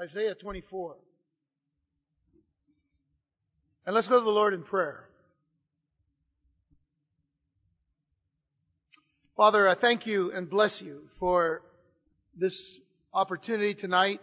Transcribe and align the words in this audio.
Isaiah 0.00 0.34
24. 0.34 0.96
And 3.86 3.94
let's 3.94 4.08
go 4.08 4.18
to 4.18 4.24
the 4.24 4.30
Lord 4.30 4.52
in 4.52 4.64
prayer. 4.64 5.04
Father, 9.36 9.68
I 9.68 9.76
thank 9.76 10.06
you 10.06 10.32
and 10.32 10.50
bless 10.50 10.72
you 10.80 11.02
for 11.20 11.62
this 12.36 12.54
opportunity 13.12 13.74
tonight 13.74 14.20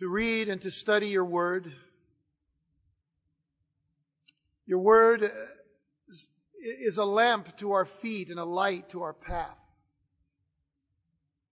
to 0.00 0.08
read 0.08 0.48
and 0.48 0.60
to 0.62 0.70
study 0.70 1.08
your 1.08 1.24
word. 1.24 1.72
Your 4.66 4.80
word 4.80 5.22
is 5.22 6.98
a 6.98 7.04
lamp 7.04 7.46
to 7.60 7.72
our 7.72 7.88
feet 8.02 8.28
and 8.28 8.38
a 8.38 8.44
light 8.44 8.90
to 8.90 9.00
our 9.00 9.14
path. 9.14 9.56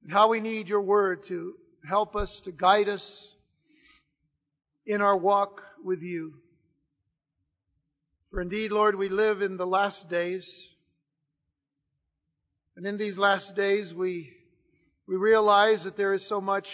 And 0.02 0.12
how 0.12 0.28
we 0.28 0.40
need 0.40 0.68
your 0.68 0.82
word 0.82 1.24
to 1.28 1.54
help 1.86 2.16
us, 2.16 2.30
to 2.44 2.52
guide 2.52 2.88
us 2.88 3.02
in 4.86 5.00
our 5.00 5.16
walk 5.16 5.60
with 5.84 6.00
you. 6.00 6.34
For 8.30 8.40
indeed, 8.40 8.70
Lord, 8.70 8.96
we 8.96 9.08
live 9.08 9.42
in 9.42 9.56
the 9.56 9.66
last 9.66 10.08
days. 10.08 10.44
And 12.76 12.86
in 12.86 12.98
these 12.98 13.16
last 13.16 13.54
days, 13.56 13.92
we, 13.92 14.32
we 15.06 15.16
realize 15.16 15.82
that 15.84 15.96
there 15.96 16.14
is 16.14 16.26
so 16.28 16.40
much 16.40 16.66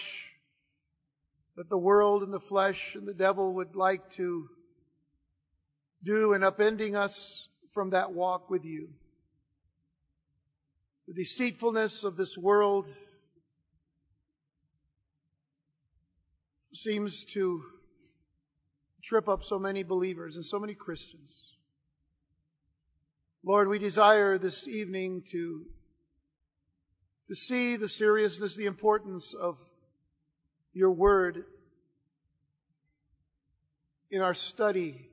that 1.56 1.68
the 1.68 1.78
world 1.78 2.22
and 2.22 2.32
the 2.32 2.40
flesh 2.48 2.78
and 2.94 3.06
the 3.06 3.14
devil 3.14 3.54
would 3.54 3.76
like 3.76 4.02
to 4.16 4.48
do 6.04 6.34
in 6.34 6.42
upending 6.42 6.96
us 6.96 7.14
from 7.72 7.90
that 7.90 8.12
walk 8.12 8.50
with 8.50 8.64
you. 8.64 8.88
The 11.06 11.14
deceitfulness 11.14 12.02
of 12.04 12.16
this 12.16 12.34
world 12.36 12.86
seems 16.76 17.12
to 17.34 17.62
trip 19.04 19.28
up 19.28 19.40
so 19.48 19.58
many 19.58 19.82
believers 19.82 20.34
and 20.36 20.44
so 20.46 20.58
many 20.58 20.74
Christians. 20.74 21.30
Lord, 23.44 23.68
we 23.68 23.78
desire 23.78 24.38
this 24.38 24.66
evening 24.66 25.22
to, 25.30 25.66
to 27.28 27.34
see 27.48 27.76
the 27.76 27.88
seriousness, 27.88 28.54
the 28.56 28.66
importance 28.66 29.34
of 29.40 29.56
your 30.72 30.90
word 30.90 31.44
in 34.10 34.22
our 34.22 34.34
study, 34.54 35.08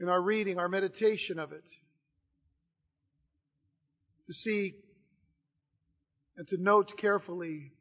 in 0.00 0.08
our 0.08 0.20
reading, 0.20 0.58
our 0.58 0.68
meditation 0.68 1.38
of 1.38 1.52
it. 1.52 1.64
To 4.26 4.32
see 4.32 4.74
and 6.36 6.48
to 6.48 6.56
note 6.56 6.92
carefully 6.98 7.72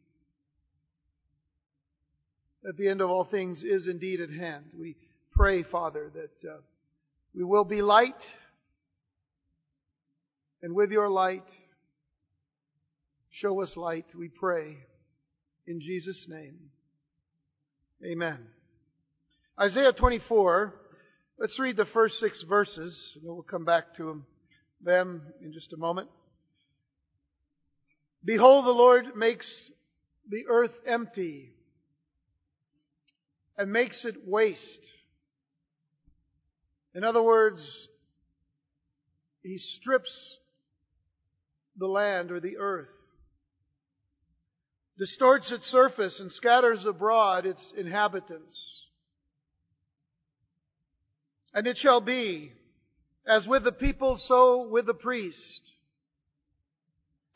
that 2.64 2.78
the 2.78 2.88
end 2.88 3.02
of 3.02 3.10
all 3.10 3.24
things 3.24 3.64
is 3.64 3.88
indeed 3.88 4.22
at 4.22 4.30
hand. 4.30 4.66
We 4.78 4.96
pray, 5.34 5.64
Father, 5.64 6.12
that 6.14 6.50
uh, 6.50 6.58
we 7.34 7.44
will 7.44 7.64
be 7.64 7.82
light, 7.82 8.14
and 10.62 10.76
with 10.76 10.92
your 10.92 11.10
light, 11.10 11.46
show 13.32 13.62
us 13.62 13.76
light, 13.76 14.06
we 14.18 14.28
pray, 14.28 14.78
in 15.66 15.80
Jesus' 15.82 16.26
name. 16.28 16.56
Amen. 18.06 18.40
Isaiah 19.60 19.94
24, 19.94 20.74
let's 21.40 21.58
read 21.60 21.78
the 21.78 21.86
first 21.94 22.20
six 22.20 22.44
verses, 22.48 22.98
and 23.16 23.24
we'll 23.24 23.44
come 23.44 23.66
back 23.66 23.96
to 23.98 24.24
them 24.84 25.22
in 25.44 25.54
just 25.54 25.74
a 25.74 25.78
moment. 25.78 26.10
Behold, 28.24 28.66
the 28.66 28.72
Lord 28.72 29.16
makes 29.16 29.48
the 30.30 30.44
earth 30.48 30.72
empty 30.86 31.54
and 33.58 33.72
makes 33.72 34.06
it 34.06 34.16
waste. 34.26 34.60
In 36.94 37.04
other 37.04 37.22
words, 37.22 37.88
he 39.44 39.58
strips 39.80 40.12
the 41.78 41.88
land 41.88 42.32
or 42.32 42.40
the 42.40 42.58
earth, 42.58 42.90
distorts 44.98 45.52
its 45.52 45.66
surface, 45.72 46.20
and 46.20 46.32
scatters 46.32 46.86
abroad 46.86 47.46
its 47.46 47.62
inhabitants. 47.78 48.54
And 51.54 51.66
it 51.66 51.78
shall 51.78 52.02
be, 52.02 52.52
as 53.26 53.46
with 53.48 53.64
the 53.64 53.72
people, 53.72 54.20
so 54.28 54.68
with 54.70 54.86
the 54.86 54.94
priest, 54.94 55.72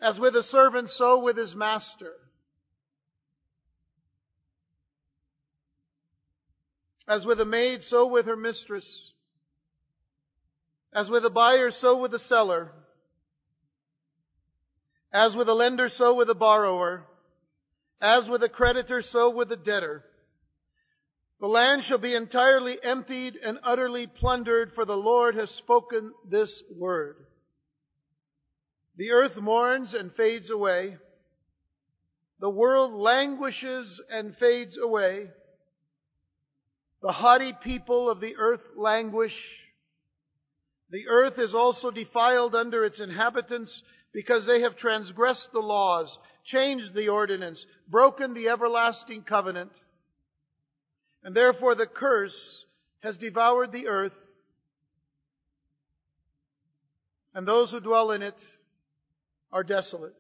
as 0.02 0.20
with 0.20 0.36
a 0.36 0.44
servant, 0.44 0.90
so 0.98 1.20
with 1.20 1.38
his 1.38 1.56
master. 1.56 2.14
As 7.08 7.26
with 7.26 7.40
a 7.40 7.46
maid, 7.46 7.82
so 7.90 8.08
with 8.08 8.26
her 8.26 8.36
mistress. 8.36 8.86
As 10.94 11.10
with 11.10 11.26
a 11.26 11.30
buyer, 11.30 11.72
so 11.82 11.98
with 11.98 12.12
the 12.12 12.20
seller. 12.28 12.72
As 15.14 15.36
with 15.36 15.48
a 15.48 15.54
lender, 15.54 15.90
so 15.98 16.16
with 16.16 16.30
a 16.30 16.36
borrower. 16.36 17.04
As 18.02 18.28
with 18.28 18.44
a 18.44 18.50
creditor, 18.50 19.04
so 19.12 19.30
with 19.30 19.52
a 19.52 19.56
debtor. 19.56 20.04
The 21.40 21.48
land 21.48 21.84
shall 21.88 21.98
be 21.98 22.16
entirely 22.16 22.78
emptied 22.82 23.36
and 23.36 23.60
utterly 23.64 24.08
plundered, 24.08 24.72
for 24.74 24.86
the 24.86 24.94
Lord 24.94 25.36
has 25.36 25.50
spoken 25.60 26.14
this 26.30 26.50
word. 26.76 27.18
The 28.98 29.12
earth 29.12 29.36
mourns 29.36 29.94
and 29.94 30.14
fades 30.16 30.50
away. 30.50 30.98
The 32.40 32.50
world 32.50 32.94
languishes 32.94 34.02
and 34.10 34.36
fades 34.38 34.78
away. 34.82 35.30
The 37.06 37.12
haughty 37.12 37.54
people 37.54 38.10
of 38.10 38.20
the 38.20 38.36
earth 38.36 38.64
languish. 38.76 39.36
The 40.90 41.08
earth 41.08 41.38
is 41.38 41.54
also 41.54 41.92
defiled 41.92 42.56
under 42.56 42.84
its 42.84 43.00
inhabitants 43.00 43.70
because 44.12 44.48
they 44.48 44.62
have 44.62 44.76
transgressed 44.78 45.50
the 45.54 45.60
laws, 45.60 46.08
changed 46.46 46.96
the 46.96 47.10
ordinance, 47.10 47.64
broken 47.88 48.34
the 48.34 48.48
everlasting 48.48 49.22
covenant. 49.22 49.70
And 51.24 51.36
therefore 51.36 51.76
the 51.76 51.86
curse 51.86 52.34
has 53.02 53.16
devoured 53.18 53.72
the 53.72 53.86
earth, 53.86 54.16
and 57.36 57.48
those 57.48 57.70
who 57.70 57.82
dwell 57.82 58.10
in 58.10 58.24
it 58.24 58.34
are 59.52 59.64
desolate. 59.64 60.16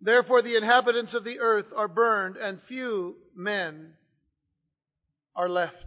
Therefore 0.00 0.42
the 0.42 0.56
inhabitants 0.56 1.12
of 1.12 1.24
the 1.24 1.40
earth 1.40 1.66
are 1.74 1.88
burned, 1.88 2.36
and 2.36 2.60
few 2.68 3.16
men 3.34 3.94
are 5.34 5.48
left. 5.48 5.86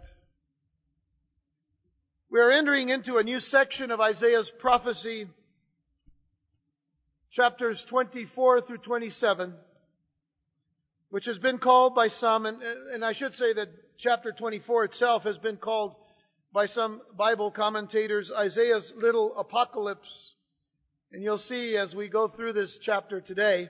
We 2.30 2.40
are 2.40 2.52
entering 2.52 2.90
into 2.90 3.18
a 3.18 3.24
new 3.24 3.40
section 3.40 3.92
of 3.92 4.02
Isaiah's 4.02 4.50
prophecy, 4.60 5.28
chapters 7.32 7.82
24 7.90 8.62
through 8.62 8.80
27, 8.80 9.54
which 11.10 11.26
has 11.26 11.38
been 11.38 11.60
called 11.60 11.96
by 11.96 12.08
some, 12.20 12.46
and, 12.46 12.58
and 12.94 13.06
I 13.06 13.14
should 13.14 13.34
say 13.36 13.54
that 13.54 13.70
chapter 14.00 14.32
24 14.32 14.86
itself 14.86 15.24
has 15.24 15.38
been 15.38 15.58
called 15.58 15.96
by 16.52 16.68
some 16.68 17.02
Bible 17.18 17.52
commentators 17.52 18.32
Isaiah's 18.36 18.92
little 18.98 19.36
apocalypse. 19.38 20.34
And 21.12 21.22
you'll 21.24 21.38
see 21.38 21.78
as 21.78 21.94
we 21.94 22.08
go 22.08 22.28
through 22.28 22.54
this 22.54 22.78
chapter 22.84 23.22
today 23.22 23.70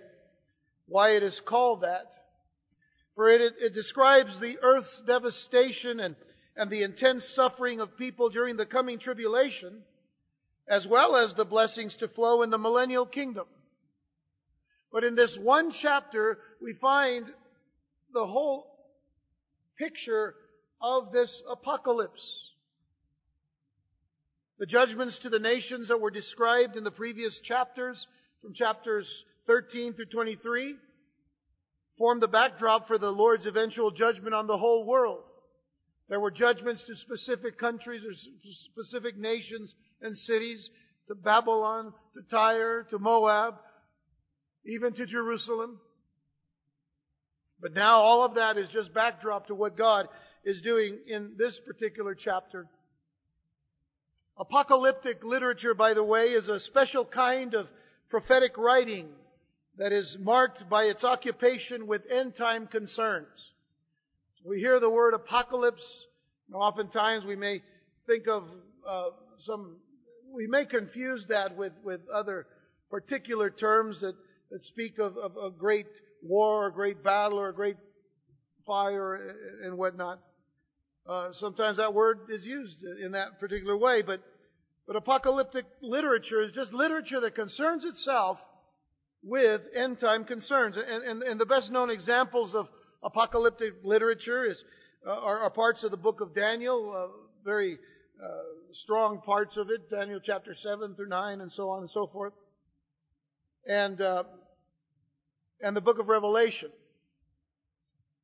why 0.88 1.12
it 1.12 1.24
is 1.24 1.40
called 1.46 1.82
that. 1.82 2.06
For 3.16 3.30
it, 3.30 3.54
it, 3.60 3.74
describes 3.74 4.40
the 4.40 4.58
earth's 4.62 5.02
devastation 5.08 6.02
and, 6.02 6.16
and 6.58 6.70
the 6.70 6.84
intense 6.84 7.24
suffering 7.36 7.80
of 7.80 7.98
people 7.98 8.30
during 8.30 8.58
the 8.58 8.66
coming 8.66 9.00
tribulation, 9.00 9.84
as 10.68 10.86
well 10.86 11.16
as 11.16 11.34
the 11.36 11.46
blessings 11.46 11.96
to 12.00 12.10
flow 12.10 12.42
in 12.42 12.50
the 12.50 12.58
millennial 12.58 13.06
kingdom. 13.06 13.46
But 14.92 15.06
in 15.06 15.16
this 15.16 15.36
one 15.42 15.74
chapter, 15.82 16.40
we 16.62 16.74
find 16.74 17.26
the 18.14 18.26
whole 18.26 18.68
picture 19.78 20.36
of 20.82 21.12
this 21.12 21.32
apocalypse. 21.50 22.22
The 24.60 24.66
judgments 24.66 25.18
to 25.24 25.30
the 25.30 25.40
nations 25.40 25.88
that 25.88 26.00
were 26.00 26.12
described 26.12 26.76
in 26.76 26.84
the 26.84 26.92
previous 26.92 27.34
chapters, 27.44 28.06
from 28.42 28.54
chapters 28.54 29.08
13 29.48 29.94
through 29.94 30.06
23, 30.06 30.76
formed 31.98 32.22
the 32.22 32.28
backdrop 32.28 32.88
for 32.88 32.98
the 32.98 33.10
Lord's 33.10 33.46
eventual 33.46 33.92
judgment 33.92 34.34
on 34.34 34.48
the 34.48 34.58
whole 34.58 34.86
world. 34.86 35.24
There 36.10 36.20
were 36.20 36.32
judgments 36.32 36.84
to 36.88 36.96
specific 36.96 37.58
countries 37.58 38.04
or 38.06 38.14
specific 38.72 39.18
nations 39.18 39.74
and 40.02 40.18
cities, 40.18 40.70
to 41.08 41.16
Babylon, 41.16 41.94
to 42.16 42.22
Tyre, 42.30 42.86
to 42.90 43.00
Moab, 43.00 43.56
even 44.66 44.94
to 44.94 45.06
Jerusalem. 45.06 45.80
But 47.62 47.74
now 47.74 47.98
all 47.98 48.24
of 48.24 48.36
that 48.36 48.58
is 48.58 48.70
just 48.70 48.94
backdrop 48.94 49.48
to 49.48 49.56
what 49.56 49.78
God 49.78 50.08
is 50.44 50.62
doing 50.62 50.98
in 51.08 51.34
this 51.38 51.60
particular 51.66 52.16
chapter. 52.16 52.68
Apocalyptic 54.38 55.24
literature, 55.24 55.74
by 55.74 55.94
the 55.94 56.04
way, 56.04 56.26
is 56.26 56.48
a 56.48 56.60
special 56.60 57.06
kind 57.06 57.54
of 57.54 57.68
prophetic 58.10 58.58
writing 58.58 59.08
that 59.78 59.92
is 59.92 60.18
marked 60.20 60.70
by 60.70 60.84
its 60.84 61.04
occupation 61.04 61.88
with 61.88 62.02
end 62.10 62.34
time 62.38 62.68
concerns. 62.68 63.28
We 64.46 64.60
hear 64.60 64.80
the 64.80 64.90
word 64.90 65.14
apocalypse. 65.14 65.84
and 66.48 66.56
Oftentimes 66.56 67.26
we 67.26 67.36
may 67.36 67.62
think 68.08 68.28
of 68.28 68.44
uh, 68.88 69.10
some, 69.40 69.78
we 70.34 70.48
may 70.48 70.66
confuse 70.66 71.26
that 71.30 71.58
with, 71.58 71.74
with 71.84 72.02
other 72.14 72.48
particular 72.90 73.50
terms 73.50 74.00
that, 74.02 74.14
that 74.52 74.64
speak 74.66 75.00
of, 75.00 75.18
of 75.18 75.36
a 75.38 75.50
great 75.50 75.88
war, 76.22 76.66
or 76.66 76.68
a 76.68 76.74
great 76.74 77.04
battle, 77.04 77.40
or 77.40 77.50
a 77.50 77.54
great 77.54 77.78
fire 78.66 79.36
and 79.64 79.78
whatnot. 79.78 80.20
Uh, 81.08 81.30
sometimes 81.40 81.78
that 81.78 81.94
word 81.94 82.20
is 82.30 82.44
used 82.46 82.78
in 83.04 83.12
that 83.12 83.40
particular 83.40 83.78
way, 83.78 84.02
but 84.02 84.22
but 84.88 84.96
apocalyptic 84.96 85.66
literature 85.82 86.44
is 86.44 86.52
just 86.52 86.72
literature 86.72 87.20
that 87.22 87.34
concerns 87.34 87.84
itself 87.84 88.38
with 89.26 89.62
end 89.76 90.00
time 90.00 90.24
concerns. 90.24 90.78
And, 90.78 91.04
and, 91.04 91.24
and 91.24 91.40
the 91.40 91.46
best 91.46 91.72
known 91.72 91.90
examples 91.90 92.54
of 92.54 92.68
apocalyptic 93.04 93.74
literature 93.84 94.46
is, 94.46 94.58
uh, 95.06 95.12
are, 95.12 95.40
are, 95.40 95.50
parts 95.50 95.84
of 95.84 95.92
the 95.92 95.98
book 95.98 96.22
of 96.22 96.34
Daniel, 96.34 96.94
uh, 96.96 97.18
very 97.44 97.80
uh, 98.24 98.28
strong 98.84 99.22
parts 99.22 99.58
of 99.58 99.70
it, 99.70 99.90
Daniel 99.90 100.20
chapter 100.24 100.56
7 100.56 100.96
through 100.96 101.10
9 101.10 101.42
and 101.42 101.52
so 101.52 101.70
on 101.70 101.82
and 101.82 101.90
so 101.90 102.08
forth. 102.08 102.34
And, 103.68 104.00
uh, 104.00 104.24
and 105.62 105.76
the 105.76 105.82
book 105.82 106.00
of 106.00 106.08
Revelation, 106.08 106.70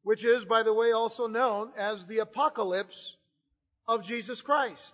which 0.04 0.24
is, 0.24 0.46
by 0.46 0.64
the 0.64 0.74
way, 0.74 0.92
also 0.92 1.28
known 1.28 1.72
as 1.78 2.04
the 2.08 2.20
apocalypse 2.20 2.96
of 3.88 4.04
Jesus 4.04 4.40
Christ 4.46 4.94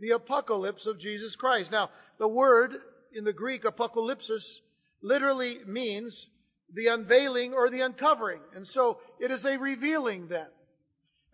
the 0.00 0.10
apocalypse 0.10 0.86
of 0.86 0.98
Jesus 1.00 1.34
Christ. 1.36 1.70
Now, 1.70 1.90
the 2.18 2.28
word 2.28 2.72
in 3.12 3.24
the 3.24 3.32
Greek, 3.32 3.64
apocalypsis, 3.64 4.44
literally 5.02 5.58
means 5.66 6.14
the 6.74 6.88
unveiling 6.88 7.54
or 7.54 7.70
the 7.70 7.80
uncovering. 7.80 8.40
And 8.54 8.66
so 8.74 8.98
it 9.20 9.30
is 9.30 9.44
a 9.44 9.58
revealing 9.58 10.28
then. 10.28 10.46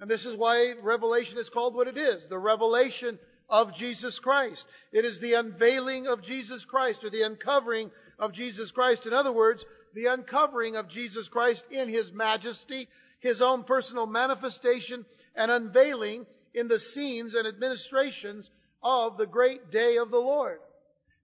And 0.01 0.11
this 0.11 0.25
is 0.25 0.37
why 0.37 0.75
Revelation 0.83 1.39
is 1.39 1.49
called 1.53 1.75
what 1.75 1.89
it 1.89 1.97
is, 1.97 2.23
the 2.29 2.39
revelation 2.39 3.19
of 3.49 3.75
Jesus 3.77 4.19
Christ. 4.23 4.65
It 4.93 5.05
is 5.05 5.21
the 5.21 5.35
unveiling 5.35 6.07
of 6.07 6.23
Jesus 6.23 6.65
Christ 6.69 7.01
or 7.05 7.11
the 7.11 7.23
uncovering 7.23 7.91
of 8.19 8.33
Jesus 8.33 8.71
Christ. 8.71 9.03
In 9.07 9.13
other 9.13 9.33
words, 9.33 9.65
the 9.95 10.07
uncovering 10.07 10.77
of 10.77 10.91
Jesus 10.91 11.29
Christ 11.29 11.63
in 11.71 11.89
His 11.89 12.11
majesty, 12.13 12.89
His 13.21 13.41
own 13.41 13.65
personal 13.65 14.07
manifestation 14.07 15.05
and 15.37 15.51
unveiling 15.51 16.27
in 16.55 16.69
the 16.69 16.81
scenes 16.95 17.35
and 17.35 17.47
administrations 17.47 18.49
of 18.83 19.17
the 19.17 19.27
great 19.27 19.71
day 19.71 19.97
of 19.97 20.11
the 20.11 20.19
Lord. 20.19 20.59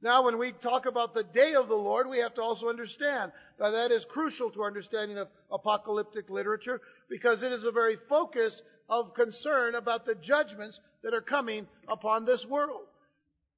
Now, 0.03 0.25
when 0.25 0.39
we 0.39 0.53
talk 0.63 0.87
about 0.87 1.13
the 1.13 1.25
day 1.25 1.55
of 1.55 1.69
the 1.69 1.75
Lord, 1.75 2.09
we 2.09 2.21
have 2.21 2.35
to 2.35 2.43
also 2.43 2.69
understand 2.69 3.33
that 3.59 3.71
that 3.71 3.93
is 3.93 4.05
crucial 4.09 4.51
to 4.51 4.63
our 4.63 4.67
understanding 4.67 5.19
of 5.19 5.29
apocalyptic 5.53 6.31
literature 6.31 6.81
because 7.11 7.43
it 7.43 7.53
is 7.53 7.65
a 7.65 7.71
very 7.71 7.99
focus 8.09 8.59
of 8.89 9.13
concern 9.15 9.75
about 9.75 10.07
the 10.07 10.15
judgments 10.15 10.79
that 11.03 11.13
are 11.13 11.21
coming 11.21 11.67
upon 11.87 12.25
this 12.25 12.45
world. 12.49 12.87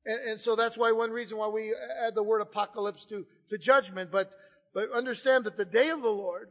And, 0.04 0.32
and 0.32 0.40
so 0.40 0.56
that's 0.56 0.76
why 0.76 0.90
one 0.90 1.10
reason 1.10 1.38
why 1.38 1.48
we 1.48 1.74
add 2.04 2.16
the 2.16 2.24
word 2.24 2.40
apocalypse 2.40 3.04
to, 3.10 3.24
to 3.50 3.58
judgment. 3.58 4.10
But, 4.10 4.30
but 4.74 4.90
understand 4.92 5.44
that 5.44 5.56
the 5.56 5.64
day 5.64 5.90
of 5.90 6.02
the 6.02 6.08
Lord 6.08 6.48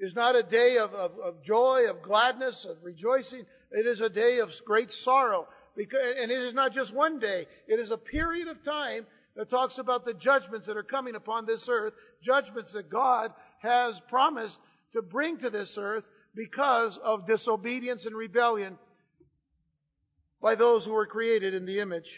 is 0.00 0.14
not 0.14 0.36
a 0.36 0.42
day 0.42 0.78
of, 0.80 0.90
of, 0.92 1.12
of 1.22 1.44
joy, 1.44 1.82
of 1.90 2.02
gladness, 2.02 2.66
of 2.68 2.78
rejoicing. 2.82 3.44
It 3.72 3.86
is 3.86 4.00
a 4.00 4.08
day 4.08 4.38
of 4.38 4.48
great 4.64 4.88
sorrow. 5.04 5.46
Because, 5.76 6.00
and 6.20 6.30
it 6.32 6.42
is 6.42 6.54
not 6.54 6.72
just 6.72 6.94
one 6.94 7.20
day. 7.20 7.46
It 7.68 7.78
is 7.78 7.90
a 7.90 7.98
period 7.98 8.48
of 8.48 8.64
time 8.64 9.06
that 9.38 9.48
talks 9.48 9.78
about 9.78 10.04
the 10.04 10.14
judgments 10.14 10.66
that 10.66 10.76
are 10.76 10.82
coming 10.82 11.14
upon 11.14 11.46
this 11.46 11.62
earth, 11.68 11.94
judgments 12.24 12.72
that 12.74 12.90
God 12.90 13.30
has 13.62 13.94
promised 14.08 14.56
to 14.92 15.00
bring 15.00 15.38
to 15.38 15.48
this 15.48 15.72
earth 15.78 16.02
because 16.34 16.98
of 17.04 17.24
disobedience 17.24 18.04
and 18.04 18.16
rebellion 18.16 18.76
by 20.42 20.56
those 20.56 20.84
who 20.84 20.90
were 20.90 21.06
created 21.06 21.54
in 21.54 21.66
the 21.66 21.78
image 21.78 22.10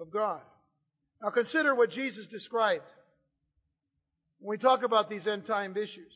of 0.00 0.10
God. 0.12 0.40
Now 1.22 1.30
consider 1.30 1.76
what 1.76 1.90
Jesus 1.90 2.26
described 2.26 2.90
when 4.40 4.58
we 4.58 4.60
talk 4.60 4.82
about 4.82 5.08
these 5.08 5.28
end 5.28 5.46
time 5.46 5.76
issues. 5.76 6.12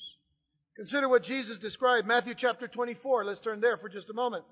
Consider 0.75 1.09
what 1.09 1.23
Jesus 1.23 1.57
described. 1.59 2.07
Matthew 2.07 2.35
chapter 2.37 2.67
24. 2.67 3.25
Let's 3.25 3.41
turn 3.41 3.61
there 3.61 3.77
for 3.79 3.89
just 3.89 4.11
a 4.11 4.13
moment. 4.13 4.45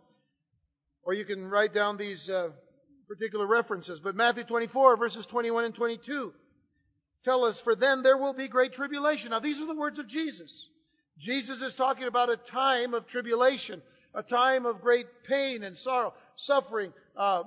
Or 1.03 1.15
you 1.15 1.25
can 1.25 1.45
write 1.49 1.75
down 1.75 1.97
these 1.97 2.29
uh, 2.29 2.51
particular 3.07 3.47
references. 3.47 4.01
But 4.03 4.17
Matthew 4.17 4.45
24, 4.45 4.97
verses 4.97 5.27
21 5.31 5.65
and 5.65 5.75
22 5.75 6.33
tell 7.25 7.45
us, 7.45 7.57
For 7.65 7.75
then 7.75 8.03
there 8.03 8.19
will 8.19 8.35
be 8.35 8.49
great 8.49 8.75
tribulation. 8.75 9.31
Now, 9.31 9.41
these 9.41 9.61
are 9.61 9.67
the 9.67 9.75
words 9.75 9.99
of 9.99 10.09
Jesus. 10.09 10.51
Jesus 11.19 11.61
is 11.63 11.75
talking 11.77 12.07
about 12.07 12.29
a 12.29 12.37
time 12.51 12.95
of 12.95 13.07
tribulation, 13.09 13.83
a 14.15 14.23
time 14.23 14.67
of 14.67 14.81
great 14.81 15.07
pain 15.29 15.63
and 15.63 15.77
sorrow, 15.79 16.13
suffering, 16.47 16.93
uh, 17.17 17.43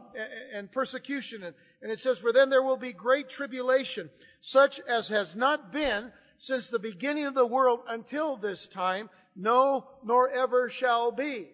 and 0.55 0.71
persecution. 0.71 1.43
And, 1.81 1.91
it 1.91 1.99
says, 1.99 2.17
For 2.21 2.33
then 2.33 2.49
there 2.49 2.63
will 2.63 2.77
be 2.77 2.93
great 2.93 3.29
tribulation, 3.29 4.09
such 4.51 4.71
as 4.89 5.07
has 5.09 5.27
not 5.35 5.71
been 5.71 6.11
since 6.45 6.65
the 6.71 6.79
beginning 6.79 7.25
of 7.25 7.33
the 7.33 7.45
world 7.45 7.81
until 7.87 8.37
this 8.37 8.59
time, 8.73 9.09
no, 9.35 9.85
nor 10.03 10.29
ever 10.29 10.71
shall 10.79 11.11
be. 11.11 11.49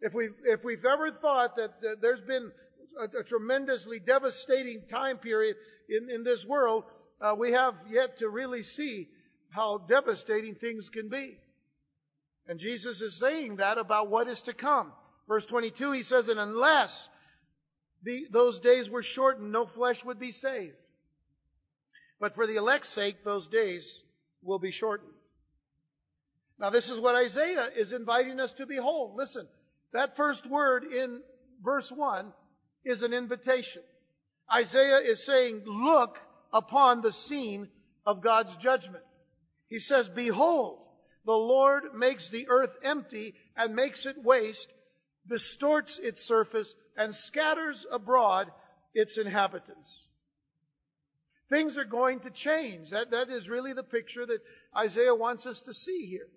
If 0.00 0.12
we've, 0.12 0.34
if 0.44 0.62
we've 0.62 0.84
ever 0.84 1.10
thought 1.10 1.56
that 1.56 1.72
there's 2.00 2.20
been 2.20 2.52
a, 3.00 3.20
a, 3.20 3.24
tremendously 3.24 3.98
devastating 3.98 4.82
time 4.90 5.18
period 5.18 5.56
in, 5.88 6.10
in 6.10 6.24
this 6.24 6.44
world, 6.48 6.84
uh, 7.20 7.34
we 7.38 7.52
have 7.52 7.74
yet 7.90 8.18
to 8.18 8.28
really 8.28 8.62
see 8.62 9.08
how 9.50 9.78
devastating 9.88 10.54
things 10.54 10.88
can 10.92 11.08
be. 11.08 11.38
And 12.48 12.60
Jesus 12.60 13.00
is 13.00 13.18
saying 13.20 13.56
that 13.56 13.78
about 13.78 14.10
what 14.10 14.28
is 14.28 14.40
to 14.46 14.54
come. 14.54 14.92
Verse 15.26 15.44
22, 15.48 15.92
he 15.92 16.02
says, 16.04 16.28
and 16.28 16.38
unless 16.38 16.90
the, 18.04 18.22
those 18.32 18.60
days 18.60 18.88
were 18.88 19.02
shortened, 19.14 19.50
no 19.50 19.66
flesh 19.74 19.96
would 20.04 20.20
be 20.20 20.32
saved. 20.32 20.76
But 22.20 22.34
for 22.34 22.46
the 22.46 22.56
elect's 22.56 22.94
sake, 22.94 23.24
those 23.24 23.46
days 23.48 23.82
will 24.42 24.58
be 24.58 24.72
shortened. 24.72 25.10
Now, 26.58 26.70
this 26.70 26.84
is 26.84 27.00
what 27.00 27.14
Isaiah 27.14 27.68
is 27.76 27.92
inviting 27.92 28.40
us 28.40 28.52
to 28.58 28.66
behold. 28.66 29.16
Listen, 29.16 29.46
that 29.92 30.16
first 30.16 30.48
word 30.48 30.84
in 30.84 31.20
verse 31.62 31.90
1 31.94 32.32
is 32.86 33.02
an 33.02 33.12
invitation. 33.12 33.82
Isaiah 34.50 35.00
is 35.00 35.26
saying, 35.26 35.62
Look 35.66 36.16
upon 36.52 37.02
the 37.02 37.12
scene 37.28 37.68
of 38.06 38.22
God's 38.22 38.56
judgment. 38.62 39.04
He 39.68 39.80
says, 39.80 40.06
Behold, 40.14 40.84
the 41.26 41.32
Lord 41.32 41.82
makes 41.94 42.24
the 42.30 42.46
earth 42.48 42.70
empty 42.84 43.34
and 43.56 43.74
makes 43.74 44.06
it 44.06 44.24
waste, 44.24 44.66
distorts 45.28 45.98
its 46.00 46.18
surface, 46.28 46.72
and 46.96 47.12
scatters 47.26 47.84
abroad 47.92 48.46
its 48.94 49.18
inhabitants. 49.18 50.04
Things 51.50 51.76
are 51.76 51.84
going 51.84 52.20
to 52.20 52.30
change. 52.30 52.90
That, 52.90 53.10
that 53.10 53.28
is 53.28 53.48
really 53.48 53.72
the 53.72 53.82
picture 53.82 54.24
that 54.24 54.38
Isaiah 54.76 55.14
wants 55.14 55.44
us 55.44 55.60
to 55.66 55.74
see 55.74 56.06
here 56.08 56.28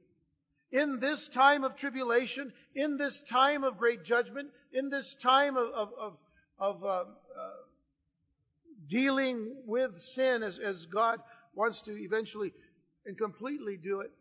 in 0.72 1.00
this 1.00 1.20
time 1.34 1.64
of 1.64 1.78
tribulation, 1.78 2.52
in 2.76 2.98
this 2.98 3.18
time 3.32 3.64
of 3.64 3.78
great 3.78 4.04
judgment, 4.04 4.50
in 4.72 4.90
this 4.90 5.06
time 5.24 5.58
of, 5.58 5.68
of, 5.70 5.90
of, 6.00 6.14
of 6.60 6.84
uh, 6.84 6.88
uh, 6.88 7.04
dealing 8.90 9.56
with 9.66 9.92
sin 10.16 10.44
as, 10.44 10.58
as 10.64 10.76
God 10.94 11.20
wants 11.56 11.82
to 11.86 11.92
eventually 11.92 12.54
and 13.06 13.18
completely 13.18 13.78
do 13.78 14.02
it, 14.02 14.12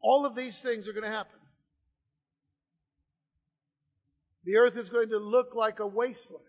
all 0.00 0.26
of 0.26 0.34
these 0.34 0.56
things 0.62 0.88
are 0.88 0.92
going 0.92 1.04
to 1.04 1.16
happen. 1.16 1.38
The 4.44 4.56
earth 4.56 4.76
is 4.76 4.88
going 4.88 5.10
to 5.10 5.18
look 5.18 5.54
like 5.54 5.80
a 5.80 5.86
wasteland. 5.86 6.44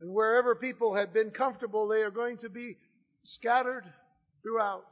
And 0.00 0.12
wherever 0.12 0.54
people 0.54 0.94
had 0.94 1.12
been 1.12 1.30
comfortable, 1.30 1.88
they 1.88 2.00
are 2.00 2.10
going 2.10 2.38
to 2.38 2.48
be 2.48 2.76
scattered 3.24 3.84
throughout. 4.42 4.86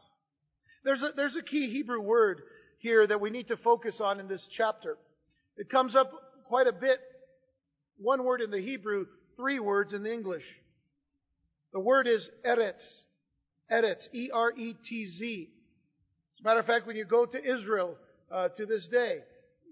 There's 0.84 1.00
a, 1.02 1.10
there's 1.16 1.36
a 1.36 1.42
key 1.42 1.70
Hebrew 1.70 2.00
word 2.00 2.42
here 2.84 3.06
that 3.06 3.20
we 3.20 3.30
need 3.30 3.48
to 3.48 3.56
focus 3.56 3.98
on 3.98 4.20
in 4.20 4.28
this 4.28 4.46
chapter. 4.58 4.98
It 5.56 5.70
comes 5.70 5.96
up 5.96 6.12
quite 6.44 6.66
a 6.66 6.72
bit. 6.72 7.00
One 7.96 8.24
word 8.24 8.42
in 8.42 8.50
the 8.50 8.60
Hebrew, 8.60 9.06
three 9.36 9.58
words 9.58 9.94
in 9.94 10.02
the 10.02 10.12
English. 10.12 10.44
The 11.72 11.80
word 11.80 12.06
is 12.06 12.28
eretz. 12.46 12.84
Eretz. 13.72 14.02
E-R-E-T-Z. 14.12 15.48
As 16.34 16.40
a 16.40 16.44
matter 16.46 16.60
of 16.60 16.66
fact, 16.66 16.86
when 16.86 16.96
you 16.96 17.06
go 17.06 17.24
to 17.24 17.38
Israel 17.38 17.96
uh, 18.30 18.48
to 18.54 18.66
this 18.66 18.86
day, 18.88 19.20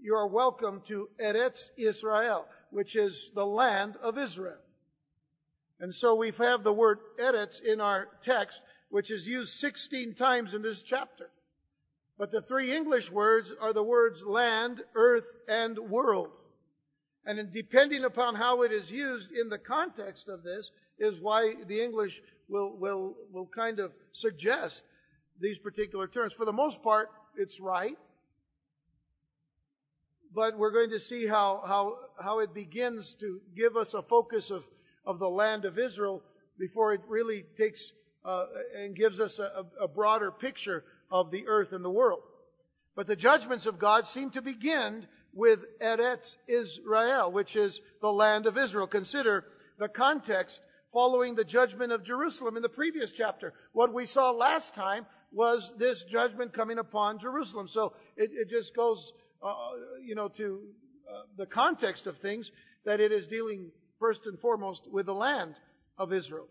you 0.02 0.14
are 0.14 0.26
welcome 0.26 0.80
to 0.88 1.10
Eretz 1.22 1.58
Israel, 1.76 2.46
which 2.70 2.96
is 2.96 3.14
the 3.34 3.44
land 3.44 3.94
of 4.02 4.16
Israel. 4.16 4.56
And 5.80 5.92
so 5.96 6.14
we 6.14 6.32
have 6.38 6.64
the 6.64 6.72
word 6.72 6.98
Eretz 7.22 7.60
in 7.62 7.78
our 7.82 8.08
text, 8.24 8.58
which 8.88 9.10
is 9.10 9.26
used 9.26 9.50
16 9.60 10.14
times 10.14 10.54
in 10.54 10.62
this 10.62 10.82
chapter. 10.88 11.28
But 12.22 12.30
the 12.30 12.42
three 12.42 12.72
English 12.72 13.10
words 13.10 13.50
are 13.60 13.72
the 13.72 13.82
words 13.82 14.22
land, 14.24 14.80
earth, 14.94 15.24
and 15.48 15.76
world. 15.76 16.28
And 17.26 17.52
depending 17.52 18.04
upon 18.04 18.36
how 18.36 18.62
it 18.62 18.70
is 18.70 18.88
used 18.88 19.32
in 19.32 19.48
the 19.48 19.58
context 19.58 20.28
of 20.28 20.44
this 20.44 20.70
is 21.00 21.20
why 21.20 21.52
the 21.66 21.82
English 21.82 22.12
will, 22.48 22.76
will, 22.76 23.16
will 23.32 23.50
kind 23.52 23.80
of 23.80 23.90
suggest 24.12 24.82
these 25.40 25.58
particular 25.58 26.06
terms. 26.06 26.32
For 26.36 26.46
the 26.46 26.52
most 26.52 26.80
part, 26.84 27.08
it's 27.36 27.58
right. 27.58 27.98
But 30.32 30.56
we're 30.56 30.70
going 30.70 30.90
to 30.90 31.00
see 31.00 31.26
how, 31.26 31.64
how, 31.66 31.96
how 32.22 32.38
it 32.38 32.54
begins 32.54 33.04
to 33.18 33.40
give 33.56 33.76
us 33.76 33.92
a 33.94 34.02
focus 34.02 34.48
of, 34.48 34.62
of 35.04 35.18
the 35.18 35.26
land 35.26 35.64
of 35.64 35.76
Israel 35.76 36.22
before 36.56 36.94
it 36.94 37.00
really 37.08 37.46
takes 37.58 37.80
uh, 38.24 38.44
and 38.78 38.94
gives 38.94 39.18
us 39.18 39.36
a, 39.40 39.82
a 39.82 39.88
broader 39.88 40.30
picture 40.30 40.84
of 41.12 41.30
the 41.30 41.46
earth 41.46 41.68
and 41.72 41.84
the 41.84 41.90
world. 41.90 42.22
But 42.96 43.06
the 43.06 43.16
judgments 43.16 43.66
of 43.66 43.78
God 43.78 44.04
seem 44.12 44.30
to 44.30 44.42
begin 44.42 45.06
with 45.34 45.60
Eretz 45.80 46.26
Israel, 46.48 47.30
which 47.30 47.54
is 47.54 47.78
the 48.00 48.08
land 48.08 48.46
of 48.46 48.58
Israel. 48.58 48.86
Consider 48.86 49.44
the 49.78 49.88
context 49.88 50.58
following 50.92 51.34
the 51.34 51.44
judgment 51.44 51.92
of 51.92 52.04
Jerusalem 52.04 52.56
in 52.56 52.62
the 52.62 52.68
previous 52.68 53.10
chapter. 53.16 53.52
What 53.72 53.94
we 53.94 54.06
saw 54.06 54.30
last 54.30 54.74
time 54.74 55.06
was 55.32 55.66
this 55.78 56.02
judgment 56.10 56.52
coming 56.52 56.78
upon 56.78 57.20
Jerusalem. 57.20 57.68
So 57.72 57.94
it, 58.16 58.30
it 58.32 58.50
just 58.50 58.74
goes, 58.74 58.98
uh, 59.42 59.54
you 60.04 60.14
know, 60.14 60.28
to 60.36 60.60
uh, 61.10 61.22
the 61.38 61.46
context 61.46 62.06
of 62.06 62.16
things 62.18 62.50
that 62.84 63.00
it 63.00 63.12
is 63.12 63.26
dealing 63.28 63.70
first 63.98 64.20
and 64.26 64.38
foremost 64.40 64.80
with 64.90 65.06
the 65.06 65.14
land 65.14 65.54
of 65.96 66.12
Israel. 66.12 66.48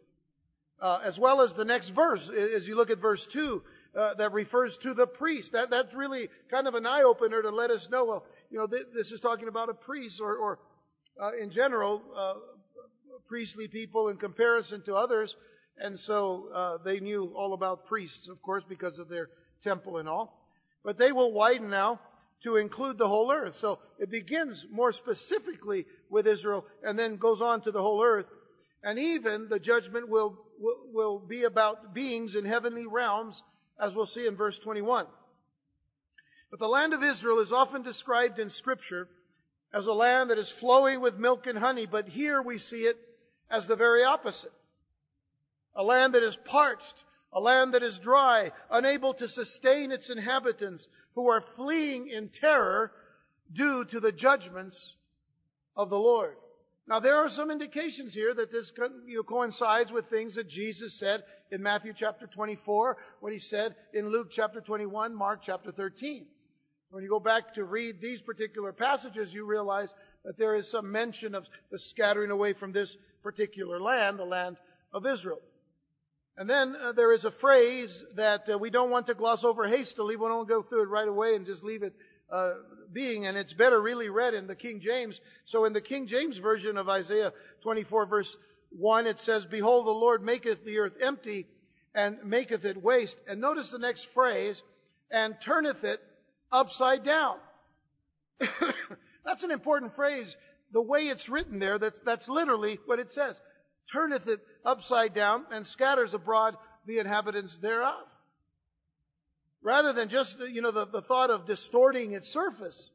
Uh, 0.82 1.00
as 1.06 1.16
well 1.20 1.42
as 1.42 1.52
the 1.56 1.66
next 1.66 1.92
verse, 1.92 2.22
as 2.56 2.66
you 2.66 2.76
look 2.76 2.90
at 2.90 2.98
verse 3.00 3.22
2, 3.34 3.62
uh, 3.98 4.14
that 4.16 4.32
refers 4.32 4.78
to 4.84 4.94
the 4.94 5.08
priest. 5.08 5.50
That, 5.54 5.70
that's 5.70 5.94
really 5.94 6.30
kind 6.50 6.68
of 6.68 6.76
an 6.76 6.86
eye 6.86 7.04
opener 7.04 7.42
to 7.42 7.50
let 7.50 7.72
us 7.72 7.86
know, 7.92 8.06
well, 8.06 8.26
you 8.50 8.60
know, 8.60 8.68
th- 8.68 8.88
this 8.96 9.12
is 9.12 9.20
talking 9.20 9.48
about 9.48 9.70
a 9.70 9.74
priest 9.74 10.20
or, 10.22 10.36
or 10.36 10.60
uh, 11.22 11.32
in 11.42 11.52
general, 11.52 12.02
uh, 12.16 12.34
priestly 13.28 13.68
people 13.68 14.10
in 14.10 14.18
comparison 14.18 14.84
to 14.86 14.96
others. 14.96 15.34
And 15.78 15.98
so 16.00 16.50
uh, 16.54 16.78
they 16.84 17.00
knew 17.00 17.34
all 17.36 17.54
about 17.54 17.86
priests, 17.86 18.28
of 18.30 18.42
course, 18.42 18.64
because 18.68 19.00
of 19.00 19.10
their 19.10 19.30
temple 19.64 19.98
and 19.98 20.08
all. 20.08 20.38
But 20.84 20.98
they 20.98 21.12
will 21.12 21.32
widen 21.32 21.70
now 21.70 22.00
to 22.44 22.58
include 22.58 22.98
the 22.98 23.08
whole 23.08 23.32
earth. 23.32 23.56
So 23.62 23.80
it 24.00 24.10
begins 24.10 24.66
more 24.72 24.92
specifically 24.92 25.86
with 26.10 26.28
Israel 26.28 26.66
and 26.84 26.98
then 26.98 27.18
goes 27.18 27.42
on 27.42 27.62
to 27.62 27.72
the 27.72 27.82
whole 27.82 28.04
earth. 28.04 28.26
And 28.84 28.98
even 28.98 29.48
the 29.50 29.60
judgment 29.60 30.10
will, 30.10 30.38
will, 30.60 30.80
will 30.92 31.20
be 31.20 31.44
about 31.44 31.94
beings 31.94 32.36
in 32.36 32.46
heavenly 32.46 32.86
realms, 32.86 33.42
as 33.82 33.94
we'll 33.96 34.06
see 34.06 34.28
in 34.28 34.36
verse 34.36 34.58
21. 34.64 35.08
But 36.52 36.60
the 36.60 36.68
land 36.68 36.94
of 36.94 37.04
Israel 37.04 37.40
is 37.40 37.52
often 37.52 37.82
described 37.82 38.38
in 38.38 38.52
Scripture 38.52 39.08
as 39.74 39.86
a 39.86 39.92
land 39.92 40.30
that 40.30 40.38
is 40.38 40.52
flowing 40.60 41.02
with 41.02 41.16
milk 41.16 41.48
and 41.48 41.58
honey, 41.58 41.88
but 41.90 42.08
here 42.08 42.42
we 42.42 42.60
see 42.60 42.82
it 42.82 42.98
as 43.50 43.66
the 43.68 43.76
very 43.76 44.04
opposite. 44.04 44.52
A 45.76 45.84
land 45.84 46.14
that 46.14 46.24
is 46.24 46.36
parched, 46.46 47.04
a 47.34 47.40
land 47.40 47.74
that 47.74 47.84
is 47.84 47.98
dry, 48.04 48.52
unable 48.70 49.14
to 49.14 49.30
sustain 49.30 49.92
its 49.92 50.10
inhabitants, 50.10 50.86
who 51.16 51.30
are 51.30 51.44
fleeing 51.56 52.08
in 52.08 52.30
terror 52.40 52.92
due 53.54 53.86
to 53.86 54.00
the 54.00 54.12
judgments 54.12 54.78
of 55.76 55.90
the 55.90 55.98
Lord. 55.98 56.36
Now, 56.92 57.00
there 57.00 57.16
are 57.16 57.30
some 57.30 57.52
indications 57.52 58.14
here 58.14 58.34
that 58.34 58.52
this 58.52 58.70
you 59.08 59.16
know, 59.16 59.24
coincides 59.24 59.94
with 59.94 60.10
things 60.10 60.36
that 60.36 60.50
Jesus 60.50 60.94
said 61.00 61.24
in 61.50 61.64
Matthew 61.64 61.94
chapter 61.98 62.28
24, 62.28 62.98
what 63.22 63.32
he 63.32 63.40
said 63.40 63.76
in 63.94 64.12
Luke 64.12 64.28
chapter 64.36 64.60
21, 64.60 65.16
Mark 65.16 65.40
chapter 65.46 65.72
13. 65.72 66.26
When 66.90 67.02
you 67.02 67.10
go 67.10 67.22
back 67.22 67.54
to 67.54 67.64
read 67.64 68.02
these 68.02 68.22
particular 68.24 68.74
passages, 68.74 69.30
you 69.32 69.46
realize 69.46 69.88
that 70.26 70.38
there 70.38 70.58
is 70.58 70.70
some 70.70 70.92
mention 70.92 71.34
of 71.34 71.46
the 71.72 71.80
scattering 71.92 72.30
away 72.30 72.52
from 72.52 72.74
this 72.74 72.94
particular 73.24 73.80
land, 73.80 74.20
the 74.20 74.26
land 74.26 74.58
of 74.92 75.06
Israel. 75.06 75.40
And 76.36 76.50
then 76.50 76.76
uh, 76.76 76.92
there 76.92 77.14
is 77.14 77.24
a 77.24 77.32
phrase 77.40 78.04
that 78.18 78.42
uh, 78.54 78.58
we 78.58 78.70
don't 78.70 78.92
want 78.92 79.08
to 79.08 79.14
gloss 79.14 79.46
over 79.46 79.66
hastily. 79.66 80.18
We 80.18 80.28
don't 80.28 80.46
go 80.46 80.62
through 80.62 80.84
it 80.84 80.90
right 80.90 81.08
away 81.08 81.36
and 81.36 81.46
just 81.46 81.64
leave 81.64 81.84
it 81.84 81.94
uh, 82.30 82.52
being, 82.94 83.26
and 83.26 83.38
it's 83.38 83.54
better 83.54 83.82
really 83.82 84.10
read 84.10 84.34
in 84.34 84.48
the 84.48 84.56
King 84.56 84.82
James. 84.84 85.20
So 85.48 85.66
in 85.66 85.74
the 85.74 85.82
King 85.82 86.08
James 86.08 86.38
version 86.38 86.78
of 86.78 86.90
Isaiah 86.90 87.32
24 87.64 88.06
verse 88.06 88.36
1, 88.78 89.08
it 89.08 89.18
says, 89.26 89.44
Behold, 89.50 89.86
the 89.86 89.92
Lord 89.92 90.24
maketh 90.24 90.64
the 90.64 90.78
earth 90.80 90.94
empty 91.04 91.48
and 91.94 92.18
maketh 92.26 92.64
it 92.66 92.82
waste. 92.82 93.16
And 93.28 93.42
notice 93.42 93.68
the 93.72 93.80
next 93.80 94.06
phrase, 94.14 94.56
and 95.12 95.36
turneth 95.46 95.84
it 95.84 96.00
upside 96.52 97.04
down. 97.04 97.36
that's 99.26 99.44
an 99.44 99.52
important 99.52 99.96
phrase. 99.96 100.28
The 100.74 100.82
way 100.82 101.02
it's 101.02 101.28
written 101.28 101.60
there, 101.60 101.78
that's, 101.78 102.00
that's 102.06 102.28
literally 102.28 102.80
what 102.86 103.00
it 103.00 103.08
says. 103.14 103.36
Turneth 103.94 104.28
it 104.28 104.40
upside 104.66 105.14
down 105.14 105.46
and 105.52 105.68
scatters 105.68 106.14
abroad 106.14 106.56
the 106.88 107.00
inhabitants 107.00 107.56
thereof. 107.62 108.06
Rather 109.64 109.94
than 109.94 110.10
just, 110.10 110.36
you 110.52 110.62
know, 110.62 110.72
the, 110.72 110.86
the 110.88 111.02
thought 111.02 111.30
of 111.30 111.46
distorting 111.46 112.14
its 112.14 112.28
surface, 112.34 112.90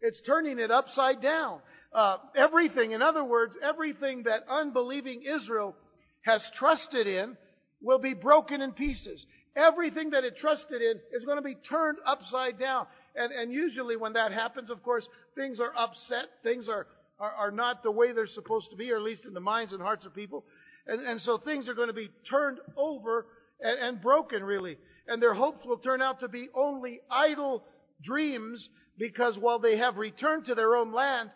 it's 0.00 0.20
turning 0.26 0.58
it 0.58 0.70
upside 0.70 1.22
down. 1.22 1.60
Uh, 1.92 2.16
everything, 2.36 2.92
in 2.92 3.02
other 3.02 3.24
words, 3.24 3.54
everything 3.62 4.24
that 4.24 4.40
unbelieving 4.48 5.22
Israel 5.22 5.74
has 6.22 6.40
trusted 6.58 7.06
in 7.06 7.36
will 7.80 7.98
be 7.98 8.14
broken 8.14 8.60
in 8.60 8.72
pieces. 8.72 9.24
Everything 9.56 10.10
that 10.10 10.24
it 10.24 10.36
trusted 10.40 10.82
in 10.82 11.00
is 11.12 11.24
going 11.24 11.38
to 11.38 11.42
be 11.42 11.56
turned 11.68 11.98
upside 12.06 12.58
down. 12.58 12.86
And, 13.16 13.32
and 13.32 13.52
usually 13.52 13.96
when 13.96 14.12
that 14.12 14.32
happens, 14.32 14.70
of 14.70 14.82
course, 14.82 15.06
things 15.36 15.60
are 15.60 15.72
upset. 15.76 16.26
Things 16.42 16.68
are, 16.68 16.86
are, 17.18 17.32
are 17.32 17.50
not 17.50 17.82
the 17.82 17.90
way 17.90 18.12
they're 18.12 18.26
supposed 18.26 18.70
to 18.70 18.76
be, 18.76 18.90
or 18.92 18.96
at 18.96 19.02
least 19.02 19.24
in 19.24 19.34
the 19.34 19.40
minds 19.40 19.72
and 19.72 19.82
hearts 19.82 20.04
of 20.04 20.14
people. 20.14 20.44
And, 20.86 21.04
and 21.06 21.20
so 21.22 21.38
things 21.38 21.68
are 21.68 21.74
going 21.74 21.88
to 21.88 21.94
be 21.94 22.10
turned 22.28 22.58
over 22.76 23.26
and, 23.60 23.78
and 23.78 24.02
broken, 24.02 24.44
really. 24.44 24.78
And 25.08 25.22
their 25.22 25.34
hopes 25.34 25.64
will 25.64 25.78
turn 25.78 26.02
out 26.02 26.20
to 26.20 26.28
be 26.28 26.48
only 26.54 27.00
idle 27.10 27.64
dreams 28.04 28.68
because 28.98 29.36
while 29.38 29.58
they 29.58 29.78
have 29.78 29.96
returned 29.96 30.44
to 30.46 30.54
their 30.54 30.76
own 30.76 30.92
land, 30.92 31.30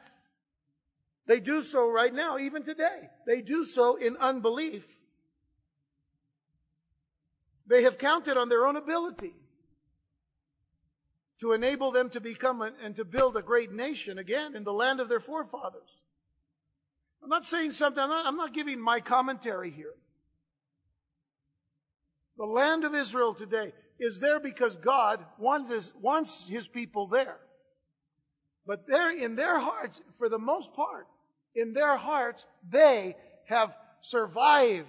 they 1.27 1.41
do 1.41 1.63
so 1.73 1.91
right 1.91 2.13
now, 2.13 2.39
even 2.39 2.65
today. 2.65 3.09
They 3.27 3.41
do 3.41 3.67
so 3.75 3.97
in 3.97 4.17
unbelief. 4.17 4.83
They 7.67 7.85
have 7.85 7.99
counted 7.99 8.37
on 8.37 8.49
their 8.49 8.67
own 8.67 8.77
ability 8.77 9.33
to 11.41 11.53
enable 11.53 11.93
them 11.93 12.11
to 12.11 12.21
become 12.21 12.61
and 12.61 12.95
to 12.97 13.05
build 13.05 13.37
a 13.37 13.43
great 13.43 13.73
nation 13.73 14.19
again 14.19 14.55
in 14.55 14.65
the 14.65 14.73
land 14.73 15.01
of 15.01 15.09
their 15.09 15.21
forefathers. 15.21 15.89
I'm 17.23 17.29
not 17.29 17.45
saying 17.51 17.73
something, 17.79 18.03
I'm 18.03 18.11
not, 18.11 18.27
I'm 18.27 18.37
not 18.37 18.55
giving 18.55 18.81
my 18.81 19.01
commentary 19.01 19.71
here. 19.71 19.95
The 22.37 22.45
land 22.45 22.85
of 22.85 22.95
Israel 22.95 23.35
today 23.35 23.73
is 24.01 24.19
there 24.21 24.41
because 24.41 24.73
God 24.85 25.21
wants 25.39 25.71
his, 25.71 25.91
wants 26.01 26.31
his 26.49 26.67
people 26.69 27.09
there. 27.09 27.37
But 28.67 28.87
there, 28.87 29.11
in 29.17 29.37
their 29.37 29.61
hearts, 29.61 30.01
for 30.19 30.29
the 30.29 30.39
most 30.39 30.69
part, 30.75 31.07
in 31.55 31.73
their 31.73 31.97
hearts, 31.97 32.43
they 32.71 33.17
have 33.49 33.71
survived 34.11 34.87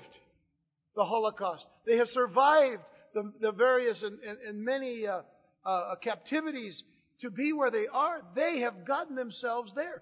the 0.96 1.04
Holocaust. 1.04 1.66
They 1.86 1.98
have 1.98 2.08
survived 2.14 2.84
the, 3.14 3.32
the 3.42 3.52
various 3.52 4.02
and, 4.04 4.20
and, 4.20 4.38
and 4.48 4.64
many 4.64 5.08
uh, 5.08 5.22
uh, 5.66 5.70
uh, 5.70 5.96
captivities 6.04 6.82
to 7.22 7.30
be 7.30 7.54
where 7.54 7.72
they 7.72 7.86
are, 7.92 8.22
they 8.36 8.60
have 8.60 8.86
gotten 8.86 9.16
themselves 9.16 9.72
there. 9.76 10.02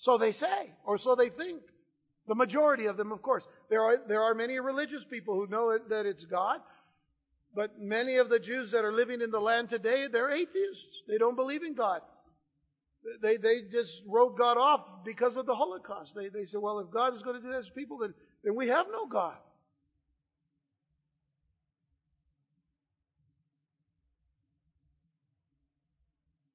So 0.00 0.18
they 0.18 0.32
say, 0.32 0.72
or 0.84 0.98
so 0.98 1.14
they 1.14 1.28
think. 1.28 1.62
The 2.26 2.34
majority 2.34 2.86
of 2.86 2.96
them, 2.96 3.12
of 3.12 3.20
course. 3.20 3.42
There 3.72 3.80
are, 3.80 3.96
there 4.06 4.20
are 4.20 4.34
many 4.34 4.60
religious 4.60 5.02
people 5.08 5.34
who 5.34 5.46
know 5.46 5.70
it, 5.70 5.88
that 5.88 6.04
it's 6.04 6.26
God, 6.26 6.58
but 7.54 7.80
many 7.80 8.18
of 8.18 8.28
the 8.28 8.38
Jews 8.38 8.70
that 8.72 8.84
are 8.84 8.92
living 8.92 9.22
in 9.22 9.30
the 9.30 9.40
land 9.40 9.70
today, 9.70 10.08
they're 10.12 10.30
atheists. 10.30 11.02
They 11.08 11.16
don't 11.16 11.36
believe 11.36 11.62
in 11.62 11.74
God. 11.74 12.02
They, 13.22 13.38
they 13.38 13.62
just 13.72 13.90
wrote 14.06 14.36
God 14.36 14.58
off 14.58 15.06
because 15.06 15.38
of 15.38 15.46
the 15.46 15.54
Holocaust. 15.54 16.12
They, 16.14 16.28
they 16.28 16.44
said, 16.44 16.60
well, 16.60 16.80
if 16.80 16.90
God 16.90 17.14
is 17.14 17.22
going 17.22 17.40
to 17.40 17.42
do 17.42 17.50
this 17.50 17.64
to 17.64 17.72
people, 17.72 17.96
then, 17.96 18.12
then 18.44 18.54
we 18.54 18.68
have 18.68 18.88
no 18.92 19.06
God. 19.06 19.38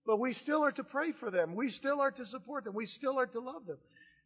But 0.05 0.19
we 0.19 0.33
still 0.33 0.63
are 0.63 0.71
to 0.71 0.83
pray 0.83 1.13
for 1.19 1.31
them. 1.31 1.55
We 1.55 1.71
still 1.71 1.99
are 1.99 2.11
to 2.11 2.25
support 2.27 2.65
them. 2.65 2.75
We 2.75 2.85
still 2.85 3.17
are 3.17 3.25
to 3.25 3.39
love 3.39 3.65
them. 3.65 3.79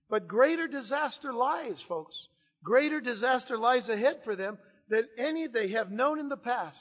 But 0.10 0.28
greater 0.28 0.68
disaster 0.68 1.32
lies, 1.32 1.82
folks. 1.88 2.18
Greater 2.63 3.01
disaster 3.01 3.58
lies 3.58 3.88
ahead 3.89 4.18
for 4.24 4.36
them 4.36 4.58
than 4.89 5.08
any 5.18 5.48
they 5.48 5.70
have 5.70 5.91
known 5.91 6.20
in 6.20 6.30
the 6.30 6.38
past. 6.38 6.77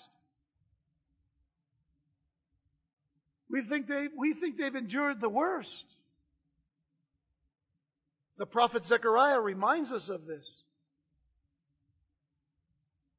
We 3.51 3.65
think, 3.69 3.89
they, 3.89 4.07
we 4.17 4.35
think 4.35 4.59
they've 4.59 4.75
endured 4.75 5.21
the 5.21 5.29
worst. 5.29 5.69
The 8.39 8.47
prophet 8.47 8.83
Zechariah 8.89 9.41
reminds 9.41 9.91
us 9.91 10.09
of 10.09 10.27
this. 10.27 10.49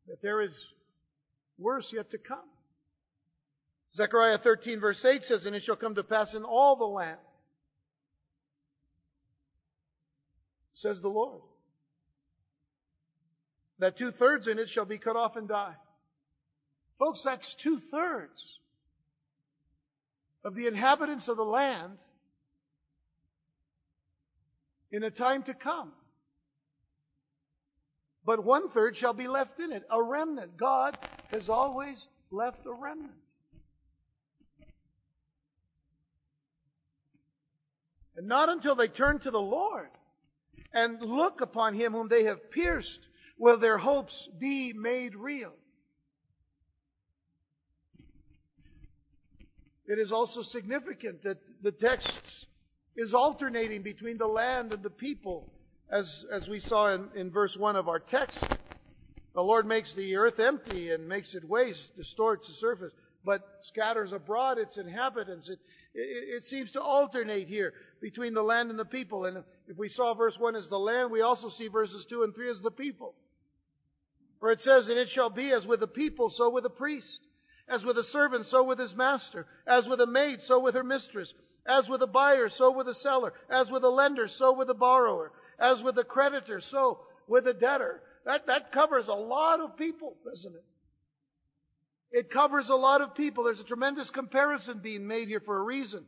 That 0.08 0.22
there 0.22 0.41
is 0.41 0.53
worse 1.58 1.88
yet 1.94 2.12
to 2.12 2.18
come. 2.18 2.39
Zechariah 3.96 4.38
13 4.38 4.80
verse 4.80 5.03
8 5.03 5.24
says, 5.27 5.46
And 5.46 5.56
it 5.56 5.63
shall 5.65 5.75
come 5.75 5.96
to 5.96 6.03
pass 6.03 6.34
in 6.34 6.44
all 6.44 6.75
the 6.75 6.86
land 6.86 7.18
says 10.82 10.98
the 11.01 11.10
Lord. 11.10 11.41
That 13.82 13.98
two 13.98 14.12
thirds 14.12 14.48
in 14.48 14.60
it 14.60 14.70
shall 14.70 14.86
be 14.86 15.00
cut 15.00 15.16
off 15.16 15.36
and 15.36 15.48
die. 15.48 15.74
Folks, 17.00 17.20
that's 17.26 17.56
two 17.64 17.80
thirds 17.90 18.40
of 20.46 20.54
the 20.54 20.68
inhabitants 20.68 21.28
of 21.28 21.36
the 21.36 21.44
land 21.44 21.98
in 24.92 25.04
a 25.04 25.10
time 25.10 25.42
to 25.44 25.56
come. 25.56 25.92
But 28.24 28.46
one 28.46 28.70
third 28.70 28.98
shall 28.98 29.14
be 29.14 29.28
left 29.28 29.60
in 29.60 29.72
it, 29.72 29.82
a 29.90 30.02
remnant. 30.02 30.58
God 30.58 30.96
has 31.32 31.50
always 31.50 31.98
left 32.30 32.68
a 32.68 32.72
remnant. 32.72 33.14
And 38.16 38.28
not 38.28 38.48
until 38.48 38.76
they 38.76 38.90
turn 38.90 39.20
to 39.22 39.32
the 39.32 39.40
Lord 39.40 39.90
and 40.72 41.02
look 41.02 41.42
upon 41.42 41.74
Him 41.74 41.94
whom 41.94 42.10
they 42.10 42.26
have 42.26 42.52
pierced 42.52 43.00
will 43.42 43.60
their 43.60 43.80
hopes 43.80 44.14
be 44.40 44.72
made 44.72 45.16
real. 45.16 45.52
It 49.88 49.98
is 49.98 50.12
also 50.12 50.44
significant 50.44 51.24
that 51.24 51.40
the 51.64 51.72
text 51.72 52.08
is 52.96 53.16
alternating 53.16 53.82
between 53.82 54.20
the 54.20 54.28
land 54.28 54.74
and 54.74 54.84
the 54.84 54.92
people, 54.92 55.50
as, 55.92 56.06
as 56.32 56.48
we 56.48 56.60
saw 56.60 56.94
in, 56.94 57.10
in 57.16 57.32
verse 57.32 57.56
1 57.58 57.76
of 57.76 57.90
our 57.90 57.98
text. 57.98 58.38
The 59.34 59.42
Lord 59.42 59.66
makes 59.66 59.92
the 59.96 60.16
earth 60.18 60.40
empty 60.40 60.92
and 60.92 61.10
makes 61.10 61.34
it 61.34 61.44
waste, 61.44 61.96
distorts 61.98 62.48
the 62.48 62.54
surface, 62.54 62.92
but 63.26 63.42
scatters 63.64 64.12
abroad 64.14 64.60
its 64.60 64.78
inhabitants. 64.78 65.50
It, 65.50 65.58
it, 65.96 66.44
it, 66.44 66.44
seems 66.44 66.72
to 66.74 66.82
alternate 66.82 67.48
here 67.48 67.74
between 68.02 68.36
the 68.36 68.44
land 68.44 68.70
and 68.70 68.78
the 68.78 68.86
people. 68.86 69.26
And 69.26 69.44
if 69.68 69.78
we 69.80 69.90
saw 69.90 70.14
verse 70.14 70.36
1 70.38 70.56
as 70.56 70.68
the 70.70 70.78
land, 70.78 71.12
we 71.12 71.22
also 71.22 71.50
see 71.58 71.70
verses 71.70 72.06
2 72.08 72.22
and 72.22 72.36
3 72.36 72.52
as 72.52 72.58
the 72.62 72.70
people. 72.70 73.16
Where 74.42 74.52
it 74.52 74.62
says, 74.64 74.90
And 74.90 74.98
it 74.98 75.08
shall 75.14 75.30
be 75.30 75.52
as 75.52 75.66
with 75.66 75.80
the 75.80 75.88
people, 75.88 76.34
so 76.36 76.50
with 76.50 76.64
the 76.64 76.70
priest. 76.70 77.20
As 77.70 77.84
with 77.84 77.98
a 77.98 78.04
servant, 78.12 78.48
so 78.48 78.64
with 78.64 78.80
his 78.80 78.94
master. 78.96 79.46
As 79.68 79.86
with 79.88 80.02
a 80.02 80.08
maid, 80.08 80.40
so 80.48 80.60
with 80.60 80.74
her 80.74 80.84
mistress. 80.84 81.32
As 81.66 81.88
with 81.88 82.02
a 82.02 82.08
buyer, 82.08 82.50
so 82.58 82.72
with 82.72 82.88
a 82.88 82.96
seller. 82.96 83.34
As 83.52 83.70
with 83.70 83.84
a 83.84 83.90
lender, 83.90 84.28
so 84.40 84.52
with 84.52 84.70
a 84.70 84.74
borrower. 84.74 85.32
As 85.60 85.82
with 85.84 85.98
a 86.00 86.04
creditor, 86.04 86.60
so 86.72 87.00
with 87.28 87.46
a 87.46 87.54
debtor. 87.54 88.02
That, 88.26 88.48
that 88.48 88.72
covers 88.72 89.08
a 89.08 89.14
lot 89.14 89.60
of 89.60 89.78
people, 89.78 90.18
doesn't 90.26 90.56
it? 90.56 90.66
It 92.12 92.32
covers 92.32 92.68
a 92.68 92.76
lot 92.76 93.02
of 93.02 93.14
people. 93.14 93.44
There's 93.44 93.60
a 93.60 93.64
tremendous 93.64 94.10
comparison 94.10 94.80
being 94.80 95.08
made 95.08 95.28
here 95.28 95.42
for 95.46 95.60
a 95.60 95.64
reason. 95.64 96.04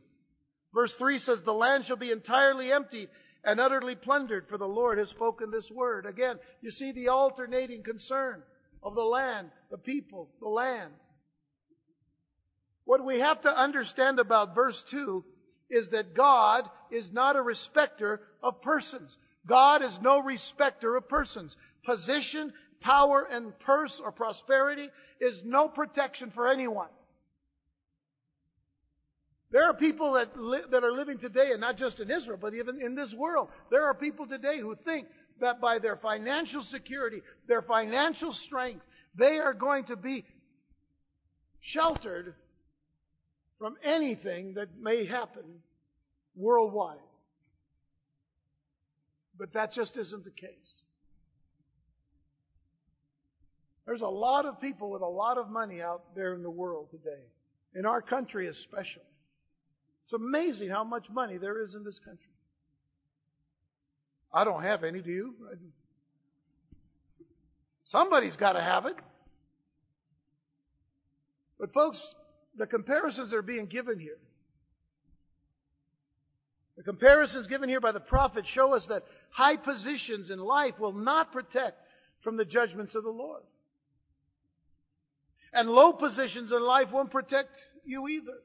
Verse 0.74 0.92
3 0.98 1.20
says, 1.20 1.38
The 1.44 1.52
land 1.52 1.84
shall 1.86 1.96
be 1.96 2.10
entirely 2.10 2.72
empty 2.72 3.08
and 3.44 3.60
utterly 3.60 3.94
plundered, 3.94 4.46
for 4.48 4.58
the 4.58 4.64
Lord 4.64 4.98
has 4.98 5.08
spoken 5.10 5.50
this 5.50 5.70
word. 5.70 6.06
Again, 6.06 6.36
you 6.62 6.70
see 6.70 6.92
the 6.92 7.08
alternating 7.08 7.82
concern 7.82 8.42
of 8.82 8.94
the 8.94 9.02
land, 9.02 9.50
the 9.70 9.78
people, 9.78 10.28
the 10.40 10.48
land. 10.48 10.92
What 12.84 13.04
we 13.04 13.20
have 13.20 13.40
to 13.42 13.48
understand 13.48 14.18
about 14.18 14.54
verse 14.54 14.80
2 14.90 15.24
is 15.70 15.86
that 15.92 16.14
God 16.14 16.64
is 16.90 17.06
not 17.12 17.36
a 17.36 17.42
respecter 17.42 18.20
of 18.42 18.60
persons. 18.62 19.16
God 19.46 19.82
is 19.82 19.92
no 20.02 20.20
respecter 20.20 20.96
of 20.96 21.08
persons. 21.08 21.54
Position, 21.84 22.52
power, 22.80 23.26
and 23.30 23.58
purse 23.60 23.92
or 24.02 24.12
prosperity 24.12 24.88
is 25.20 25.34
no 25.44 25.68
protection 25.68 26.30
for 26.34 26.48
anyone. 26.48 26.88
There 29.54 29.62
are 29.62 29.74
people 29.74 30.14
that, 30.14 30.36
li- 30.36 30.64
that 30.72 30.82
are 30.82 30.90
living 30.90 31.18
today, 31.18 31.52
and 31.52 31.60
not 31.60 31.76
just 31.76 32.00
in 32.00 32.10
Israel, 32.10 32.36
but 32.40 32.54
even 32.54 32.82
in 32.82 32.96
this 32.96 33.14
world. 33.16 33.50
There 33.70 33.84
are 33.84 33.94
people 33.94 34.26
today 34.26 34.58
who 34.58 34.74
think 34.84 35.06
that 35.40 35.60
by 35.60 35.78
their 35.78 35.96
financial 35.96 36.66
security, 36.72 37.22
their 37.46 37.62
financial 37.62 38.34
strength, 38.46 38.84
they 39.16 39.38
are 39.38 39.54
going 39.54 39.84
to 39.84 39.94
be 39.94 40.24
sheltered 41.60 42.34
from 43.60 43.76
anything 43.84 44.54
that 44.54 44.70
may 44.76 45.06
happen 45.06 45.44
worldwide. 46.34 46.98
But 49.38 49.52
that 49.52 49.72
just 49.72 49.96
isn't 49.96 50.24
the 50.24 50.32
case. 50.32 50.50
There's 53.86 54.02
a 54.02 54.06
lot 54.06 54.46
of 54.46 54.60
people 54.60 54.90
with 54.90 55.02
a 55.02 55.06
lot 55.06 55.38
of 55.38 55.48
money 55.48 55.80
out 55.80 56.02
there 56.16 56.34
in 56.34 56.42
the 56.42 56.50
world 56.50 56.90
today, 56.90 57.22
in 57.76 57.86
our 57.86 58.02
country 58.02 58.48
especially. 58.48 59.02
It's 60.04 60.12
amazing 60.12 60.68
how 60.68 60.84
much 60.84 61.06
money 61.10 61.38
there 61.38 61.62
is 61.62 61.74
in 61.74 61.84
this 61.84 61.98
country. 62.04 62.24
I 64.32 64.44
don't 64.44 64.62
have 64.62 64.84
any, 64.84 65.00
do 65.00 65.10
you? 65.10 65.34
Somebody's 67.86 68.36
got 68.36 68.52
to 68.52 68.60
have 68.60 68.86
it. 68.86 68.96
But, 71.58 71.72
folks, 71.72 71.98
the 72.58 72.66
comparisons 72.66 73.30
that 73.30 73.36
are 73.36 73.42
being 73.42 73.66
given 73.66 73.98
here, 73.98 74.18
the 76.76 76.82
comparisons 76.82 77.46
given 77.46 77.68
here 77.68 77.80
by 77.80 77.92
the 77.92 78.00
prophet 78.00 78.44
show 78.52 78.74
us 78.74 78.84
that 78.88 79.04
high 79.30 79.56
positions 79.56 80.30
in 80.30 80.40
life 80.40 80.74
will 80.78 80.92
not 80.92 81.32
protect 81.32 81.78
from 82.22 82.36
the 82.36 82.44
judgments 82.44 82.94
of 82.96 83.04
the 83.04 83.10
Lord. 83.10 83.42
And 85.52 85.70
low 85.70 85.92
positions 85.92 86.50
in 86.50 86.60
life 86.60 86.88
won't 86.92 87.12
protect 87.12 87.50
you 87.84 88.08
either. 88.08 88.38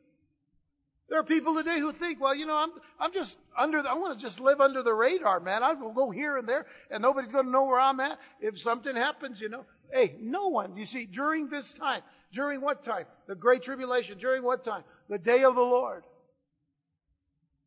There 1.10 1.20
are 1.20 1.24
people 1.24 1.56
today 1.56 1.80
who 1.80 1.92
think, 1.94 2.22
well, 2.22 2.36
you 2.36 2.46
know, 2.46 2.56
I'm, 2.56 2.70
I'm 3.00 3.12
just 3.12 3.36
under, 3.58 3.82
the, 3.82 3.90
I 3.90 3.96
want 3.96 4.20
to 4.20 4.26
just 4.26 4.40
live 4.40 4.62
under 4.62 4.84
the 4.84 4.94
radar, 4.94 5.40
man. 5.40 5.64
I 5.64 5.74
will 5.74 5.92
go 5.92 6.12
here 6.12 6.38
and 6.38 6.48
there 6.48 6.68
and 6.92 7.02
nobody's 7.02 7.32
going 7.32 7.46
to 7.46 7.52
know 7.52 7.66
where 7.66 7.80
I'm 7.80 8.00
at. 8.00 8.20
If 8.42 8.60
something 8.60 8.96
happens, 8.96 9.40
you 9.42 9.50
know. 9.50 9.66
Hey, 9.92 10.16
no 10.22 10.50
one, 10.50 10.78
you 10.78 10.86
see, 10.86 11.08
during 11.12 11.50
this 11.50 11.66
time, 11.80 12.02
during 12.32 12.62
what 12.62 12.86
time? 12.86 13.06
The 13.28 13.34
Great 13.34 13.64
Tribulation. 13.64 14.20
During 14.20 14.44
what 14.44 14.64
time? 14.64 14.84
The 15.10 15.18
day 15.18 15.44
of 15.44 15.56
the 15.56 15.62
Lord. 15.62 16.04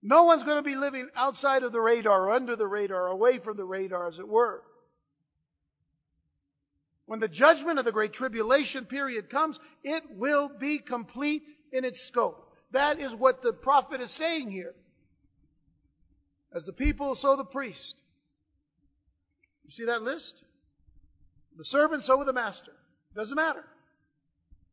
No 0.04 0.22
one's 0.24 0.44
going 0.44 0.62
to 0.62 0.68
be 0.68 0.76
living 0.76 1.08
outside 1.16 1.64
of 1.64 1.72
the 1.72 1.80
radar 1.80 2.28
or 2.28 2.32
under 2.32 2.54
the 2.54 2.66
radar, 2.66 3.08
away 3.08 3.40
from 3.40 3.56
the 3.56 3.64
radar, 3.64 4.08
as 4.08 4.18
it 4.20 4.28
were. 4.28 4.62
When 7.06 7.18
the 7.18 7.28
judgment 7.28 7.80
of 7.80 7.84
the 7.84 7.92
Great 7.92 8.14
Tribulation 8.14 8.84
period 8.84 9.30
comes, 9.30 9.56
it 9.82 10.04
will 10.16 10.48
be 10.60 10.78
complete 10.78 11.42
in 11.72 11.84
its 11.84 11.98
scope. 12.08 12.51
That 12.72 12.98
is 12.98 13.12
what 13.16 13.42
the 13.42 13.52
prophet 13.52 14.00
is 14.00 14.10
saying 14.18 14.50
here. 14.50 14.74
As 16.54 16.64
the 16.64 16.72
people, 16.72 17.16
so 17.20 17.36
the 17.36 17.44
priest. 17.44 17.94
You 19.64 19.70
see 19.76 19.84
that 19.86 20.02
list? 20.02 20.32
The 21.56 21.64
servant, 21.64 22.04
so 22.06 22.22
the 22.24 22.32
master. 22.32 22.72
Doesn't 23.14 23.34
matter. 23.34 23.64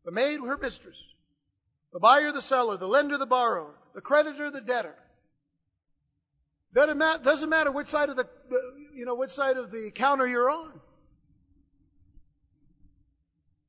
The 0.05 0.11
maid, 0.11 0.39
her 0.45 0.57
mistress. 0.57 0.97
The 1.93 1.99
buyer, 1.99 2.31
the 2.31 2.41
seller. 2.47 2.77
The 2.77 2.87
lender, 2.87 3.17
the 3.17 3.25
borrower. 3.25 3.75
The 3.95 4.01
creditor, 4.01 4.49
the 4.51 4.61
debtor. 4.61 4.95
Doesn't 6.73 7.49
matter, 7.49 7.71
which 7.71 7.89
side 7.89 8.09
of 8.09 8.15
the, 8.15 8.25
you 8.95 9.05
know, 9.05 9.15
which 9.15 9.31
side 9.31 9.57
of 9.57 9.71
the 9.71 9.91
counter 9.95 10.27
you're 10.27 10.49
on. 10.49 10.71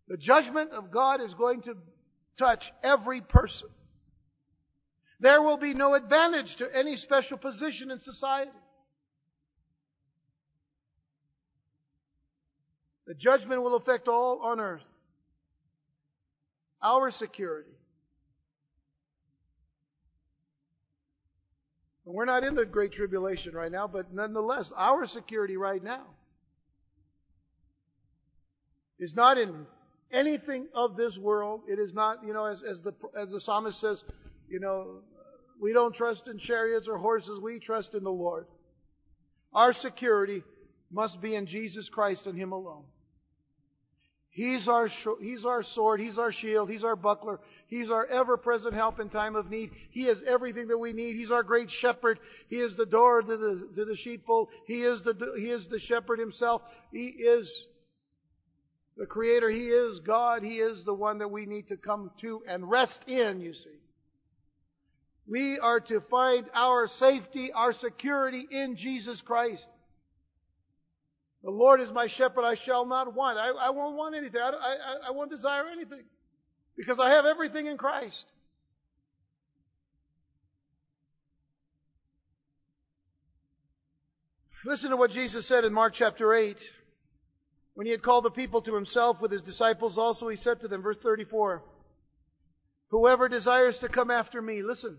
The 0.09 0.17
judgment 0.17 0.73
of 0.73 0.91
God 0.91 1.21
is 1.21 1.33
going 1.35 1.63
to 1.63 1.75
touch 2.39 2.63
every 2.85 3.21
person. 3.21 3.69
There 5.21 5.43
will 5.43 5.59
be 5.59 5.75
no 5.75 5.95
advantage 5.95 6.57
to 6.59 6.67
any 6.75 6.97
special 6.97 7.37
position 7.37 7.91
in 7.91 7.99
society. 8.01 8.51
The 13.07 13.15
judgment 13.15 13.63
will 13.63 13.77
affect 13.77 14.09
all 14.09 14.41
on 14.43 14.61
earth. 14.61 14.83
Our 16.83 17.11
security. 17.11 17.71
And 22.07 22.15
we're 22.15 22.25
not 22.25 22.43
in 22.43 22.55
the 22.55 22.65
Great 22.65 22.93
Tribulation 22.93 23.53
right 23.53 23.71
now, 23.71 23.87
but 23.87 24.15
nonetheless, 24.15 24.71
our 24.77 25.07
security 25.07 25.57
right 25.57 25.83
now 25.83 26.07
is 28.99 29.15
not 29.15 29.39
in 29.39 29.67
anything 30.13 30.69
of 30.75 30.97
this 30.97 31.17
world. 31.19 31.63
It 31.69 31.79
is 31.79 31.93
not, 31.93 32.25
you 32.25 32.33
know, 32.33 32.47
as, 32.47 32.63
as 32.69 32.81
the 32.83 32.95
as 33.21 33.29
the 33.31 33.41
psalmist 33.41 33.81
says, 33.81 34.03
you 34.49 34.61
know, 34.61 35.03
we 35.61 35.73
don't 35.73 35.95
trust 35.95 36.23
in 36.27 36.39
chariots 36.39 36.87
or 36.89 36.99
horses. 36.99 37.39
We 37.43 37.59
trust 37.59 37.95
in 37.95 38.03
the 38.03 38.11
Lord. 38.11 38.47
Our 39.53 39.75
security 39.75 40.43
must 40.91 41.21
be 41.21 41.35
in 41.35 41.47
Jesus 41.47 41.89
Christ 41.93 42.23
and 42.27 42.37
Him 42.39 42.53
alone. 42.53 42.85
He's 44.33 44.69
our, 44.69 44.89
he's 45.21 45.45
our 45.45 45.65
sword. 45.75 46.01
He's 46.01 46.17
our 46.17 46.33
shield. 46.33 46.71
He's 46.71 46.85
our 46.85 46.95
buckler. 46.95 47.41
He's 47.67 47.91
our 47.91 48.07
ever 48.07 48.37
present 48.37 48.75
help 48.75 49.01
in 49.01 49.09
time 49.09 49.35
of 49.35 49.51
need. 49.51 49.71
He 49.91 50.03
is 50.03 50.19
everything 50.27 50.69
that 50.69 50.79
we 50.79 50.93
need. 50.93 51.17
He's 51.17 51.33
our 51.33 51.43
great 51.43 51.69
shepherd. 51.81 52.19
He 52.49 52.57
is 52.57 52.77
the 52.77 52.87
door 52.87 53.23
to 53.23 53.37
the, 53.37 53.69
to 53.75 53.85
the 53.85 53.97
sheepfold. 54.05 54.49
He 54.67 54.83
is 54.83 55.01
the, 55.03 55.15
he 55.37 55.47
is 55.47 55.67
the 55.69 55.81
shepherd 55.81 56.21
himself. 56.21 56.63
He 56.93 57.07
is 57.07 57.51
the 58.97 59.07
creator. 59.07 59.51
He 59.51 59.67
is 59.67 59.99
God. 60.07 60.45
He 60.45 60.59
is 60.59 60.85
the 60.85 60.95
one 60.95 61.19
that 61.19 61.31
we 61.33 61.45
need 61.45 61.67
to 61.69 61.77
come 61.77 62.13
to 62.21 62.43
and 62.47 62.71
rest 62.71 63.01
in, 63.09 63.41
you 63.41 63.53
see. 63.53 63.80
We 65.31 65.61
are 65.63 65.79
to 65.79 66.03
find 66.11 66.47
our 66.53 66.89
safety, 66.99 67.53
our 67.55 67.73
security 67.73 68.49
in 68.51 68.77
Jesus 68.77 69.23
Christ. 69.25 69.65
The 71.45 71.53
Lord 71.53 71.81
is 71.81 71.93
my 71.93 72.09
shepherd, 72.19 72.43
I 72.43 72.57
shall 72.67 72.85
not 72.85 73.15
want. 73.15 73.39
I, 73.39 73.51
I 73.51 73.71
won't 73.71 73.97
want 73.97 74.17
anything. 74.17 74.41
I, 74.41 74.51
I, 74.51 75.09
I 75.09 75.11
won't 75.13 75.31
desire 75.31 75.69
anything. 75.73 76.03
Because 76.77 76.99
I 77.01 77.11
have 77.11 77.27
everything 77.27 77.67
in 77.67 77.79
Christ. 77.79 78.25
Listen 84.67 84.91
to 84.91 84.97
what 84.97 85.13
Jesus 85.13 85.47
said 85.47 85.65
in 85.65 85.73
Mark 85.73 85.95
chapter 85.97 86.35
8. 86.35 86.57
When 87.75 87.87
he 87.87 87.93
had 87.93 88.03
called 88.03 88.25
the 88.25 88.31
people 88.31 88.63
to 88.63 88.75
himself 88.75 89.19
with 89.23 89.31
his 89.31 89.43
disciples 89.43 89.97
also, 89.97 90.29
he 90.29 90.37
said 90.39 90.61
to 90.61 90.69
them, 90.69 90.83
verse 90.83 90.99
34, 91.05 91.63
Whoever 92.89 93.29
desires 93.29 93.77
to 93.81 93.89
come 93.89 94.11
after 94.11 94.43
me, 94.43 94.63
listen, 94.63 94.99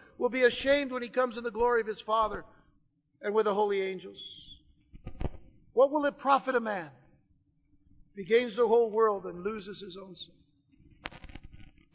will 0.21 0.29
be 0.29 0.43
ashamed 0.43 0.91
when 0.91 1.01
he 1.01 1.09
comes 1.09 1.35
in 1.35 1.43
the 1.43 1.49
glory 1.49 1.81
of 1.81 1.87
his 1.87 1.99
Father 2.05 2.45
and 3.23 3.33
with 3.33 3.45
the 3.45 3.53
holy 3.55 3.81
angels. 3.81 4.19
What 5.73 5.89
will 5.89 6.05
it 6.05 6.19
profit 6.19 6.53
a 6.53 6.59
man 6.59 6.91
if 8.13 8.19
he 8.19 8.31
gains 8.31 8.55
the 8.55 8.67
whole 8.67 8.91
world 8.91 9.25
and 9.25 9.43
loses 9.43 9.81
his 9.81 9.97
own 9.97 10.15
soul? 10.15 10.35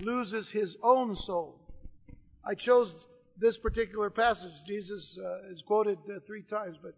Loses 0.01 0.49
his 0.53 0.75
own 0.83 1.15
soul. 1.15 1.61
I 2.45 2.55
chose 2.55 2.93
this 3.39 3.57
particular 3.59 4.11
passage. 4.11 4.51
Jesus 4.67 5.17
uh, 5.25 5.53
is 5.53 5.63
quoted 5.65 5.99
uh, 6.11 6.19
three 6.27 6.43
times, 6.43 6.77
but 6.83 6.95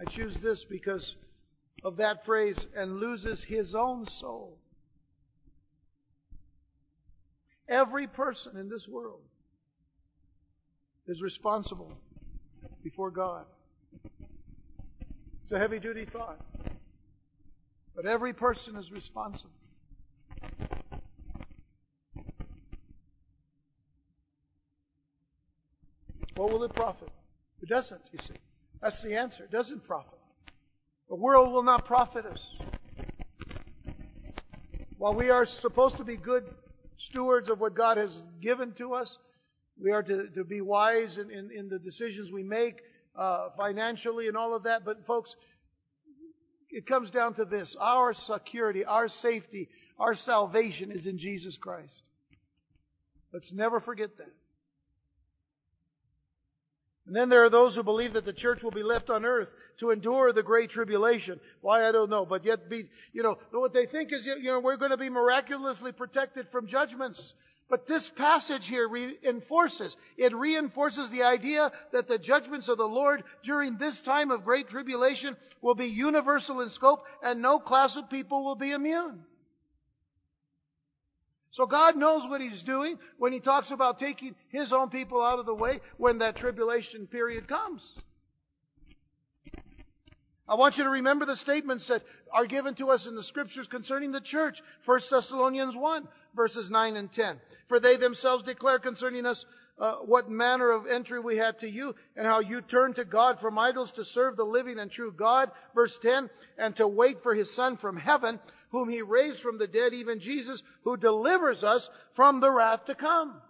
I 0.00 0.10
choose 0.16 0.34
this 0.42 0.64
because 0.70 1.14
of 1.84 1.98
that 1.98 2.24
phrase, 2.24 2.56
and 2.74 3.00
loses 3.00 3.44
his 3.46 3.74
own 3.74 4.06
soul. 4.18 4.56
Every 7.68 8.06
person 8.06 8.56
in 8.56 8.70
this 8.70 8.86
world 8.88 9.20
is 11.06 11.20
responsible 11.20 11.92
before 12.82 13.10
God. 13.10 13.44
It's 15.42 15.52
a 15.52 15.58
heavy 15.58 15.78
duty 15.78 16.06
thought. 16.10 16.40
But 17.94 18.06
every 18.06 18.32
person 18.32 18.76
is 18.76 18.90
responsible. 18.90 19.50
What 26.36 26.52
will 26.52 26.64
it 26.64 26.74
profit? 26.74 27.10
It 27.62 27.68
doesn't, 27.68 28.00
you 28.12 28.18
see. 28.26 28.34
That's 28.82 29.00
the 29.02 29.16
answer. 29.16 29.44
It 29.44 29.52
doesn't 29.52 29.86
profit. 29.86 30.18
The 31.08 31.14
world 31.14 31.52
will 31.52 31.62
not 31.62 31.86
profit 31.86 32.26
us. 32.26 32.40
While 34.98 35.14
we 35.14 35.30
are 35.30 35.46
supposed 35.60 35.96
to 35.98 36.04
be 36.04 36.16
good 36.16 36.44
stewards 37.10 37.48
of 37.50 37.60
what 37.60 37.74
God 37.74 37.98
has 37.98 38.16
given 38.40 38.72
to 38.78 38.94
us, 38.94 39.16
we 39.80 39.90
are 39.90 40.02
to, 40.02 40.28
to 40.34 40.44
be 40.44 40.60
wise 40.60 41.18
in, 41.18 41.30
in, 41.30 41.50
in 41.56 41.68
the 41.68 41.78
decisions 41.78 42.30
we 42.32 42.42
make 42.42 42.76
uh, 43.16 43.48
financially 43.56 44.28
and 44.28 44.36
all 44.36 44.54
of 44.54 44.64
that. 44.64 44.84
But, 44.84 45.06
folks, 45.06 45.34
it 46.70 46.86
comes 46.86 47.10
down 47.10 47.34
to 47.34 47.44
this 47.44 47.74
our 47.80 48.14
security, 48.26 48.84
our 48.84 49.08
safety, 49.22 49.68
our 49.98 50.14
salvation 50.14 50.90
is 50.90 51.06
in 51.06 51.18
Jesus 51.18 51.56
Christ. 51.60 52.02
Let's 53.32 53.50
never 53.52 53.80
forget 53.80 54.16
that. 54.18 54.32
And 57.06 57.14
then 57.14 57.28
there 57.28 57.44
are 57.44 57.50
those 57.50 57.74
who 57.74 57.82
believe 57.82 58.14
that 58.14 58.24
the 58.24 58.32
church 58.32 58.62
will 58.62 58.70
be 58.70 58.82
left 58.82 59.10
on 59.10 59.24
earth 59.26 59.48
to 59.80 59.90
endure 59.90 60.32
the 60.32 60.42
great 60.42 60.70
tribulation. 60.70 61.38
Why, 61.60 61.86
I 61.86 61.92
don't 61.92 62.08
know. 62.08 62.24
But 62.24 62.44
yet 62.44 62.70
be, 62.70 62.88
you 63.12 63.22
know, 63.22 63.36
what 63.50 63.74
they 63.74 63.86
think 63.86 64.10
is, 64.12 64.22
you 64.24 64.50
know, 64.50 64.60
we're 64.60 64.78
going 64.78 64.90
to 64.90 64.96
be 64.96 65.10
miraculously 65.10 65.92
protected 65.92 66.46
from 66.50 66.66
judgments. 66.66 67.20
But 67.70 67.88
this 67.88 68.02
passage 68.16 68.62
here 68.68 68.86
reinforces, 68.86 69.96
it 70.18 70.34
reinforces 70.34 71.10
the 71.10 71.22
idea 71.22 71.72
that 71.92 72.08
the 72.08 72.18
judgments 72.18 72.68
of 72.68 72.76
the 72.76 72.84
Lord 72.84 73.24
during 73.44 73.78
this 73.78 73.98
time 74.04 74.30
of 74.30 74.44
great 74.44 74.68
tribulation 74.68 75.36
will 75.62 75.74
be 75.74 75.86
universal 75.86 76.60
in 76.60 76.70
scope 76.70 77.04
and 77.22 77.40
no 77.40 77.58
class 77.58 77.96
of 77.96 78.10
people 78.10 78.44
will 78.44 78.56
be 78.56 78.72
immune. 78.72 79.20
So 81.52 81.66
God 81.66 81.96
knows 81.96 82.28
what 82.28 82.40
He's 82.40 82.62
doing 82.64 82.98
when 83.16 83.32
He 83.32 83.40
talks 83.40 83.70
about 83.70 83.98
taking 83.98 84.34
His 84.50 84.72
own 84.72 84.90
people 84.90 85.22
out 85.22 85.38
of 85.38 85.46
the 85.46 85.54
way 85.54 85.80
when 85.96 86.18
that 86.18 86.36
tribulation 86.36 87.06
period 87.06 87.48
comes. 87.48 87.82
I 90.46 90.56
want 90.56 90.76
you 90.76 90.84
to 90.84 90.90
remember 90.90 91.24
the 91.24 91.36
statements 91.36 91.86
that 91.88 92.02
are 92.32 92.46
given 92.46 92.74
to 92.74 92.90
us 92.90 93.06
in 93.08 93.16
the 93.16 93.22
scriptures 93.22 93.66
concerning 93.70 94.12
the 94.12 94.20
church. 94.20 94.56
1 94.84 95.00
Thessalonians 95.10 95.74
1, 95.74 96.08
verses 96.34 96.68
9 96.70 96.96
and 96.96 97.12
10. 97.12 97.40
For 97.68 97.80
they 97.80 97.96
themselves 97.96 98.44
declare 98.44 98.78
concerning 98.78 99.26
us 99.26 99.42
uh, 99.78 99.96
what 100.06 100.30
manner 100.30 100.70
of 100.70 100.86
entry 100.86 101.18
we 101.18 101.36
had 101.36 101.58
to 101.58 101.68
you, 101.68 101.94
and 102.16 102.26
how 102.26 102.40
you 102.40 102.60
turned 102.60 102.94
to 102.94 103.04
God 103.04 103.38
from 103.40 103.58
idols 103.58 103.90
to 103.96 104.04
serve 104.14 104.36
the 104.36 104.44
living 104.44 104.78
and 104.78 104.90
true 104.90 105.12
God. 105.12 105.50
Verse 105.74 105.92
10, 106.02 106.30
and 106.58 106.76
to 106.76 106.86
wait 106.86 107.18
for 107.22 107.34
his 107.34 107.48
Son 107.56 107.76
from 107.78 107.96
heaven, 107.96 108.38
whom 108.70 108.88
he 108.88 109.02
raised 109.02 109.40
from 109.40 109.58
the 109.58 109.66
dead, 109.66 109.92
even 109.92 110.20
Jesus, 110.20 110.62
who 110.84 110.96
delivers 110.96 111.64
us 111.64 111.88
from 112.14 112.40
the 112.40 112.50
wrath 112.50 112.84
to 112.86 112.94
come. 112.94 113.40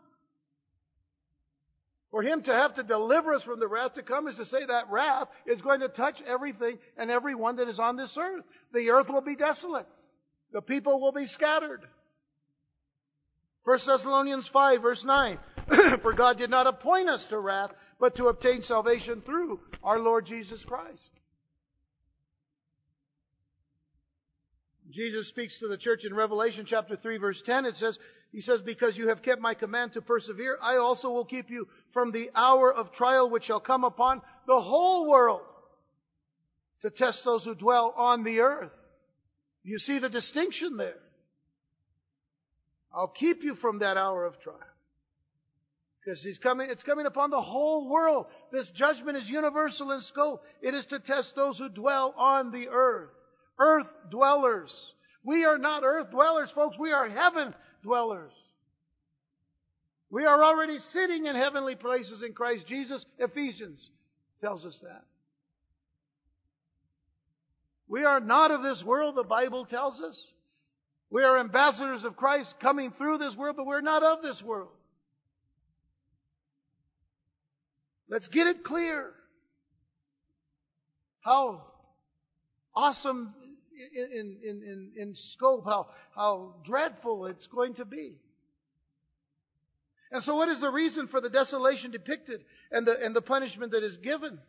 For 2.10 2.22
him 2.22 2.42
to 2.44 2.52
have 2.52 2.76
to 2.76 2.84
deliver 2.84 3.34
us 3.34 3.42
from 3.42 3.58
the 3.58 3.66
wrath 3.66 3.94
to 3.94 4.02
come 4.02 4.28
is 4.28 4.36
to 4.36 4.46
say 4.46 4.64
that 4.68 4.88
wrath 4.88 5.26
is 5.46 5.60
going 5.60 5.80
to 5.80 5.88
touch 5.88 6.14
everything 6.26 6.78
and 6.96 7.10
everyone 7.10 7.56
that 7.56 7.68
is 7.68 7.80
on 7.80 7.96
this 7.96 8.16
earth. 8.16 8.44
The 8.72 8.90
earth 8.90 9.08
will 9.08 9.20
be 9.20 9.34
desolate. 9.34 9.88
The 10.52 10.60
people 10.62 11.00
will 11.00 11.10
be 11.10 11.26
scattered. 11.34 11.80
1 13.64 13.78
Thessalonians 13.86 14.48
5 14.52 14.82
verse 14.82 15.02
9. 15.04 15.38
For 16.02 16.12
God 16.12 16.38
did 16.38 16.50
not 16.50 16.66
appoint 16.66 17.08
us 17.08 17.24
to 17.30 17.38
wrath, 17.38 17.70
but 17.98 18.16
to 18.16 18.28
obtain 18.28 18.62
salvation 18.62 19.22
through 19.24 19.60
our 19.82 19.98
Lord 19.98 20.26
Jesus 20.26 20.60
Christ. 20.66 21.00
Jesus 24.90 25.26
speaks 25.28 25.58
to 25.58 25.68
the 25.68 25.76
church 25.76 26.04
in 26.04 26.14
Revelation 26.14 26.66
chapter 26.68 26.94
3 26.94 27.16
verse 27.16 27.42
10. 27.46 27.64
It 27.64 27.74
says, 27.80 27.98
He 28.32 28.42
says, 28.42 28.60
Because 28.64 28.96
you 28.96 29.08
have 29.08 29.22
kept 29.22 29.40
my 29.40 29.54
command 29.54 29.94
to 29.94 30.02
persevere, 30.02 30.58
I 30.62 30.76
also 30.76 31.08
will 31.08 31.24
keep 31.24 31.50
you 31.50 31.66
from 31.92 32.12
the 32.12 32.30
hour 32.34 32.72
of 32.72 32.92
trial 32.92 33.28
which 33.28 33.44
shall 33.44 33.60
come 33.60 33.82
upon 33.82 34.20
the 34.46 34.60
whole 34.60 35.08
world 35.08 35.40
to 36.82 36.90
test 36.90 37.22
those 37.24 37.42
who 37.44 37.54
dwell 37.54 37.94
on 37.96 38.24
the 38.24 38.40
earth. 38.40 38.72
You 39.64 39.78
see 39.78 39.98
the 39.98 40.10
distinction 40.10 40.76
there. 40.76 40.98
I'll 42.94 43.08
keep 43.08 43.42
you 43.42 43.56
from 43.56 43.80
that 43.80 43.96
hour 43.96 44.24
of 44.24 44.40
trial. 44.40 44.58
Because 46.04 46.22
he's 46.22 46.38
coming, 46.38 46.68
it's 46.70 46.82
coming 46.82 47.06
upon 47.06 47.30
the 47.30 47.40
whole 47.40 47.88
world. 47.88 48.26
This 48.52 48.68
judgment 48.76 49.16
is 49.16 49.28
universal 49.28 49.90
in 49.92 50.02
scope. 50.02 50.42
It 50.60 50.74
is 50.74 50.84
to 50.86 50.98
test 50.98 51.32
those 51.34 51.58
who 51.58 51.68
dwell 51.70 52.14
on 52.16 52.50
the 52.50 52.68
earth 52.70 53.10
earth 53.58 53.86
dwellers. 54.10 54.70
We 55.22 55.44
are 55.44 55.58
not 55.58 55.84
earth 55.84 56.10
dwellers, 56.10 56.50
folks. 56.54 56.76
We 56.78 56.92
are 56.92 57.08
heaven 57.08 57.54
dwellers. 57.82 58.32
We 60.10 60.26
are 60.26 60.44
already 60.44 60.78
sitting 60.92 61.26
in 61.26 61.34
heavenly 61.34 61.76
places 61.76 62.22
in 62.24 62.34
Christ 62.34 62.66
Jesus. 62.66 63.04
Ephesians 63.18 63.90
tells 64.40 64.64
us 64.64 64.78
that. 64.82 65.04
We 67.88 68.04
are 68.04 68.20
not 68.20 68.50
of 68.50 68.62
this 68.62 68.82
world, 68.84 69.16
the 69.16 69.24
Bible 69.24 69.66
tells 69.66 70.00
us. 70.00 70.16
We 71.14 71.22
are 71.22 71.38
ambassadors 71.38 72.02
of 72.02 72.16
Christ 72.16 72.52
coming 72.60 72.92
through 72.98 73.18
this 73.18 73.36
world, 73.36 73.54
but 73.56 73.66
we're 73.66 73.80
not 73.82 74.02
of 74.02 74.20
this 74.20 74.42
world. 74.42 74.72
Let's 78.10 78.26
get 78.26 78.48
it 78.48 78.64
clear. 78.64 79.12
How 81.20 81.66
awesome 82.74 83.32
in, 83.94 84.38
in, 84.42 84.62
in, 84.66 84.90
in 84.96 85.14
scope, 85.34 85.64
how, 85.64 85.86
how 86.16 86.56
dreadful 86.66 87.26
it's 87.26 87.46
going 87.46 87.74
to 87.74 87.84
be. 87.84 88.16
And 90.10 90.20
so, 90.24 90.34
what 90.34 90.48
is 90.48 90.60
the 90.60 90.70
reason 90.70 91.06
for 91.06 91.20
the 91.20 91.30
desolation 91.30 91.92
depicted 91.92 92.40
and 92.72 92.84
the, 92.84 92.94
and 93.00 93.14
the 93.14 93.22
punishment 93.22 93.70
that 93.70 93.84
is 93.84 93.98
given? 93.98 94.40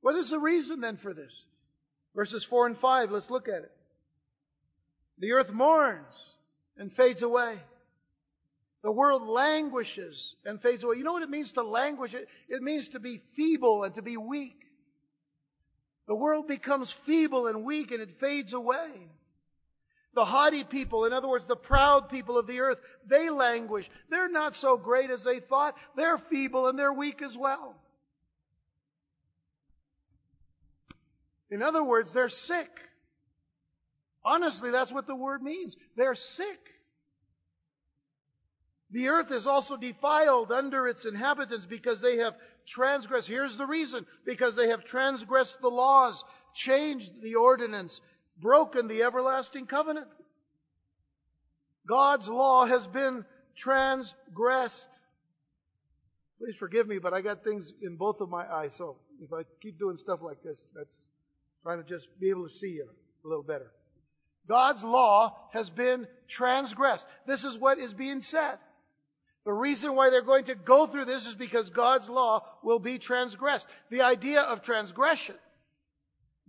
What 0.00 0.16
is 0.16 0.28
the 0.28 0.40
reason 0.40 0.80
then 0.80 0.98
for 1.00 1.14
this? 1.14 1.30
Verses 2.16 2.44
4 2.50 2.66
and 2.66 2.78
5, 2.78 3.12
let's 3.12 3.30
look 3.30 3.46
at 3.46 3.62
it. 3.62 3.75
The 5.18 5.32
earth 5.32 5.50
mourns 5.50 6.14
and 6.76 6.92
fades 6.92 7.22
away. 7.22 7.58
The 8.82 8.92
world 8.92 9.22
languishes 9.22 10.16
and 10.44 10.60
fades 10.60 10.84
away. 10.84 10.96
You 10.96 11.04
know 11.04 11.12
what 11.12 11.22
it 11.22 11.30
means 11.30 11.50
to 11.54 11.62
languish? 11.62 12.12
It, 12.48 12.62
means 12.62 12.88
to 12.92 13.00
be 13.00 13.22
feeble 13.34 13.84
and 13.84 13.94
to 13.96 14.02
be 14.02 14.16
weak. 14.16 14.58
The 16.06 16.14
world 16.14 16.46
becomes 16.46 16.92
feeble 17.04 17.48
and 17.48 17.64
weak 17.64 17.90
and 17.90 18.00
it 18.00 18.20
fades 18.20 18.52
away. 18.52 18.90
The 20.14 20.24
haughty 20.24 20.64
people, 20.64 21.04
in 21.04 21.12
other 21.12 21.28
words, 21.28 21.44
the 21.48 21.56
proud 21.56 22.08
people 22.08 22.38
of 22.38 22.46
the 22.46 22.60
earth, 22.60 22.78
they 23.08 23.28
languish. 23.28 23.84
They're 24.08 24.30
not 24.30 24.54
so 24.60 24.76
great 24.76 25.10
as 25.10 25.20
they 25.24 25.40
thought. 25.40 25.74
They're 25.96 26.20
feeble 26.30 26.68
and 26.68 26.78
they're 26.78 26.92
weak 26.92 27.20
as 27.22 27.36
well. 27.36 27.74
In 31.50 31.62
other 31.62 31.82
words, 31.82 32.10
they're 32.14 32.30
sick. 32.46 32.70
Honestly, 34.26 34.72
that's 34.72 34.90
what 34.90 35.06
the 35.06 35.14
word 35.14 35.40
means. 35.40 35.76
They're 35.96 36.16
sick. 36.36 36.58
The 38.90 39.06
earth 39.06 39.30
is 39.30 39.46
also 39.46 39.76
defiled 39.76 40.50
under 40.50 40.88
its 40.88 41.06
inhabitants 41.06 41.66
because 41.70 42.00
they 42.02 42.16
have 42.16 42.34
transgressed. 42.74 43.28
Here's 43.28 43.56
the 43.56 43.66
reason. 43.66 44.04
Because 44.24 44.56
they 44.56 44.68
have 44.70 44.84
transgressed 44.84 45.56
the 45.62 45.68
laws, 45.68 46.20
changed 46.66 47.08
the 47.22 47.36
ordinance, 47.36 48.00
broken 48.42 48.88
the 48.88 49.04
everlasting 49.04 49.66
covenant. 49.66 50.08
God's 51.88 52.26
law 52.26 52.66
has 52.66 52.84
been 52.92 53.24
transgressed. 53.62 54.74
Please 56.40 56.56
forgive 56.58 56.88
me, 56.88 56.98
but 56.98 57.14
I 57.14 57.20
got 57.20 57.44
things 57.44 57.72
in 57.80 57.94
both 57.94 58.20
of 58.20 58.28
my 58.28 58.44
eyes, 58.44 58.72
so 58.76 58.96
if 59.22 59.32
I 59.32 59.42
keep 59.62 59.78
doing 59.78 59.96
stuff 60.02 60.18
like 60.20 60.42
this, 60.42 60.58
that's 60.74 60.88
trying 61.62 61.80
to 61.80 61.88
just 61.88 62.08
be 62.20 62.28
able 62.30 62.48
to 62.48 62.54
see 62.54 62.70
you 62.70 62.88
a 63.24 63.28
little 63.28 63.44
better. 63.44 63.70
God's 64.48 64.82
law 64.82 65.36
has 65.52 65.68
been 65.70 66.06
transgressed. 66.36 67.04
This 67.26 67.42
is 67.42 67.58
what 67.58 67.78
is 67.78 67.92
being 67.92 68.22
said. 68.30 68.58
The 69.44 69.52
reason 69.52 69.94
why 69.94 70.10
they're 70.10 70.22
going 70.22 70.46
to 70.46 70.54
go 70.54 70.86
through 70.86 71.04
this 71.04 71.24
is 71.24 71.34
because 71.34 71.68
God's 71.70 72.08
law 72.08 72.44
will 72.64 72.80
be 72.80 72.98
transgressed. 72.98 73.64
The 73.90 74.02
idea 74.02 74.40
of 74.40 74.64
transgression 74.64 75.36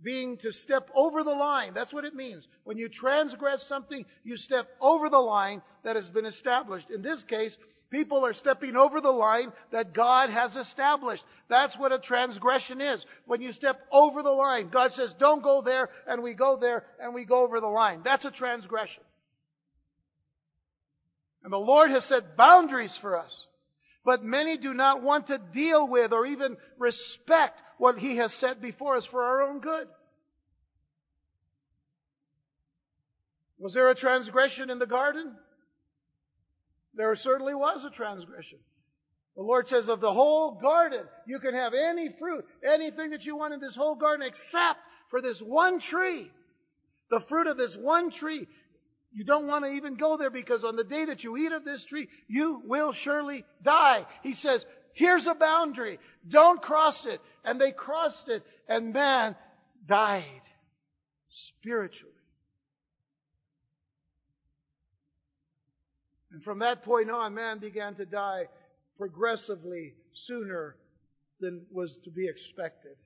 being 0.02 0.36
to 0.38 0.52
step 0.64 0.88
over 0.94 1.24
the 1.24 1.30
line. 1.30 1.74
That's 1.74 1.92
what 1.92 2.04
it 2.04 2.14
means. 2.14 2.44
When 2.64 2.76
you 2.76 2.88
transgress 2.88 3.64
something, 3.68 4.04
you 4.24 4.36
step 4.36 4.68
over 4.80 5.08
the 5.08 5.18
line 5.18 5.62
that 5.84 5.96
has 5.96 6.06
been 6.06 6.26
established. 6.26 6.90
In 6.90 7.02
this 7.02 7.22
case, 7.28 7.56
people 7.90 8.24
are 8.24 8.34
stepping 8.34 8.76
over 8.76 9.00
the 9.00 9.10
line 9.10 9.52
that 9.72 9.94
God 9.94 10.30
has 10.30 10.54
established. 10.56 11.22
That's 11.48 11.76
what 11.78 11.92
a 11.92 11.98
transgression 11.98 12.80
is. 12.80 13.04
When 13.26 13.40
you 13.40 13.52
step 13.52 13.80
over 13.90 14.22
the 14.22 14.30
line, 14.30 14.70
God 14.70 14.90
says, 14.94 15.10
don't 15.18 15.42
go 15.42 15.62
there, 15.64 15.88
and 16.06 16.22
we 16.22 16.34
go 16.34 16.58
there, 16.60 16.84
and 17.00 17.14
we 17.14 17.24
go 17.24 17.44
over 17.44 17.60
the 17.60 17.66
line. 17.66 18.02
That's 18.04 18.24
a 18.24 18.30
transgression. 18.30 19.02
And 21.44 21.52
the 21.52 21.56
Lord 21.56 21.90
has 21.90 22.04
set 22.08 22.36
boundaries 22.36 22.96
for 23.00 23.18
us. 23.18 23.32
But 24.04 24.24
many 24.24 24.56
do 24.56 24.74
not 24.74 25.02
want 25.02 25.26
to 25.28 25.38
deal 25.38 25.86
with 25.86 26.12
or 26.12 26.26
even 26.26 26.56
respect 26.78 27.60
what 27.78 27.98
He 27.98 28.16
has 28.16 28.30
set 28.40 28.60
before 28.60 28.96
us 28.96 29.06
for 29.10 29.22
our 29.22 29.42
own 29.42 29.60
good. 29.60 29.86
Was 33.58 33.74
there 33.74 33.90
a 33.90 33.94
transgression 33.94 34.70
in 34.70 34.78
the 34.78 34.86
garden? 34.86 35.32
There 36.98 37.14
certainly 37.14 37.54
was 37.54 37.84
a 37.86 37.96
transgression. 37.96 38.58
The 39.36 39.42
Lord 39.42 39.68
says, 39.68 39.88
of 39.88 40.00
the 40.00 40.12
whole 40.12 40.58
garden, 40.60 41.04
you 41.28 41.38
can 41.38 41.54
have 41.54 41.72
any 41.72 42.08
fruit, 42.18 42.44
anything 42.68 43.10
that 43.10 43.22
you 43.22 43.36
want 43.36 43.54
in 43.54 43.60
this 43.60 43.76
whole 43.76 43.94
garden 43.94 44.26
except 44.26 44.80
for 45.08 45.22
this 45.22 45.40
one 45.40 45.80
tree. 45.80 46.28
The 47.10 47.20
fruit 47.28 47.46
of 47.46 47.56
this 47.56 47.76
one 47.80 48.10
tree. 48.10 48.48
You 49.12 49.24
don't 49.24 49.46
want 49.46 49.64
to 49.64 49.70
even 49.70 49.96
go 49.96 50.16
there 50.18 50.28
because 50.28 50.64
on 50.64 50.74
the 50.74 50.82
day 50.82 51.04
that 51.06 51.22
you 51.22 51.36
eat 51.36 51.52
of 51.52 51.64
this 51.64 51.82
tree, 51.88 52.08
you 52.26 52.62
will 52.66 52.92
surely 53.04 53.44
die. 53.64 54.04
He 54.24 54.34
says, 54.34 54.64
here's 54.94 55.26
a 55.26 55.34
boundary. 55.34 56.00
Don't 56.28 56.60
cross 56.60 57.00
it. 57.06 57.20
And 57.44 57.60
they 57.60 57.70
crossed 57.70 58.28
it 58.28 58.42
and 58.68 58.92
man 58.92 59.36
died 59.88 60.42
spiritually. 61.60 62.12
And 66.32 66.42
from 66.42 66.58
that 66.60 66.82
point 66.82 67.10
on, 67.10 67.34
man 67.34 67.58
began 67.58 67.94
to 67.96 68.04
die 68.04 68.44
progressively 68.96 69.94
sooner 70.26 70.76
than 71.40 71.62
was 71.70 71.96
to 72.04 72.10
be 72.10 72.28
expected. 72.28 72.96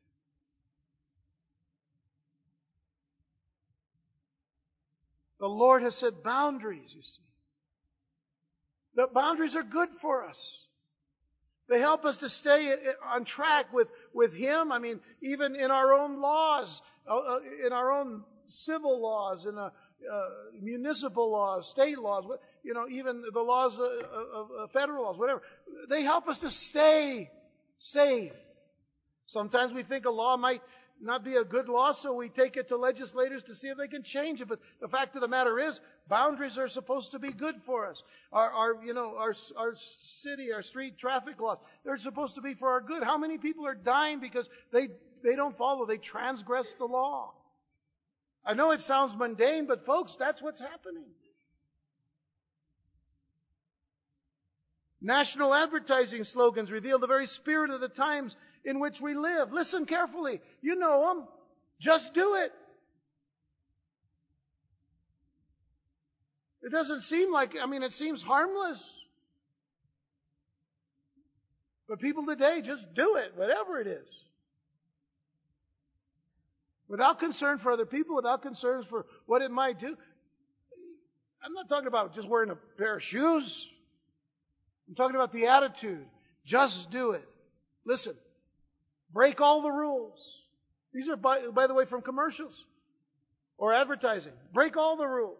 The 5.38 5.46
Lord 5.48 5.82
has 5.82 5.94
set 5.96 6.22
boundaries, 6.22 6.88
you 6.94 7.02
see. 7.02 7.22
The 8.94 9.08
boundaries 9.12 9.56
are 9.56 9.62
good 9.62 9.88
for 10.00 10.24
us. 10.24 10.38
They 11.68 11.80
help 11.80 12.04
us 12.04 12.16
to 12.20 12.28
stay 12.28 12.70
on 13.12 13.24
track 13.24 13.72
with, 13.72 13.88
with 14.14 14.32
Him. 14.34 14.70
I 14.70 14.78
mean, 14.78 15.00
even 15.22 15.56
in 15.56 15.70
our 15.70 15.94
own 15.94 16.20
laws, 16.20 16.68
uh, 17.08 17.16
uh, 17.16 17.38
in 17.66 17.72
our 17.72 17.90
own 17.92 18.22
civil 18.66 19.02
laws, 19.02 19.44
in 19.48 19.56
uh, 19.56 19.70
municipal 20.60 21.30
laws, 21.32 21.68
state 21.72 21.98
laws, 21.98 22.24
you 22.62 22.74
know, 22.74 22.86
even 22.88 23.22
the 23.32 23.40
laws 23.40 23.72
of, 23.78 24.70
federal 24.72 25.04
laws, 25.04 25.18
whatever. 25.18 25.42
They 25.88 26.02
help 26.02 26.28
us 26.28 26.38
to 26.40 26.50
stay 26.70 27.30
safe. 27.92 28.32
Sometimes 29.26 29.72
we 29.72 29.82
think 29.82 30.04
a 30.04 30.10
law 30.10 30.36
might 30.36 30.60
not 31.00 31.24
be 31.24 31.34
a 31.34 31.44
good 31.44 31.68
law, 31.68 31.92
so 32.02 32.12
we 32.12 32.28
take 32.28 32.56
it 32.56 32.68
to 32.68 32.76
legislators 32.76 33.42
to 33.46 33.54
see 33.56 33.68
if 33.68 33.76
they 33.76 33.88
can 33.88 34.04
change 34.04 34.40
it. 34.40 34.48
But 34.48 34.60
the 34.80 34.88
fact 34.88 35.16
of 35.16 35.22
the 35.22 35.28
matter 35.28 35.58
is, 35.58 35.78
boundaries 36.08 36.56
are 36.56 36.68
supposed 36.68 37.10
to 37.10 37.18
be 37.18 37.32
good 37.32 37.56
for 37.66 37.86
us. 37.86 38.00
Our, 38.32 38.50
our 38.50 38.84
you 38.84 38.94
know, 38.94 39.16
our, 39.18 39.34
our 39.56 39.74
city, 40.22 40.52
our 40.54 40.62
street 40.62 40.98
traffic 40.98 41.40
laws, 41.40 41.58
they're 41.84 41.98
supposed 41.98 42.36
to 42.36 42.40
be 42.40 42.54
for 42.54 42.68
our 42.68 42.80
good. 42.80 43.02
How 43.02 43.18
many 43.18 43.38
people 43.38 43.66
are 43.66 43.74
dying 43.74 44.20
because 44.20 44.46
they, 44.72 44.88
they 45.24 45.34
don't 45.34 45.58
follow, 45.58 45.86
they 45.86 45.98
transgress 45.98 46.66
the 46.78 46.84
law? 46.84 47.32
I 48.44 48.54
know 48.54 48.70
it 48.70 48.80
sounds 48.86 49.14
mundane, 49.16 49.66
but 49.66 49.84
folks, 49.86 50.14
that's 50.18 50.40
what's 50.42 50.60
happening. 50.60 51.06
National 55.02 55.52
advertising 55.52 56.24
slogans 56.32 56.70
reveal 56.70 57.00
the 57.00 57.08
very 57.08 57.26
spirit 57.40 57.70
of 57.70 57.80
the 57.80 57.88
times 57.88 58.34
in 58.64 58.78
which 58.78 58.94
we 59.02 59.14
live. 59.14 59.52
Listen 59.52 59.84
carefully. 59.84 60.40
You 60.60 60.76
know 60.76 61.14
them. 61.14 61.28
Just 61.80 62.14
do 62.14 62.36
it. 62.36 62.52
It 66.62 66.70
doesn't 66.70 67.02
seem 67.02 67.32
like, 67.32 67.50
I 67.60 67.66
mean, 67.66 67.82
it 67.82 67.90
seems 67.98 68.22
harmless. 68.22 68.78
But 71.88 71.98
people 71.98 72.24
today 72.24 72.60
just 72.64 72.82
do 72.94 73.16
it, 73.16 73.32
whatever 73.34 73.80
it 73.80 73.88
is. 73.88 74.06
Without 76.88 77.18
concern 77.18 77.58
for 77.58 77.72
other 77.72 77.86
people, 77.86 78.14
without 78.14 78.42
concerns 78.42 78.84
for 78.88 79.06
what 79.26 79.42
it 79.42 79.50
might 79.50 79.80
do. 79.80 79.96
I'm 81.44 81.54
not 81.54 81.68
talking 81.68 81.88
about 81.88 82.14
just 82.14 82.28
wearing 82.28 82.50
a 82.50 82.56
pair 82.78 82.98
of 82.98 83.02
shoes. 83.02 83.66
I'm 84.92 84.96
talking 84.96 85.16
about 85.16 85.32
the 85.32 85.46
attitude. 85.46 86.04
Just 86.44 86.90
do 86.90 87.12
it. 87.12 87.26
Listen, 87.86 88.12
break 89.10 89.40
all 89.40 89.62
the 89.62 89.70
rules. 89.70 90.18
These 90.92 91.08
are, 91.08 91.16
by, 91.16 91.38
by 91.54 91.66
the 91.66 91.72
way, 91.72 91.86
from 91.86 92.02
commercials 92.02 92.52
or 93.56 93.72
advertising. 93.72 94.34
Break 94.52 94.76
all 94.76 94.98
the 94.98 95.06
rules. 95.06 95.38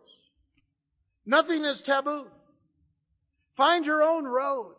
Nothing 1.27 1.67
is 1.67 1.83
taboo. 1.85 2.29
Find 3.59 3.85
your 3.85 4.03
own 4.03 4.25
road. 4.25 4.73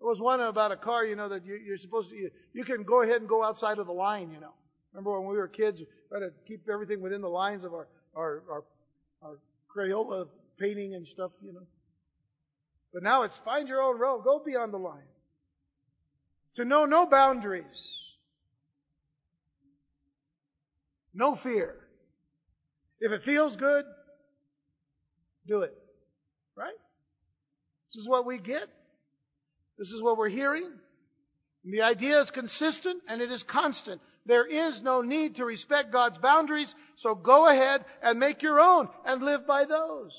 There 0.00 0.08
was 0.08 0.18
one 0.18 0.40
about 0.40 0.72
a 0.72 0.76
car, 0.76 1.04
you 1.04 1.14
know, 1.14 1.28
that 1.28 1.44
you, 1.44 1.74
are 1.74 1.76
supposed 1.76 2.08
to, 2.08 2.16
you, 2.16 2.30
you, 2.54 2.64
can 2.64 2.84
go 2.84 3.02
ahead 3.02 3.16
and 3.16 3.28
go 3.28 3.44
outside 3.44 3.78
of 3.78 3.86
the 3.86 3.92
line, 3.92 4.30
you 4.30 4.40
know. 4.40 4.54
Remember 4.94 5.20
when 5.20 5.28
we 5.28 5.36
were 5.36 5.46
kids, 5.46 5.78
we 5.78 5.84
had 6.10 6.20
to 6.20 6.32
keep 6.48 6.66
everything 6.72 7.02
within 7.02 7.20
the 7.20 7.28
lines 7.28 7.64
of 7.64 7.74
our, 7.74 7.86
our, 8.14 8.42
our, 8.50 8.64
our 9.20 9.36
Crayola 9.76 10.26
painting 10.58 10.94
and 10.94 11.06
stuff, 11.06 11.32
you 11.44 11.52
know. 11.52 11.66
But 12.96 13.02
now 13.02 13.24
it's 13.24 13.34
find 13.44 13.68
your 13.68 13.82
own 13.82 13.98
road. 13.98 14.24
Go 14.24 14.42
beyond 14.42 14.72
the 14.72 14.78
line. 14.78 15.04
To 16.54 16.64
know 16.64 16.86
no 16.86 17.04
boundaries. 17.04 17.66
No 21.12 21.38
fear. 21.42 21.74
If 22.98 23.12
it 23.12 23.20
feels 23.22 23.54
good, 23.56 23.84
do 25.46 25.60
it. 25.60 25.76
Right? 26.56 26.72
This 27.92 28.00
is 28.00 28.08
what 28.08 28.24
we 28.24 28.38
get. 28.38 28.66
This 29.78 29.88
is 29.88 30.00
what 30.00 30.16
we're 30.16 30.30
hearing. 30.30 30.70
And 31.64 31.74
the 31.74 31.82
idea 31.82 32.22
is 32.22 32.30
consistent 32.32 33.02
and 33.10 33.20
it 33.20 33.30
is 33.30 33.44
constant. 33.52 34.00
There 34.24 34.46
is 34.46 34.80
no 34.82 35.02
need 35.02 35.36
to 35.36 35.44
respect 35.44 35.92
God's 35.92 36.16
boundaries, 36.16 36.72
so 37.02 37.14
go 37.14 37.46
ahead 37.46 37.84
and 38.02 38.18
make 38.18 38.40
your 38.40 38.58
own 38.58 38.88
and 39.04 39.22
live 39.22 39.46
by 39.46 39.66
those. 39.66 40.12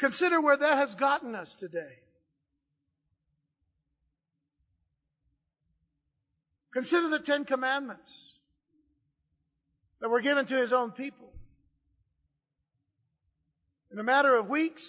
Consider 0.00 0.40
where 0.40 0.56
that 0.56 0.78
has 0.78 0.94
gotten 0.98 1.34
us 1.34 1.48
today. 1.60 1.98
Consider 6.72 7.10
the 7.10 7.24
Ten 7.24 7.44
Commandments 7.44 8.08
that 10.00 10.08
were 10.08 10.20
given 10.20 10.46
to 10.46 10.60
His 10.60 10.72
own 10.72 10.92
people. 10.92 11.28
In 13.92 13.98
a 13.98 14.04
matter 14.04 14.36
of 14.36 14.48
weeks, 14.48 14.82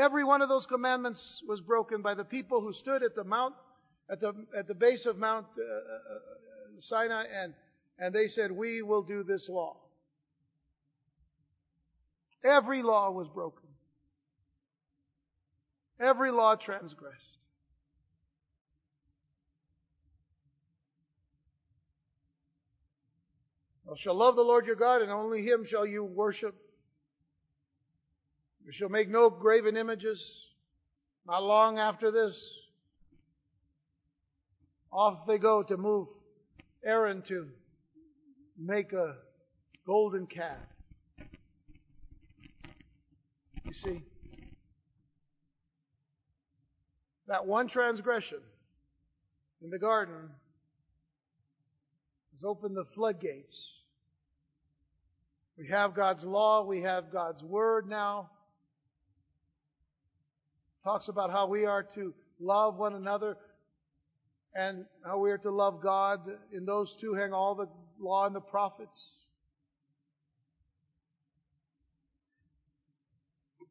Every 0.00 0.24
one 0.24 0.40
of 0.40 0.48
those 0.48 0.64
commandments 0.66 1.20
was 1.46 1.60
broken 1.60 2.00
by 2.00 2.14
the 2.14 2.24
people 2.24 2.62
who 2.62 2.72
stood 2.72 3.02
at 3.02 3.14
the 3.14 3.24
mount, 3.24 3.54
at 4.10 4.18
the, 4.20 4.32
at 4.58 4.66
the 4.66 4.74
base 4.74 5.04
of 5.04 5.18
Mount 5.18 5.46
uh, 5.58 5.62
uh, 5.62 5.74
uh 5.74 6.80
Sinai, 6.88 7.24
and, 7.42 7.52
and 7.98 8.14
they 8.14 8.26
said, 8.28 8.50
We 8.50 8.80
will 8.80 9.02
do 9.02 9.22
this 9.22 9.46
law. 9.48 9.76
Every 12.44 12.82
law 12.82 13.10
was 13.10 13.28
broken. 13.28 13.68
Every 16.00 16.30
law 16.30 16.56
transgressed. 16.56 17.38
Thou 23.86 23.96
shalt 23.96 24.16
love 24.16 24.36
the 24.36 24.42
Lord 24.42 24.66
your 24.66 24.76
God, 24.76 25.02
and 25.02 25.10
only 25.10 25.42
him 25.42 25.66
shall 25.68 25.84
you 25.84 26.04
worship. 26.04 26.54
You 28.64 28.72
shall 28.72 28.88
make 28.88 29.08
no 29.08 29.28
graven 29.28 29.76
images. 29.76 30.22
Not 31.26 31.42
long 31.42 31.78
after 31.78 32.10
this, 32.10 32.40
off 34.92 35.26
they 35.26 35.38
go 35.38 35.62
to 35.64 35.76
move 35.76 36.08
Aaron 36.84 37.22
to 37.28 37.48
make 38.58 38.92
a 38.92 39.16
golden 39.86 40.26
calf. 40.26 40.56
You 43.64 43.72
see, 43.84 44.02
that 47.28 47.46
one 47.46 47.68
transgression 47.68 48.38
in 49.62 49.70
the 49.70 49.78
garden 49.78 50.30
has 52.32 52.42
opened 52.44 52.76
the 52.76 52.86
floodgates. 52.94 53.52
We 55.58 55.68
have 55.68 55.94
God's 55.94 56.24
law, 56.24 56.64
we 56.64 56.82
have 56.82 57.12
God's 57.12 57.42
word 57.42 57.88
now. 57.88 58.30
Talks 60.82 61.08
about 61.08 61.30
how 61.30 61.46
we 61.46 61.66
are 61.66 61.86
to 61.94 62.14
love 62.40 62.76
one 62.76 62.94
another 62.94 63.36
and 64.54 64.86
how 65.04 65.18
we 65.18 65.30
are 65.30 65.38
to 65.38 65.50
love 65.50 65.82
God. 65.82 66.20
In 66.52 66.64
those 66.64 66.92
two 67.00 67.14
hang 67.14 67.32
all 67.34 67.54
the 67.54 67.68
law 68.02 68.26
and 68.26 68.34
the 68.34 68.40
prophets. 68.40 68.98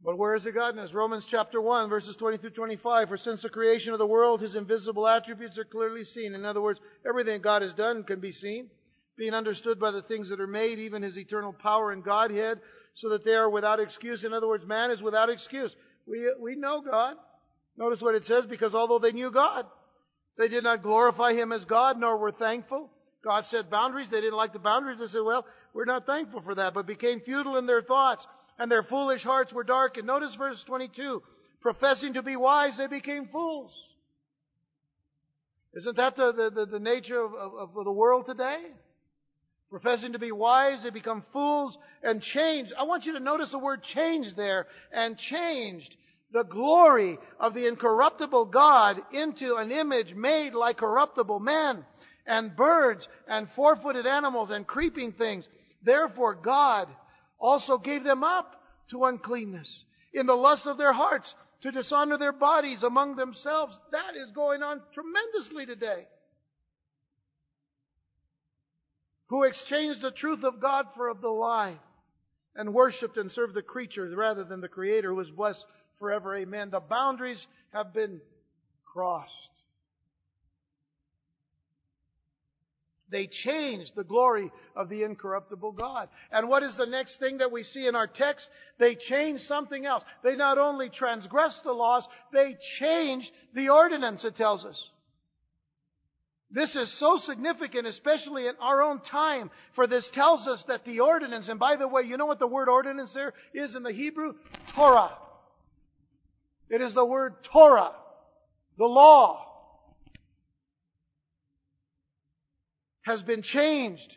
But 0.04 0.18
where 0.18 0.36
is 0.36 0.46
the 0.46 0.52
us? 0.52 0.94
Romans 0.94 1.26
chapter 1.30 1.60
1, 1.60 1.90
verses 1.90 2.16
20 2.18 2.38
through 2.38 2.52
25. 2.52 3.10
For 3.10 3.18
since 3.18 3.42
the 3.42 3.50
creation 3.50 3.92
of 3.92 4.00
the 4.00 4.06
world, 4.06 4.42
his 4.42 4.56
invisible 4.56 5.06
attributes 5.06 5.58
are 5.58 5.66
clearly 5.66 6.06
seen. 6.06 6.36
In 6.36 6.46
other 6.46 6.62
words, 6.62 6.80
everything 7.08 7.42
God 7.42 7.62
has 7.62 7.74
done 7.74 8.04
can 8.04 8.22
be 8.22 8.32
seen, 8.32 8.70
being 9.18 9.34
understood 9.34 9.78
by 9.78 9.92
the 9.92 10.02
things 10.04 10.30
that 10.30 10.40
are 10.40 10.48
made, 10.48 10.80
even 10.80 11.04
his 11.04 11.18
eternal 11.18 11.52
power 11.52 11.92
and 11.92 12.04
Godhead, 12.04 12.60
so 12.96 13.10
that 13.10 13.26
they 13.26 13.34
are 13.34 13.50
without 13.50 13.82
excuse. 13.82 14.24
In 14.24 14.32
other 14.32 14.48
words, 14.48 14.66
man 14.66 14.90
is 14.90 15.02
without 15.02 15.30
excuse. 15.30 15.72
We, 16.08 16.34
we 16.42 16.56
know 16.56 16.82
God. 16.82 17.16
Notice 17.78 18.00
what 18.00 18.16
it 18.16 18.26
says, 18.26 18.46
because 18.50 18.74
although 18.74 19.00
they 19.00 19.12
knew 19.12 19.32
God, 19.32 19.66
they 20.38 20.48
did 20.48 20.64
not 20.64 20.82
glorify 20.82 21.34
him 21.34 21.52
as 21.52 21.66
God, 21.66 22.00
nor 22.00 22.18
were 22.18 22.32
thankful. 22.32 22.90
God 23.22 23.44
set 23.52 23.70
boundaries. 23.70 24.08
They 24.10 24.22
didn't 24.22 24.38
like 24.38 24.54
the 24.54 24.60
boundaries. 24.60 25.00
They 25.00 25.08
said, 25.08 25.24
well, 25.26 25.46
we're 25.74 25.84
not 25.84 26.06
thankful 26.06 26.42
for 26.42 26.56
that, 26.56 26.74
but 26.74 26.88
became 26.88 27.20
futile 27.20 27.58
in 27.58 27.66
their 27.66 27.82
thoughts 27.82 28.26
and 28.60 28.70
their 28.70 28.84
foolish 28.84 29.24
hearts 29.24 29.52
were 29.54 29.64
darkened. 29.64 30.06
Notice 30.06 30.36
verse 30.38 30.62
22. 30.68 31.24
Professing 31.62 32.14
to 32.14 32.22
be 32.22 32.36
wise, 32.36 32.74
they 32.78 32.88
became 32.88 33.30
fools. 33.32 33.72
Isn't 35.74 35.98
that 35.98 36.16
the, 36.16 36.52
the, 36.54 36.66
the 36.66 36.80
nature 36.80 37.24
of, 37.24 37.34
of, 37.34 37.78
of 37.78 37.86
the 37.86 37.92
world 37.92 38.26
today? 38.28 38.60
Professing 39.70 40.14
to 40.14 40.20
be 40.20 40.32
wise, 40.32 40.80
they 40.84 40.90
become 40.90 41.24
fools 41.32 41.78
and 42.04 42.22
changed. 42.22 42.74
I 42.78 42.84
want 42.84 43.06
you 43.06 43.14
to 43.14 43.20
notice 43.20 43.50
the 43.52 43.60
word 43.60 43.82
changed 43.94 44.36
there. 44.36 44.66
And 44.92 45.18
changed 45.30 45.96
the 46.34 46.44
glory 46.44 47.18
of 47.40 47.54
the 47.54 47.68
incorruptible 47.68 48.46
God 48.46 48.98
into 49.14 49.56
an 49.56 49.72
image 49.72 50.14
made 50.16 50.54
like 50.54 50.78
corruptible 50.78 51.40
men 51.40 51.86
and 52.26 52.56
birds 52.56 53.08
and 53.28 53.48
four-footed 53.56 54.06
animals 54.06 54.50
and 54.52 54.66
creeping 54.66 55.14
things. 55.14 55.48
Therefore 55.84 56.36
God 56.36 56.88
also 57.40 57.78
gave 57.78 58.04
them 58.04 58.24
up 58.24 58.62
to 58.92 59.06
uncleanness 59.06 59.68
in 60.14 60.26
the 60.26 60.34
lust 60.34 60.66
of 60.66 60.78
their 60.78 60.94
hearts 60.94 61.28
to 61.62 61.72
dishonor 61.72 62.18
their 62.18 62.34
bodies 62.34 62.84
among 62.84 63.16
themselves. 63.16 63.76
That 63.92 64.16
is 64.16 64.32
going 64.32 64.64
on 64.64 64.82
tremendously 64.94 65.66
today. 65.66 66.08
Who 69.28 69.44
exchanged 69.44 70.02
the 70.02 70.12
truth 70.12 70.44
of 70.44 70.62
God 70.62 70.86
for 70.96 71.08
of 71.10 71.22
the 71.22 71.30
lie 71.30 71.78
and 72.56 72.74
worshiped 72.74 73.18
and 73.18 73.32
served 73.32 73.54
the 73.54 73.62
creature 73.62 74.10
rather 74.16 74.44
than 74.44 74.62
the 74.62 74.68
Creator 74.68 75.10
who 75.14 75.20
is 75.20 75.30
blessed 75.30 75.64
forever. 76.00 76.36
Amen. 76.36 76.70
The 76.72 76.80
boundaries 76.80 77.46
have 77.72 77.94
been 77.94 78.22
crossed. 78.86 79.32
They 83.12 83.28
changed 83.44 83.92
the 83.96 84.04
glory 84.04 84.52
of 84.76 84.90
the 84.90 85.04
incorruptible 85.04 85.72
God. 85.72 86.10
And 86.32 86.48
what 86.48 86.64
is 86.64 86.76
the 86.78 86.86
next 86.86 87.18
thing 87.20 87.40
that 87.40 87.52
we 87.52 87.64
see 87.64 87.88
in 87.88 87.96
our 87.96 88.08
text? 88.08 88.48
They 88.78 88.96
changed 89.10 89.44
something 89.44 89.86
else. 89.86 90.04
They 90.24 90.36
not 90.36 90.58
only 90.58 90.90
transgressed 90.90 91.64
the 91.64 91.72
laws, 91.72 92.08
they 92.32 92.56
changed 92.80 93.28
the 93.56 93.70
ordinance, 93.70 94.24
it 94.24 94.38
tells 94.38 94.64
us. 94.64 94.78
This 96.52 96.76
is 96.76 96.92
so 97.00 97.20
significant, 97.28 97.86
especially 97.86 98.48
in 98.48 98.54
our 98.60 98.82
own 98.82 99.02
time, 99.12 99.52
for 99.76 99.86
this 99.86 100.06
tells 100.14 100.48
us 100.48 100.64
that 100.68 100.84
the 100.84 101.00
ordinance, 101.00 101.48
and 101.48 101.60
by 101.60 101.76
the 101.76 101.88
way, 101.88 102.02
you 102.04 102.18
know 102.18 102.26
what 102.26 102.40
the 102.40 102.48
word 102.48 102.70
ordinance 102.70 103.12
there 103.14 103.34
is 103.54 103.76
in 103.76 103.84
the 103.84 103.92
Hebrew? 103.92 104.34
Torah. 104.76 105.12
It 106.70 106.82
is 106.82 106.94
the 106.96 107.06
word 107.06 107.36
Torah, 107.52 107.92
the 108.78 108.86
law. 108.86 109.46
Has 113.10 113.22
been 113.24 113.42
changed 113.42 114.16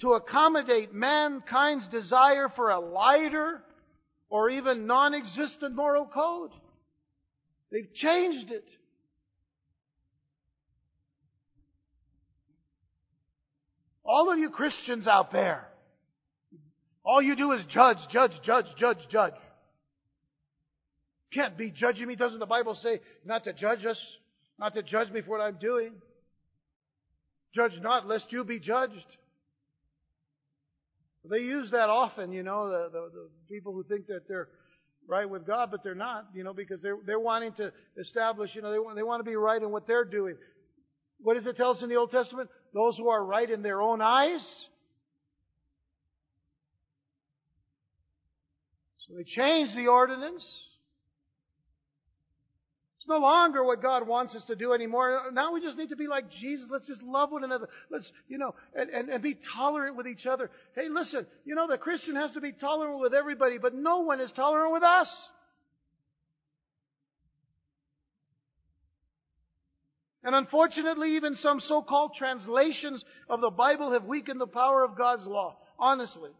to 0.00 0.14
accommodate 0.14 0.92
mankind's 0.92 1.86
desire 1.88 2.48
for 2.56 2.70
a 2.70 2.80
lighter 2.80 3.62
or 4.28 4.50
even 4.50 4.88
non-existent 4.88 5.74
moral 5.74 6.04
code. 6.04 6.50
They've 7.70 7.92
changed 7.94 8.50
it. 8.50 8.64
All 14.04 14.32
of 14.32 14.38
you 14.38 14.50
Christians 14.50 15.06
out 15.06 15.30
there, 15.32 15.68
all 17.04 17.22
you 17.22 17.36
do 17.36 17.52
is 17.52 17.62
judge, 17.72 17.98
judge, 18.12 18.32
judge, 18.44 18.66
judge, 18.76 18.98
judge. 19.10 19.34
Can't 21.32 21.56
be 21.56 21.70
judging 21.70 22.08
me. 22.08 22.16
Doesn't 22.16 22.40
the 22.40 22.46
Bible 22.46 22.74
say 22.82 23.00
not 23.24 23.44
to 23.44 23.52
judge 23.52 23.86
us? 23.86 23.98
Not 24.58 24.74
to 24.74 24.82
judge 24.82 25.10
me 25.10 25.20
for 25.22 25.30
what 25.30 25.40
I'm 25.40 25.58
doing? 25.58 25.94
Judge 27.54 27.72
not, 27.80 28.06
lest 28.06 28.26
you 28.30 28.44
be 28.44 28.58
judged. 28.58 29.06
They 31.30 31.38
use 31.38 31.70
that 31.70 31.88
often, 31.88 32.32
you 32.32 32.42
know, 32.42 32.68
the, 32.68 32.90
the, 32.92 33.10
the, 33.12 33.28
people 33.48 33.72
who 33.72 33.82
think 33.84 34.08
that 34.08 34.28
they're 34.28 34.48
right 35.08 35.28
with 35.28 35.46
God, 35.46 35.70
but 35.70 35.82
they're 35.82 35.94
not, 35.94 36.26
you 36.34 36.44
know, 36.44 36.52
because 36.52 36.82
they're, 36.82 36.98
they're 37.06 37.20
wanting 37.20 37.52
to 37.54 37.72
establish, 37.98 38.50
you 38.54 38.60
know, 38.60 38.70
they 38.70 38.78
want, 38.78 38.96
they 38.96 39.02
want 39.02 39.24
to 39.24 39.30
be 39.30 39.36
right 39.36 39.62
in 39.62 39.70
what 39.70 39.86
they're 39.86 40.04
doing. 40.04 40.36
What 41.22 41.34
does 41.34 41.46
it 41.46 41.56
tell 41.56 41.70
us 41.70 41.82
in 41.82 41.88
the 41.88 41.96
Old 41.96 42.10
Testament? 42.10 42.50
Those 42.74 42.96
who 42.98 43.08
are 43.08 43.24
right 43.24 43.48
in 43.48 43.62
their 43.62 43.80
own 43.80 44.02
eyes. 44.02 44.44
So 49.06 49.14
they 49.16 49.24
changed 49.24 49.76
the 49.76 49.86
ordinance. 49.86 50.44
It's 53.04 53.10
no 53.10 53.18
longer 53.18 53.62
what 53.62 53.82
God 53.82 54.08
wants 54.08 54.34
us 54.34 54.42
to 54.46 54.56
do 54.56 54.72
anymore. 54.72 55.24
Now 55.30 55.52
we 55.52 55.60
just 55.60 55.76
need 55.76 55.90
to 55.90 55.96
be 55.96 56.08
like 56.08 56.30
Jesus. 56.40 56.68
Let's 56.72 56.86
just 56.86 57.02
love 57.02 57.30
one 57.32 57.44
another. 57.44 57.68
Let's, 57.90 58.10
you 58.28 58.38
know, 58.38 58.54
and, 58.74 58.88
and, 58.88 59.10
and 59.10 59.22
be 59.22 59.36
tolerant 59.54 59.94
with 59.94 60.06
each 60.06 60.24
other. 60.24 60.50
Hey, 60.74 60.88
listen, 60.90 61.26
you 61.44 61.54
know, 61.54 61.68
the 61.68 61.76
Christian 61.76 62.16
has 62.16 62.32
to 62.32 62.40
be 62.40 62.52
tolerant 62.52 63.00
with 63.00 63.12
everybody, 63.12 63.58
but 63.58 63.74
no 63.74 63.98
one 63.98 64.22
is 64.22 64.30
tolerant 64.34 64.72
with 64.72 64.82
us. 64.82 65.08
And 70.22 70.34
unfortunately, 70.34 71.16
even 71.16 71.36
some 71.42 71.60
so-called 71.60 72.12
translations 72.16 73.04
of 73.28 73.42
the 73.42 73.50
Bible 73.50 73.92
have 73.92 74.04
weakened 74.04 74.40
the 74.40 74.46
power 74.46 74.82
of 74.82 74.96
God's 74.96 75.26
law. 75.26 75.58
Honestly. 75.78 76.30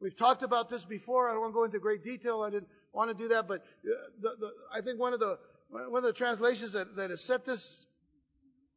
We've 0.00 0.18
talked 0.18 0.42
about 0.42 0.68
this 0.68 0.82
before. 0.88 1.28
I 1.28 1.34
don't 1.34 1.42
want 1.42 1.52
to 1.52 1.54
go 1.54 1.64
into 1.64 1.78
great 1.78 2.02
detail. 2.02 2.42
I 2.44 2.50
didn't 2.50 2.66
want 2.92 3.16
to 3.16 3.22
do 3.22 3.28
that, 3.28 3.46
but 3.46 3.58
uh, 3.58 3.90
the, 4.20 4.30
the, 4.40 4.50
I 4.76 4.80
think 4.80 4.98
one 4.98 5.14
of 5.14 5.20
the 5.20 5.38
one 5.72 6.04
of 6.04 6.12
the 6.12 6.12
translations 6.12 6.74
that, 6.74 6.96
that 6.96 7.10
has 7.10 7.20
set 7.26 7.46
this 7.46 7.60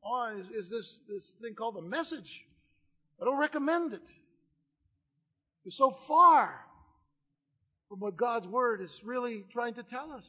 on 0.02 0.40
is, 0.40 0.46
is 0.48 0.70
this, 0.70 1.00
this 1.10 1.24
thing 1.42 1.54
called 1.54 1.76
the 1.76 1.82
message. 1.82 2.30
I 3.22 3.26
don't 3.26 3.40
recommend 3.40 3.94
it. 3.94 4.02
It's 5.66 5.78
so 5.78 5.98
far 6.08 6.54
from 7.90 8.00
what 8.00 8.16
God's 8.16 8.48
Word 8.48 8.82
is 8.82 8.94
really 9.04 9.44
trying 9.52 9.74
to 9.76 9.84
tell 9.84 10.12
us. 10.12 10.24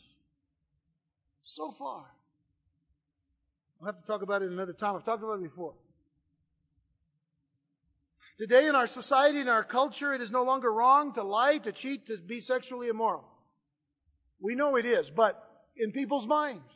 So 1.54 1.74
far. 1.78 2.04
I'll 3.80 3.86
have 3.86 4.00
to 4.00 4.06
talk 4.06 4.22
about 4.22 4.42
it 4.42 4.50
another 4.50 4.72
time. 4.72 4.96
I've 4.96 5.04
talked 5.04 5.22
about 5.22 5.38
it 5.38 5.42
before. 5.42 5.74
Today 8.38 8.66
in 8.66 8.74
our 8.74 8.88
society, 8.88 9.40
in 9.40 9.48
our 9.48 9.64
culture, 9.64 10.12
it 10.14 10.20
is 10.20 10.30
no 10.30 10.42
longer 10.42 10.72
wrong 10.72 11.14
to 11.14 11.22
lie, 11.22 11.58
to 11.58 11.72
cheat, 11.72 12.06
to 12.08 12.16
be 12.18 12.40
sexually 12.40 12.88
immoral. 12.88 13.24
We 14.40 14.54
know 14.54 14.76
it 14.76 14.84
is, 14.84 15.06
but 15.14 15.45
in 15.76 15.92
people's 15.92 16.26
minds, 16.26 16.70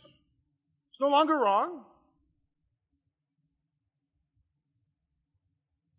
it's 0.91 1.01
no 1.01 1.09
longer 1.09 1.35
wrong. 1.35 1.85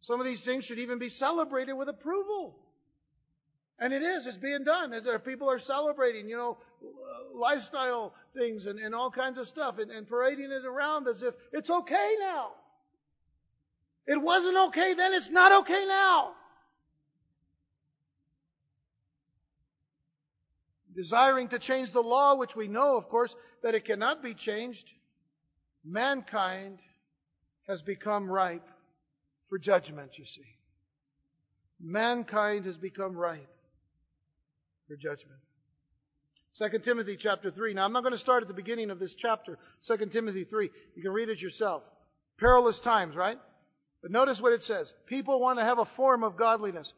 Some 0.04 0.20
of 0.20 0.26
these 0.26 0.43
things 0.43 0.66
should 0.66 0.80
even 0.80 0.99
be 0.99 1.10
celebrated 1.10 1.74
with 1.74 1.88
approval. 1.88 2.56
And 3.80 3.93
it 3.93 4.04
is. 4.04 4.28
It's 4.28 4.38
being 4.38 4.64
done. 4.64 4.93
Uh, 4.93 5.18
people 5.20 5.49
are 5.49 5.60
celebrating, 5.60 6.30
you 6.30 6.38
know, 6.38 6.58
uh, 6.84 7.38
lifestyle 7.38 8.14
things 8.36 8.66
and, 8.66 8.78
and 8.78 8.93
all 8.93 9.10
kinds 9.10 9.38
of 9.38 9.47
stuff 9.47 9.76
and, 9.80 9.89
and 9.89 10.08
parading 10.08 10.52
it 10.52 10.66
around 10.66 11.08
as 11.08 11.22
if 11.24 11.34
it's 11.52 11.70
okay 11.70 12.16
now. 12.20 12.52
It 14.06 14.22
wasn't 14.22 14.58
okay 14.70 14.93
then. 14.95 15.14
It's 15.14 15.30
not 15.32 15.64
okay 15.64 15.86
now. 15.88 16.32
Desiring 20.96 21.48
to 21.50 21.60
change 21.60 21.92
the 21.94 22.02
law, 22.02 22.36
which 22.36 22.56
we 22.56 22.68
know, 22.68 22.98
of 22.98 23.08
course, 23.08 23.34
that 23.64 23.76
it 23.76 23.86
cannot 23.86 24.22
be 24.22 24.34
changed, 24.34 24.84
mankind 25.86 26.80
has 27.68 27.82
become 27.82 28.30
ripe 28.30 28.68
for 29.50 29.58
judgment, 29.58 30.12
you 30.18 30.26
see. 30.26 30.58
Mankind 31.80 32.66
has 32.66 32.76
become 32.78 33.16
ripe 33.16 33.50
for 34.88 34.96
judgment. 34.96 35.39
2 36.58 36.80
Timothy 36.80 37.18
chapter 37.20 37.50
3. 37.50 37.74
Now, 37.74 37.86
I'm 37.86 37.94
not 37.94 38.04
going 38.04 38.14
to 38.14 38.20
start 38.20 38.44
at 38.44 38.48
the 38.48 38.54
beginning 38.54 38.89
of 38.89 39.00
this 39.00 39.16
chapter, 39.18 39.58
2 39.88 40.06
Timothy 40.08 40.44
3. 40.44 40.70
You 40.96 41.02
can 41.02 41.12
read 41.12 41.30
it 41.30 41.39
yourself. 41.39 41.84
Perilous 42.38 42.80
times, 42.84 43.16
right? 43.16 43.38
But 44.02 44.12
notice 44.12 44.39
what 44.42 44.54
it 44.54 44.62
says. 44.64 44.92
People 45.08 45.39
want 45.39 45.60
to 45.60 45.66
have 45.66 45.80
a 45.80 45.88
form 45.96 46.24
of 46.24 46.38
godliness. 46.38 46.92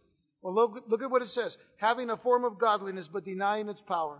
Well, 0.43 0.53
look, 0.53 0.83
look 0.89 1.01
at 1.01 1.09
what 1.09 1.21
it 1.21 1.29
says. 1.29 1.55
Having 1.77 2.09
a 2.09 2.17
form 2.17 2.43
of 2.43 2.59
godliness, 2.59 3.07
but 3.11 3.25
denying 3.25 3.69
its 3.69 3.79
power. 3.87 4.19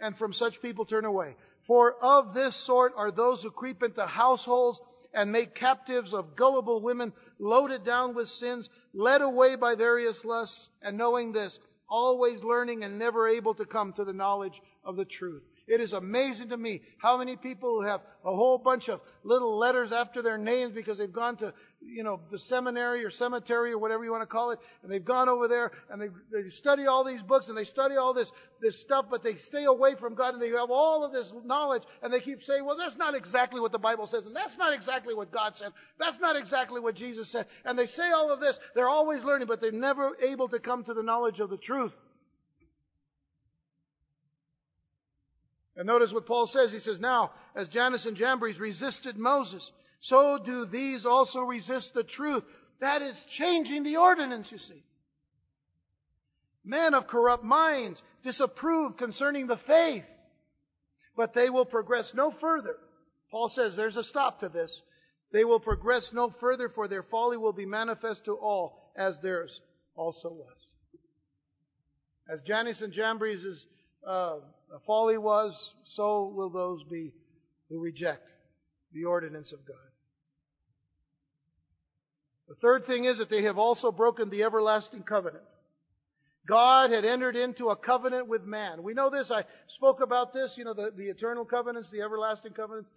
And 0.00 0.16
from 0.16 0.32
such 0.32 0.60
people 0.62 0.86
turn 0.86 1.04
away. 1.04 1.36
For 1.66 1.94
of 2.02 2.34
this 2.34 2.54
sort 2.66 2.92
are 2.96 3.12
those 3.12 3.42
who 3.42 3.50
creep 3.50 3.82
into 3.82 4.04
households 4.06 4.78
and 5.12 5.30
make 5.30 5.54
captives 5.54 6.12
of 6.12 6.34
gullible 6.34 6.80
women, 6.80 7.12
loaded 7.38 7.84
down 7.84 8.14
with 8.14 8.28
sins, 8.40 8.68
led 8.92 9.22
away 9.22 9.54
by 9.54 9.74
various 9.76 10.16
lusts, 10.24 10.68
and 10.82 10.98
knowing 10.98 11.32
this, 11.32 11.56
always 11.88 12.42
learning 12.42 12.82
and 12.82 12.98
never 12.98 13.28
able 13.28 13.54
to 13.54 13.64
come 13.64 13.92
to 13.92 14.04
the 14.04 14.12
knowledge 14.12 14.60
of 14.82 14.96
the 14.96 15.04
truth. 15.04 15.42
It 15.66 15.80
is 15.80 15.94
amazing 15.94 16.50
to 16.50 16.58
me 16.58 16.82
how 16.98 17.16
many 17.16 17.36
people 17.36 17.80
who 17.80 17.86
have 17.86 18.02
a 18.22 18.34
whole 18.34 18.58
bunch 18.58 18.88
of 18.90 19.00
little 19.22 19.58
letters 19.58 19.92
after 19.92 20.20
their 20.20 20.36
names 20.36 20.74
because 20.74 20.98
they've 20.98 21.10
gone 21.10 21.38
to, 21.38 21.54
you 21.80 22.02
know, 22.02 22.20
the 22.30 22.38
seminary 22.50 23.02
or 23.02 23.10
cemetery 23.10 23.72
or 23.72 23.78
whatever 23.78 24.04
you 24.04 24.10
want 24.10 24.22
to 24.22 24.26
call 24.26 24.50
it, 24.50 24.58
and 24.82 24.92
they've 24.92 25.04
gone 25.04 25.26
over 25.26 25.48
there 25.48 25.72
and 25.90 26.02
they, 26.02 26.08
they 26.30 26.50
study 26.60 26.86
all 26.86 27.02
these 27.02 27.22
books 27.22 27.48
and 27.48 27.56
they 27.56 27.64
study 27.64 27.96
all 27.96 28.12
this, 28.12 28.30
this 28.60 28.78
stuff, 28.82 29.06
but 29.10 29.22
they 29.22 29.36
stay 29.48 29.64
away 29.64 29.94
from 29.98 30.14
God 30.14 30.34
and 30.34 30.42
they 30.42 30.50
have 30.50 30.70
all 30.70 31.02
of 31.02 31.12
this 31.12 31.32
knowledge 31.46 31.82
and 32.02 32.12
they 32.12 32.20
keep 32.20 32.42
saying, 32.42 32.62
well, 32.66 32.76
that's 32.76 32.98
not 32.98 33.14
exactly 33.14 33.58
what 33.58 33.72
the 33.72 33.78
Bible 33.78 34.06
says 34.06 34.26
and 34.26 34.36
that's 34.36 34.58
not 34.58 34.74
exactly 34.74 35.14
what 35.14 35.32
God 35.32 35.54
said. 35.58 35.72
That's 35.98 36.18
not 36.20 36.36
exactly 36.36 36.80
what 36.80 36.94
Jesus 36.94 37.32
said. 37.32 37.46
And 37.64 37.78
they 37.78 37.86
say 37.86 38.10
all 38.14 38.30
of 38.30 38.40
this. 38.40 38.58
They're 38.74 38.88
always 38.88 39.24
learning, 39.24 39.48
but 39.48 39.62
they're 39.62 39.72
never 39.72 40.10
able 40.22 40.48
to 40.48 40.58
come 40.58 40.84
to 40.84 40.92
the 40.92 41.02
knowledge 41.02 41.40
of 41.40 41.48
the 41.48 41.56
truth. 41.56 41.92
And 45.76 45.86
notice 45.86 46.12
what 46.12 46.26
Paul 46.26 46.48
says. 46.52 46.72
He 46.72 46.80
says, 46.80 47.00
Now, 47.00 47.32
as 47.56 47.68
Jannes 47.68 48.06
and 48.06 48.16
Jambres 48.16 48.58
resisted 48.58 49.16
Moses, 49.16 49.62
so 50.02 50.38
do 50.44 50.66
these 50.66 51.04
also 51.04 51.40
resist 51.40 51.90
the 51.94 52.04
truth. 52.04 52.44
That 52.80 53.02
is 53.02 53.14
changing 53.38 53.82
the 53.84 53.96
ordinance, 53.96 54.48
you 54.50 54.58
see. 54.58 54.84
Men 56.64 56.94
of 56.94 57.06
corrupt 57.06 57.44
minds 57.44 58.00
disapprove 58.22 58.96
concerning 58.96 59.46
the 59.46 59.60
faith, 59.66 60.04
but 61.16 61.34
they 61.34 61.50
will 61.50 61.66
progress 61.66 62.10
no 62.14 62.32
further. 62.40 62.76
Paul 63.30 63.52
says 63.54 63.74
there's 63.76 63.96
a 63.96 64.04
stop 64.04 64.40
to 64.40 64.48
this. 64.48 64.72
They 65.32 65.44
will 65.44 65.60
progress 65.60 66.08
no 66.12 66.32
further, 66.40 66.70
for 66.74 66.88
their 66.88 67.02
folly 67.02 67.36
will 67.36 67.52
be 67.52 67.66
manifest 67.66 68.24
to 68.26 68.34
all, 68.34 68.92
as 68.96 69.16
theirs 69.22 69.50
also 69.96 70.28
was. 70.28 70.68
As 72.32 72.40
Jannes 72.46 72.80
and 72.80 72.92
Jambres' 72.92 73.64
uh, 74.06 74.36
folly 74.80 75.18
was, 75.18 75.54
so 75.94 76.32
will 76.34 76.50
those 76.50 76.82
be 76.84 77.12
who 77.68 77.80
reject 77.80 78.28
the 78.92 79.04
ordinance 79.04 79.52
of 79.52 79.64
God. 79.66 79.76
The 82.48 82.54
third 82.56 82.86
thing 82.86 83.04
is 83.04 83.18
that 83.18 83.30
they 83.30 83.42
have 83.44 83.58
also 83.58 83.90
broken 83.90 84.30
the 84.30 84.42
everlasting 84.42 85.02
covenant. 85.02 85.44
God 86.46 86.90
had 86.90 87.04
entered 87.04 87.36
into 87.36 87.70
a 87.70 87.76
covenant 87.76 88.28
with 88.28 88.44
man. 88.44 88.82
We 88.82 88.92
know 88.92 89.08
this. 89.08 89.30
I 89.30 89.44
spoke 89.76 90.00
about 90.02 90.34
this, 90.34 90.52
you 90.56 90.64
know, 90.64 90.74
the, 90.74 90.90
the 90.94 91.04
eternal 91.04 91.44
covenants, 91.44 91.90
the 91.90 92.02
everlasting 92.02 92.52
covenants. 92.52 92.90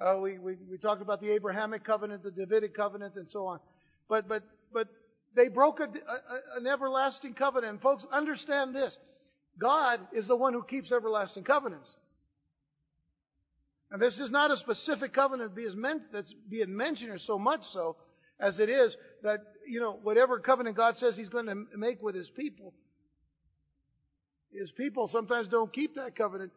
Uh, 0.00 0.18
we, 0.20 0.38
we, 0.38 0.56
we 0.70 0.78
talked 0.78 1.02
about 1.02 1.20
the 1.20 1.30
Abrahamic 1.30 1.84
covenant, 1.84 2.22
the 2.22 2.30
Davidic 2.30 2.74
covenant, 2.74 3.16
and 3.16 3.28
so 3.30 3.46
on. 3.46 3.60
But, 4.08 4.26
but, 4.26 4.42
but 4.72 4.88
they 5.36 5.48
broke 5.48 5.80
a, 5.80 5.84
a, 5.84 6.58
an 6.58 6.66
everlasting 6.66 7.34
covenant. 7.34 7.72
And 7.74 7.80
folks, 7.82 8.06
understand 8.10 8.74
this. 8.74 8.96
God 9.58 10.00
is 10.12 10.26
the 10.26 10.36
one 10.36 10.52
who 10.52 10.62
keeps 10.62 10.90
everlasting 10.92 11.44
covenants. 11.44 11.90
And 13.90 14.02
this 14.02 14.14
is 14.14 14.30
not 14.30 14.50
a 14.50 14.56
specific 14.56 15.12
covenant 15.12 15.52
that's 16.12 16.34
being 16.48 16.76
mentioned 16.76 17.10
or 17.10 17.18
so 17.18 17.38
much 17.38 17.60
so 17.72 17.96
as 18.40 18.58
it 18.58 18.68
is 18.68 18.96
that, 19.22 19.38
you 19.68 19.80
know, 19.80 19.98
whatever 20.02 20.40
covenant 20.40 20.76
God 20.76 20.96
says 20.96 21.16
He's 21.16 21.28
going 21.28 21.46
to 21.46 21.54
make 21.76 22.02
with 22.02 22.14
His 22.14 22.28
people, 22.36 22.74
His 24.52 24.72
people 24.72 25.08
sometimes 25.12 25.48
don't 25.48 25.72
keep 25.72 25.94
that 25.94 26.16
covenant. 26.16 26.50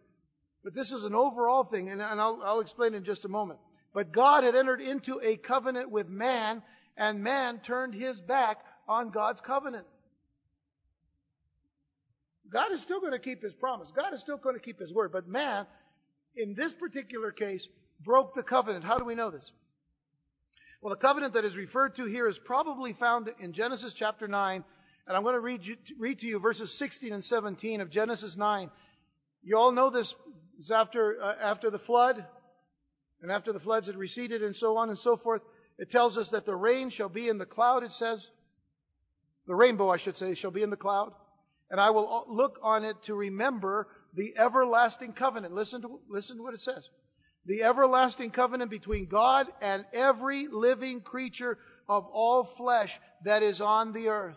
But 0.63 0.73
this 0.73 0.91
is 0.91 1.03
an 1.03 1.13
overall 1.13 1.63
thing, 1.63 1.89
and 1.89 2.01
I'll, 2.01 2.41
I'll 2.43 2.59
explain 2.59 2.93
in 2.93 3.05
just 3.05 3.23
a 3.25 3.29
moment. 3.29 3.59
But 3.93 4.11
God 4.11 4.43
had 4.43 4.55
entered 4.55 4.81
into 4.81 5.19
a 5.23 5.37
covenant 5.37 5.91
with 5.91 6.09
man, 6.09 6.61
and 6.97 7.23
man 7.23 7.61
turned 7.65 7.93
his 7.93 8.19
back 8.21 8.57
on 8.87 9.11
God's 9.11 9.39
covenant. 9.45 9.85
God 12.51 12.71
is 12.73 12.81
still 12.83 12.99
going 12.99 13.11
to 13.11 13.19
keep 13.19 13.43
his 13.43 13.53
promise. 13.53 13.89
God 13.95 14.13
is 14.13 14.21
still 14.21 14.37
going 14.37 14.55
to 14.55 14.61
keep 14.61 14.79
his 14.79 14.91
word. 14.91 15.11
But 15.11 15.27
man, 15.27 15.65
in 16.35 16.55
this 16.55 16.71
particular 16.79 17.31
case, 17.31 17.65
broke 18.05 18.35
the 18.35 18.43
covenant. 18.43 18.85
How 18.85 18.97
do 18.97 19.05
we 19.05 19.15
know 19.15 19.31
this? 19.31 19.43
Well, 20.81 20.93
the 20.93 21.01
covenant 21.01 21.33
that 21.33 21.43
is 21.43 21.55
referred 21.55 21.95
to 21.97 22.05
here 22.05 22.29
is 22.29 22.37
probably 22.45 22.93
found 22.93 23.29
in 23.39 23.53
Genesis 23.53 23.93
chapter 23.97 24.27
9. 24.27 24.63
And 25.07 25.17
I'm 25.17 25.23
going 25.23 25.35
to 25.35 25.39
read, 25.39 25.61
you, 25.63 25.75
read 25.99 26.19
to 26.19 26.25
you 26.25 26.39
verses 26.39 26.73
16 26.79 27.13
and 27.13 27.23
17 27.23 27.81
of 27.81 27.89
Genesis 27.91 28.35
9. 28.37 28.69
You 29.43 29.57
all 29.57 29.71
know 29.71 29.89
this. 29.89 30.11
It's 30.59 30.71
after, 30.71 31.17
uh, 31.21 31.33
after 31.41 31.69
the 31.69 31.79
flood. 31.79 32.23
And 33.21 33.31
after 33.31 33.51
the 33.51 33.59
floods 33.59 33.87
had 33.87 33.95
receded 33.95 34.43
and 34.43 34.55
so 34.55 34.77
on 34.77 34.89
and 34.89 34.97
so 34.99 35.17
forth. 35.17 35.41
It 35.79 35.91
tells 35.91 36.17
us 36.17 36.27
that 36.31 36.45
the 36.45 36.55
rain 36.55 36.91
shall 36.91 37.09
be 37.09 37.27
in 37.27 37.37
the 37.37 37.45
cloud, 37.45 37.83
it 37.83 37.91
says. 37.97 38.25
The 39.47 39.55
rainbow, 39.55 39.89
I 39.89 39.97
should 39.97 40.17
say, 40.17 40.35
shall 40.35 40.51
be 40.51 40.63
in 40.63 40.69
the 40.69 40.75
cloud 40.75 41.13
and 41.69 41.79
I 41.79 41.89
will 41.89 42.25
look 42.29 42.59
on 42.63 42.83
it 42.83 42.95
to 43.07 43.15
remember 43.15 43.87
the 44.15 44.33
everlasting 44.37 45.13
covenant. 45.13 45.53
Listen 45.53 45.81
to, 45.81 45.99
listen 46.09 46.37
to 46.37 46.43
what 46.43 46.53
it 46.53 46.61
says. 46.61 46.83
The 47.45 47.63
everlasting 47.63 48.31
covenant 48.31 48.69
between 48.71 49.07
God 49.07 49.47
and 49.61 49.85
every 49.93 50.47
living 50.51 51.01
creature 51.01 51.57
of 51.87 52.05
all 52.11 52.49
flesh 52.57 52.89
that 53.23 53.43
is 53.43 53.61
on 53.61 53.93
the 53.93 54.07
earth. 54.07 54.35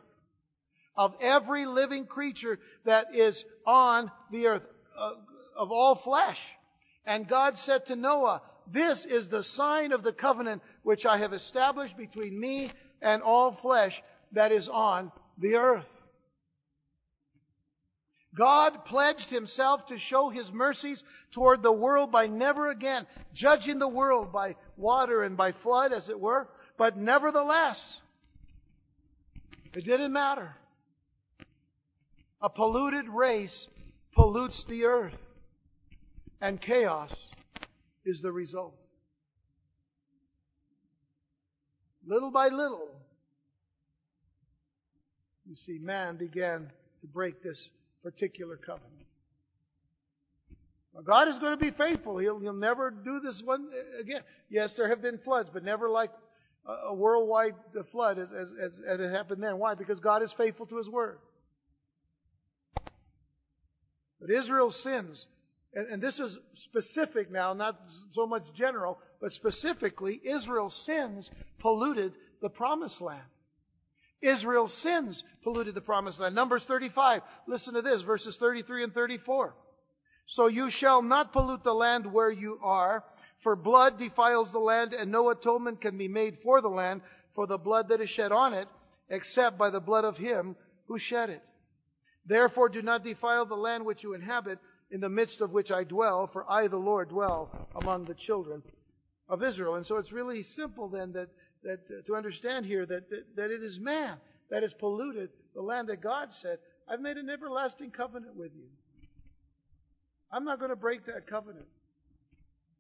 Of 0.96 1.14
every 1.20 1.66
living 1.66 2.06
creature 2.06 2.58
that 2.84 3.06
is 3.14 3.36
on 3.66 4.10
the 4.30 4.46
earth. 4.46 4.62
Uh, 4.98 5.12
of 5.56 5.70
all 5.70 6.00
flesh. 6.04 6.36
And 7.04 7.28
God 7.28 7.54
said 7.64 7.86
to 7.86 7.96
Noah, 7.96 8.42
This 8.72 8.98
is 9.08 9.28
the 9.28 9.44
sign 9.56 9.92
of 9.92 10.02
the 10.02 10.12
covenant 10.12 10.62
which 10.82 11.04
I 11.04 11.18
have 11.18 11.32
established 11.32 11.96
between 11.96 12.38
me 12.38 12.70
and 13.02 13.22
all 13.22 13.58
flesh 13.62 13.92
that 14.32 14.52
is 14.52 14.68
on 14.70 15.10
the 15.38 15.54
earth. 15.54 15.86
God 18.36 18.84
pledged 18.84 19.28
himself 19.28 19.86
to 19.88 19.98
show 20.08 20.30
his 20.30 20.46
mercies 20.52 21.02
toward 21.34 21.62
the 21.62 21.72
world 21.72 22.12
by 22.12 22.26
never 22.28 22.70
again 22.70 23.06
judging 23.34 23.78
the 23.78 23.88
world 23.88 24.32
by 24.32 24.54
water 24.76 25.24
and 25.24 25.36
by 25.36 25.52
flood, 25.62 25.92
as 25.92 26.08
it 26.08 26.18
were. 26.18 26.48
But 26.78 26.96
nevertheless, 26.96 27.78
it 29.74 29.84
didn't 29.84 30.12
matter. 30.12 30.54
A 32.40 32.48
polluted 32.48 33.08
race 33.08 33.66
pollutes 34.14 34.64
the 34.68 34.84
earth, 34.84 35.18
and 36.40 36.60
chaos 36.60 37.12
is 38.04 38.22
the 38.22 38.32
result. 38.32 38.76
Little 42.06 42.30
by 42.30 42.48
little, 42.48 42.88
you 45.46 45.56
see, 45.66 45.78
man 45.78 46.16
began 46.16 46.70
to 47.02 47.06
break 47.06 47.42
this 47.42 47.58
particular 48.02 48.56
covenant. 48.56 49.00
God 51.04 51.28
is 51.28 51.38
going 51.38 51.52
to 51.52 51.56
be 51.56 51.70
faithful. 51.70 52.18
He'll, 52.18 52.38
he'll 52.40 52.52
never 52.52 52.90
do 52.90 53.20
this 53.24 53.40
one 53.44 53.68
uh, 53.72 54.00
again. 54.00 54.22
Yes, 54.48 54.72
there 54.76 54.88
have 54.88 55.00
been 55.00 55.18
floods, 55.18 55.48
but 55.52 55.64
never 55.64 55.88
like 55.88 56.10
a, 56.66 56.94
worldwide 56.94 57.54
uh, 57.78 57.82
flood 57.92 58.18
as, 58.18 58.28
as, 58.28 58.72
as, 58.88 59.00
it 59.00 59.10
happened 59.10 59.42
then. 59.42 59.58
Why? 59.58 59.74
Because 59.74 60.00
God 60.00 60.22
is 60.22 60.32
faithful 60.36 60.66
to 60.66 60.76
His 60.76 60.88
word. 60.88 61.18
But 64.20 64.30
Israel 64.30 64.74
sins. 64.82 65.24
And, 65.72 65.86
and 65.86 66.02
this 66.02 66.18
is 66.18 66.36
specific 66.64 67.30
now, 67.30 67.54
not 67.54 67.80
so 68.14 68.26
much 68.26 68.42
general, 68.58 68.98
but 69.20 69.32
specifically, 69.32 70.20
Israel's 70.24 70.74
sins 70.84 71.30
polluted 71.60 72.12
the 72.42 72.48
promised 72.48 73.00
land. 73.00 73.22
Israel's 74.22 74.74
sins 74.82 75.22
polluted 75.42 75.74
the 75.74 75.80
promised 75.80 76.20
land. 76.20 76.34
Numbers 76.34 76.62
35. 76.68 77.22
Listen 77.48 77.74
to 77.74 77.82
this, 77.82 78.02
verses 78.02 78.36
33 78.38 78.84
and 78.84 78.94
34. 78.94 79.54
So 80.28 80.46
you 80.46 80.70
shall 80.70 81.02
not 81.02 81.32
pollute 81.32 81.64
the 81.64 81.72
land 81.72 82.10
where 82.12 82.30
you 82.30 82.58
are, 82.62 83.02
for 83.42 83.56
blood 83.56 83.98
defiles 83.98 84.48
the 84.52 84.58
land, 84.58 84.92
and 84.92 85.10
no 85.10 85.30
atonement 85.30 85.80
can 85.80 85.96
be 85.96 86.08
made 86.08 86.38
for 86.42 86.60
the 86.60 86.68
land 86.68 87.00
for 87.34 87.46
the 87.46 87.58
blood 87.58 87.88
that 87.88 88.00
is 88.00 88.10
shed 88.10 88.32
on 88.32 88.52
it, 88.52 88.68
except 89.08 89.58
by 89.58 89.70
the 89.70 89.80
blood 89.80 90.04
of 90.04 90.16
him 90.16 90.56
who 90.86 90.98
shed 90.98 91.30
it. 91.30 91.42
Therefore 92.26 92.68
do 92.68 92.82
not 92.82 93.02
defile 93.02 93.46
the 93.46 93.54
land 93.54 93.84
which 93.84 94.02
you 94.02 94.14
inhabit, 94.14 94.58
in 94.90 95.00
the 95.00 95.08
midst 95.08 95.40
of 95.40 95.52
which 95.52 95.70
I 95.70 95.84
dwell, 95.84 96.28
for 96.32 96.50
I, 96.50 96.66
the 96.66 96.76
Lord, 96.76 97.08
dwell 97.08 97.50
among 97.74 98.06
the 98.06 98.14
children 98.26 98.62
of 99.28 99.42
Israel. 99.42 99.76
And 99.76 99.86
so 99.86 99.96
it's 99.96 100.12
really 100.12 100.44
simple 100.56 100.88
then 100.88 101.12
that, 101.12 101.28
that 101.62 101.80
uh, 101.90 102.02
to 102.06 102.16
understand 102.16 102.66
here 102.66 102.86
that, 102.86 103.10
that, 103.10 103.36
that 103.36 103.50
it 103.50 103.62
is 103.62 103.78
man 103.78 104.16
that 104.50 104.62
has 104.62 104.72
polluted 104.78 105.30
the 105.54 105.62
land 105.62 105.88
that 105.88 106.02
God 106.02 106.28
said, 106.42 106.58
I've 106.88 107.00
made 107.00 107.16
an 107.16 107.30
everlasting 107.30 107.90
covenant 107.90 108.36
with 108.36 108.52
you. 108.54 108.66
I'm 110.32 110.44
not 110.44 110.58
going 110.58 110.70
to 110.70 110.76
break 110.76 111.06
that 111.06 111.26
covenant. 111.28 111.66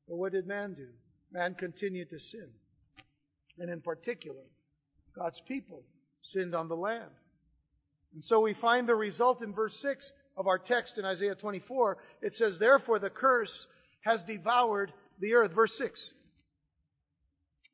But 0.08 0.16
what 0.16 0.32
did 0.32 0.46
man 0.46 0.74
do? 0.74 0.88
Man 1.32 1.54
continued 1.54 2.10
to 2.10 2.18
sin. 2.18 2.48
And 3.58 3.70
in 3.70 3.80
particular, 3.80 4.42
God's 5.16 5.40
people 5.46 5.82
sinned 6.32 6.54
on 6.54 6.68
the 6.68 6.76
land. 6.76 7.10
And 8.14 8.24
so 8.24 8.40
we 8.40 8.54
find 8.54 8.88
the 8.88 8.94
result 8.94 9.42
in 9.42 9.52
verse 9.52 9.76
6 9.82 10.10
of 10.36 10.46
our 10.48 10.58
text 10.58 10.98
in 10.98 11.04
Isaiah 11.04 11.34
24. 11.34 11.98
It 12.22 12.34
says, 12.36 12.56
Therefore 12.58 12.98
the 12.98 13.10
curse 13.10 13.66
has 14.02 14.20
devoured 14.26 14.92
the 15.20 15.34
earth. 15.34 15.52
Verse 15.54 15.72
6. 15.78 15.98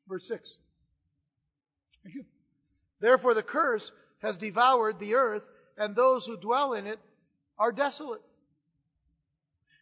Verse 0.07 0.25
6. 0.27 0.47
Therefore 3.01 3.33
the 3.33 3.43
curse 3.43 3.91
has 4.21 4.35
devoured 4.37 4.99
the 4.99 5.15
earth, 5.15 5.43
and 5.77 5.95
those 5.95 6.25
who 6.25 6.37
dwell 6.37 6.73
in 6.73 6.87
it 6.87 6.99
are 7.59 7.71
desolate. 7.71 8.21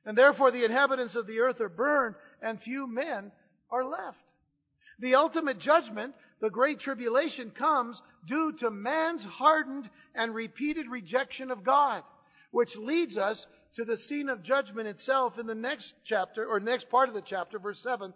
And 0.06 0.18
therefore 0.18 0.52
the 0.52 0.66
inhabitants 0.66 1.16
of 1.16 1.28
the 1.28 1.40
earth 1.40 1.62
are 1.62 1.70
burned, 1.70 2.16
and 2.42 2.62
few 2.62 2.88
men 2.88 3.32
are 3.72 3.84
left. 3.84 4.18
The 5.00 5.16
ultimate 5.16 5.60
judgment, 5.60 6.14
the 6.42 6.50
great 6.50 6.80
tribulation, 6.80 7.52
comes 7.52 8.00
due 8.28 8.54
to 8.60 8.70
man's 8.70 9.24
hardened 9.24 9.90
and 10.14 10.34
repeated 10.34 10.88
rejection 10.90 11.52
of 11.52 11.64
God, 11.64 12.04
which 12.52 12.76
leads 12.78 13.18
us 13.18 13.44
to 13.76 13.84
the 13.84 13.98
scene 14.08 14.30
of 14.30 14.44
judgment 14.44 14.88
itself 14.88 15.38
in 15.38 15.48
the 15.48 15.56
next 15.56 15.92
chapter, 16.06 16.46
or 16.46 16.60
next 16.60 16.90
part 16.90 17.10
of 17.10 17.16
the 17.16 17.24
chapter, 17.28 17.60
verse 17.60 17.80
7. 17.84 18.14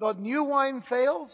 The 0.00 0.14
new 0.14 0.44
wine 0.44 0.82
fails, 0.88 1.30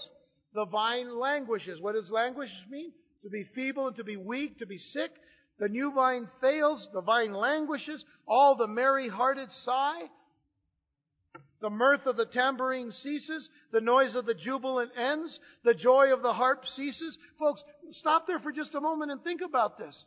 the 0.55 0.66
vine 0.66 1.18
languishes. 1.18 1.80
What 1.80 1.94
does 1.94 2.11
languish 2.11 2.51
mean? 2.70 2.92
To 3.22 3.30
be 3.30 3.44
feeble 3.55 3.88
and 3.88 3.96
to 3.96 4.05
be 4.05 4.16
weak, 4.16 4.59
to 4.59 4.66
be 4.66 4.78
sick. 4.78 5.11
The 5.59 5.68
new 5.68 5.92
vine 5.92 6.28
fails, 6.40 6.86
the 6.92 7.01
vine 7.01 7.32
languishes, 7.32 8.05
all 8.26 8.55
the 8.55 8.68
merry 8.68 9.09
hearted 9.09 9.51
sigh. 9.64 10.03
The 11.61 11.70
mirth 11.70 12.07
of 12.07 12.16
the 12.16 12.26
tambourine 12.26 12.92
ceases. 12.92 13.49
The 13.72 13.80
noise 13.80 14.14
of 14.14 14.26
the 14.26 14.34
jubilant 14.34 14.92
ends. 14.96 15.38
The 15.64 15.74
joy 15.74 16.12
of 16.12 16.22
the 16.22 16.32
harp 16.32 16.62
ceases. 16.76 17.18
Folks, 17.38 17.62
stop 17.92 18.26
there 18.26 18.38
for 18.38 18.53
just 18.53 18.74
a 18.74 18.80
moment 18.80 19.11
and 19.11 19.22
think 19.24 19.40
about 19.40 19.76
this. 19.78 20.07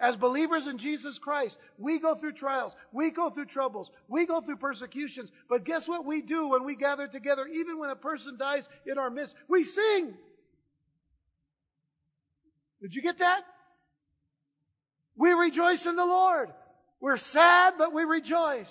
As 0.00 0.16
believers 0.16 0.64
in 0.68 0.78
Jesus 0.78 1.18
Christ, 1.22 1.56
we 1.78 2.00
go 2.00 2.16
through 2.16 2.32
trials, 2.32 2.72
we 2.92 3.10
go 3.10 3.30
through 3.30 3.46
troubles, 3.46 3.88
we 4.08 4.26
go 4.26 4.40
through 4.40 4.56
persecutions. 4.56 5.30
But 5.48 5.64
guess 5.64 5.82
what 5.86 6.04
we 6.04 6.20
do 6.20 6.48
when 6.48 6.64
we 6.64 6.74
gather 6.74 7.06
together, 7.06 7.46
even 7.46 7.78
when 7.78 7.90
a 7.90 7.96
person 7.96 8.36
dies 8.36 8.64
in 8.86 8.98
our 8.98 9.10
midst? 9.10 9.34
We 9.48 9.64
sing. 9.64 10.14
Did 12.82 12.94
you 12.94 13.02
get 13.02 13.18
that? 13.20 13.42
We 15.16 15.30
rejoice 15.30 15.86
in 15.86 15.94
the 15.94 16.04
Lord. 16.04 16.48
We're 17.00 17.18
sad, 17.32 17.74
but 17.78 17.94
we 17.94 18.02
rejoice. 18.02 18.70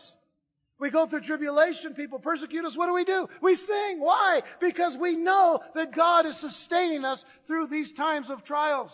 We 0.79 0.91
go 0.91 1.07
through 1.07 1.21
tribulation, 1.21 1.93
people 1.95 2.19
persecute 2.19 2.65
us. 2.65 2.75
What 2.75 2.87
do 2.87 2.93
we 2.93 3.05
do? 3.05 3.27
We 3.41 3.55
sing. 3.55 4.01
Why? 4.01 4.41
Because 4.59 4.97
we 4.99 5.15
know 5.15 5.59
that 5.75 5.95
God 5.95 6.25
is 6.25 6.37
sustaining 6.41 7.05
us 7.05 7.23
through 7.47 7.67
these 7.67 7.93
times 7.93 8.29
of 8.29 8.43
trials. 8.43 8.89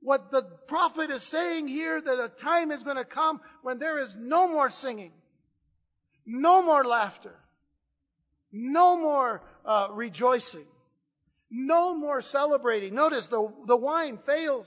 What 0.00 0.30
the 0.30 0.42
prophet 0.68 1.10
is 1.10 1.22
saying 1.30 1.68
here, 1.68 2.00
that 2.00 2.12
a 2.12 2.30
time 2.42 2.70
is 2.70 2.82
going 2.82 2.96
to 2.96 3.04
come 3.04 3.40
when 3.62 3.78
there 3.78 4.00
is 4.00 4.10
no 4.16 4.48
more 4.48 4.70
singing, 4.80 5.12
no 6.24 6.62
more 6.62 6.84
laughter, 6.84 7.34
no 8.52 8.96
more 8.96 9.42
uh, 9.64 9.88
rejoicing, 9.92 10.66
no 11.50 11.94
more 11.96 12.22
celebrating. 12.22 12.94
Notice 12.94 13.26
the, 13.30 13.52
the 13.66 13.76
wine 13.76 14.18
fails 14.24 14.66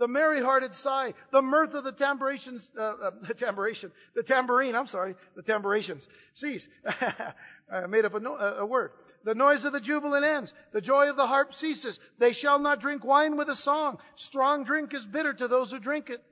the 0.00 0.08
merry-hearted 0.08 0.72
sigh, 0.82 1.12
the 1.30 1.42
mirth 1.42 1.74
of 1.74 1.84
the 1.84 1.92
tambourines, 1.92 2.42
uh, 2.76 2.82
uh, 2.82 3.10
the 3.28 3.34
tambourine, 3.34 3.76
the 4.16 4.22
tambourine, 4.22 4.74
I'm 4.74 4.88
sorry, 4.88 5.14
the 5.36 5.42
tambourines, 5.42 6.02
cease. 6.40 6.66
I 7.72 7.86
made 7.86 8.06
up 8.06 8.14
a, 8.14 8.20
no, 8.20 8.34
a, 8.34 8.64
word. 8.64 8.92
The 9.24 9.34
noise 9.34 9.64
of 9.64 9.72
the 9.72 9.80
jubilant 9.80 10.24
ends. 10.24 10.52
The 10.72 10.80
joy 10.80 11.10
of 11.10 11.16
the 11.16 11.26
harp 11.26 11.50
ceases. 11.60 11.98
They 12.18 12.32
shall 12.32 12.58
not 12.58 12.80
drink 12.80 13.04
wine 13.04 13.36
with 13.36 13.48
a 13.48 13.56
song. 13.56 13.98
Strong 14.28 14.64
drink 14.64 14.94
is 14.94 15.04
bitter 15.12 15.34
to 15.34 15.48
those 15.48 15.70
who 15.70 15.78
drink 15.78 16.08
it. 16.08 16.22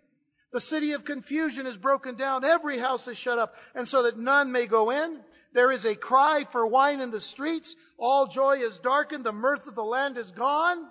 The 0.52 0.62
city 0.62 0.92
of 0.92 1.04
confusion 1.04 1.66
is 1.66 1.76
broken 1.76 2.16
down. 2.16 2.44
Every 2.44 2.78
house 2.78 3.06
is 3.06 3.18
shut 3.18 3.38
up, 3.38 3.52
and 3.74 3.86
so 3.88 4.04
that 4.04 4.18
none 4.18 4.50
may 4.50 4.66
go 4.66 4.90
in. 4.90 5.20
There 5.52 5.70
is 5.72 5.84
a 5.84 5.94
cry 5.94 6.44
for 6.52 6.66
wine 6.66 7.00
in 7.00 7.10
the 7.10 7.20
streets. 7.32 7.68
All 7.98 8.28
joy 8.28 8.56
is 8.56 8.78
darkened. 8.82 9.24
The 9.24 9.32
mirth 9.32 9.66
of 9.66 9.74
the 9.74 9.82
land 9.82 10.16
is 10.16 10.30
gone. 10.30 10.86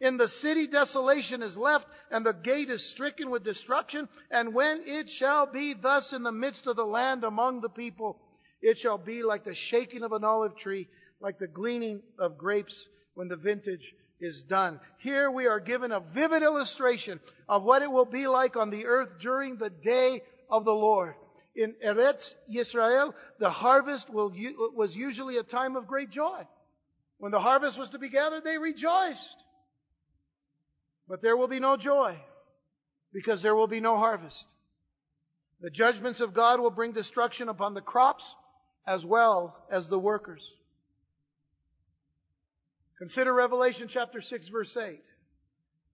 In 0.00 0.16
the 0.16 0.28
city 0.40 0.66
desolation 0.66 1.42
is 1.42 1.56
left, 1.56 1.84
and 2.10 2.24
the 2.24 2.32
gate 2.32 2.70
is 2.70 2.82
stricken 2.94 3.30
with 3.30 3.44
destruction. 3.44 4.08
And 4.30 4.54
when 4.54 4.82
it 4.84 5.06
shall 5.18 5.46
be 5.50 5.74
thus 5.74 6.12
in 6.12 6.22
the 6.22 6.32
midst 6.32 6.66
of 6.66 6.76
the 6.76 6.84
land 6.84 7.24
among 7.24 7.60
the 7.60 7.68
people, 7.68 8.18
it 8.62 8.78
shall 8.82 8.98
be 8.98 9.22
like 9.22 9.44
the 9.44 9.56
shaking 9.70 10.02
of 10.02 10.12
an 10.12 10.24
olive 10.24 10.56
tree, 10.56 10.88
like 11.20 11.38
the 11.38 11.46
gleaning 11.46 12.02
of 12.18 12.38
grapes 12.38 12.74
when 13.14 13.28
the 13.28 13.36
vintage 13.36 13.94
is 14.20 14.42
done. 14.48 14.80
Here 14.98 15.30
we 15.30 15.46
are 15.46 15.60
given 15.60 15.92
a 15.92 16.00
vivid 16.00 16.42
illustration 16.42 17.20
of 17.48 17.62
what 17.62 17.82
it 17.82 17.90
will 17.90 18.04
be 18.04 18.26
like 18.26 18.56
on 18.56 18.70
the 18.70 18.84
earth 18.84 19.08
during 19.22 19.56
the 19.56 19.70
day 19.70 20.22
of 20.50 20.64
the 20.64 20.72
Lord. 20.72 21.14
In 21.56 21.74
Eretz 21.84 22.22
Yisrael, 22.52 23.12
the 23.38 23.50
harvest 23.50 24.08
will, 24.10 24.32
was 24.74 24.94
usually 24.94 25.38
a 25.38 25.42
time 25.42 25.74
of 25.76 25.86
great 25.86 26.10
joy. 26.10 26.46
When 27.18 27.32
the 27.32 27.40
harvest 27.40 27.78
was 27.78 27.88
to 27.90 27.98
be 27.98 28.08
gathered, 28.08 28.44
they 28.44 28.56
rejoiced. 28.56 29.20
But 31.08 31.22
there 31.22 31.36
will 31.36 31.48
be 31.48 31.60
no 31.60 31.76
joy 31.76 32.16
because 33.12 33.42
there 33.42 33.54
will 33.54 33.66
be 33.66 33.80
no 33.80 33.96
harvest. 33.96 34.36
The 35.60 35.70
judgments 35.70 36.20
of 36.20 36.32
God 36.32 36.60
will 36.60 36.70
bring 36.70 36.92
destruction 36.92 37.48
upon 37.48 37.74
the 37.74 37.80
crops 37.80 38.22
as 38.86 39.04
well 39.04 39.56
as 39.70 39.88
the 39.88 39.98
workers. 39.98 40.40
Consider 42.98 43.32
Revelation 43.32 43.88
chapter 43.92 44.20
6 44.20 44.48
verse 44.48 44.76
8. 44.76 45.00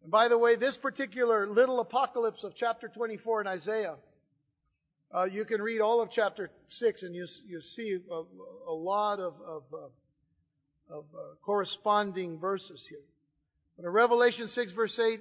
And 0.03 0.11
by 0.11 0.29
the 0.29 0.39
way, 0.39 0.57
this 0.57 0.77
particular 0.83 1.49
little 1.49 1.81
apocalypse 1.81 2.43
of 2.43 2.53
chapter 2.57 2.89
24 2.89 3.43
in 3.43 3.47
Isaiah, 3.47 3.95
uh, 5.15 5.25
you 5.25 5.45
can 5.45 5.63
read 5.63 5.81
all 5.81 6.03
of 6.03 6.11
chapter 6.15 6.51
6 6.79 7.03
and 7.03 7.15
you, 7.15 7.27
you 7.47 7.61
see 7.77 7.99
a, 8.11 8.23
a 8.69 8.73
lot 8.73 9.21
of, 9.21 9.35
of, 9.47 9.63
uh, 9.73 10.97
of 10.97 11.05
uh, 11.15 11.35
corresponding 11.45 12.39
verses 12.39 12.85
here. 12.89 12.99
But 13.77 13.87
in 13.87 13.93
Revelation 13.93 14.49
6 14.53 14.73
verse 14.73 14.99
8, 14.99 15.21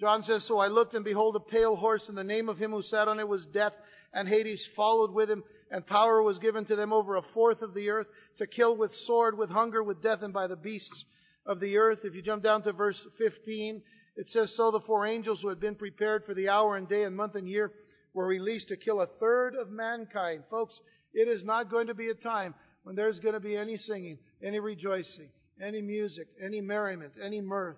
John 0.00 0.22
says, 0.22 0.44
So 0.46 0.58
I 0.58 0.68
looked 0.68 0.94
and 0.94 1.04
behold 1.04 1.36
a 1.36 1.40
pale 1.40 1.76
horse 1.76 2.02
and 2.08 2.16
the 2.16 2.24
name 2.24 2.48
of 2.48 2.58
him 2.58 2.70
who 2.70 2.82
sat 2.82 3.08
on 3.08 3.20
it 3.20 3.28
was 3.28 3.42
death 3.52 3.72
and 4.12 4.28
Hades 4.28 4.62
followed 4.74 5.12
with 5.12 5.30
him 5.30 5.42
and 5.70 5.86
power 5.86 6.22
was 6.22 6.38
given 6.38 6.64
to 6.66 6.76
them 6.76 6.92
over 6.92 7.16
a 7.16 7.22
fourth 7.34 7.62
of 7.62 7.74
the 7.74 7.90
earth 7.90 8.06
to 8.38 8.46
kill 8.46 8.76
with 8.76 8.92
sword, 9.06 9.36
with 9.36 9.50
hunger, 9.50 9.82
with 9.82 10.02
death 10.02 10.22
and 10.22 10.32
by 10.32 10.46
the 10.46 10.56
beasts 10.56 11.04
of 11.44 11.60
the 11.60 11.76
earth. 11.76 12.00
If 12.04 12.14
you 12.14 12.22
jump 12.22 12.42
down 12.42 12.62
to 12.62 12.72
verse 12.72 13.00
15, 13.18 13.82
it 14.16 14.26
says, 14.30 14.52
So 14.56 14.70
the 14.70 14.80
four 14.80 15.06
angels 15.06 15.40
who 15.42 15.48
had 15.48 15.60
been 15.60 15.74
prepared 15.74 16.24
for 16.24 16.34
the 16.34 16.48
hour 16.48 16.76
and 16.76 16.88
day 16.88 17.04
and 17.04 17.16
month 17.16 17.34
and 17.34 17.48
year 17.48 17.72
were 18.14 18.26
released 18.26 18.68
to 18.68 18.76
kill 18.76 19.00
a 19.00 19.06
third 19.20 19.54
of 19.54 19.70
mankind. 19.70 20.44
Folks, 20.50 20.74
it 21.12 21.28
is 21.28 21.44
not 21.44 21.70
going 21.70 21.88
to 21.88 21.94
be 21.94 22.08
a 22.08 22.14
time 22.14 22.54
when 22.84 22.96
there's 22.96 23.18
going 23.18 23.34
to 23.34 23.40
be 23.40 23.56
any 23.56 23.76
singing, 23.76 24.18
any 24.42 24.60
rejoicing, 24.60 25.28
any 25.60 25.82
music, 25.82 26.28
any 26.42 26.60
merriment, 26.60 27.12
any 27.22 27.40
mirth. 27.40 27.76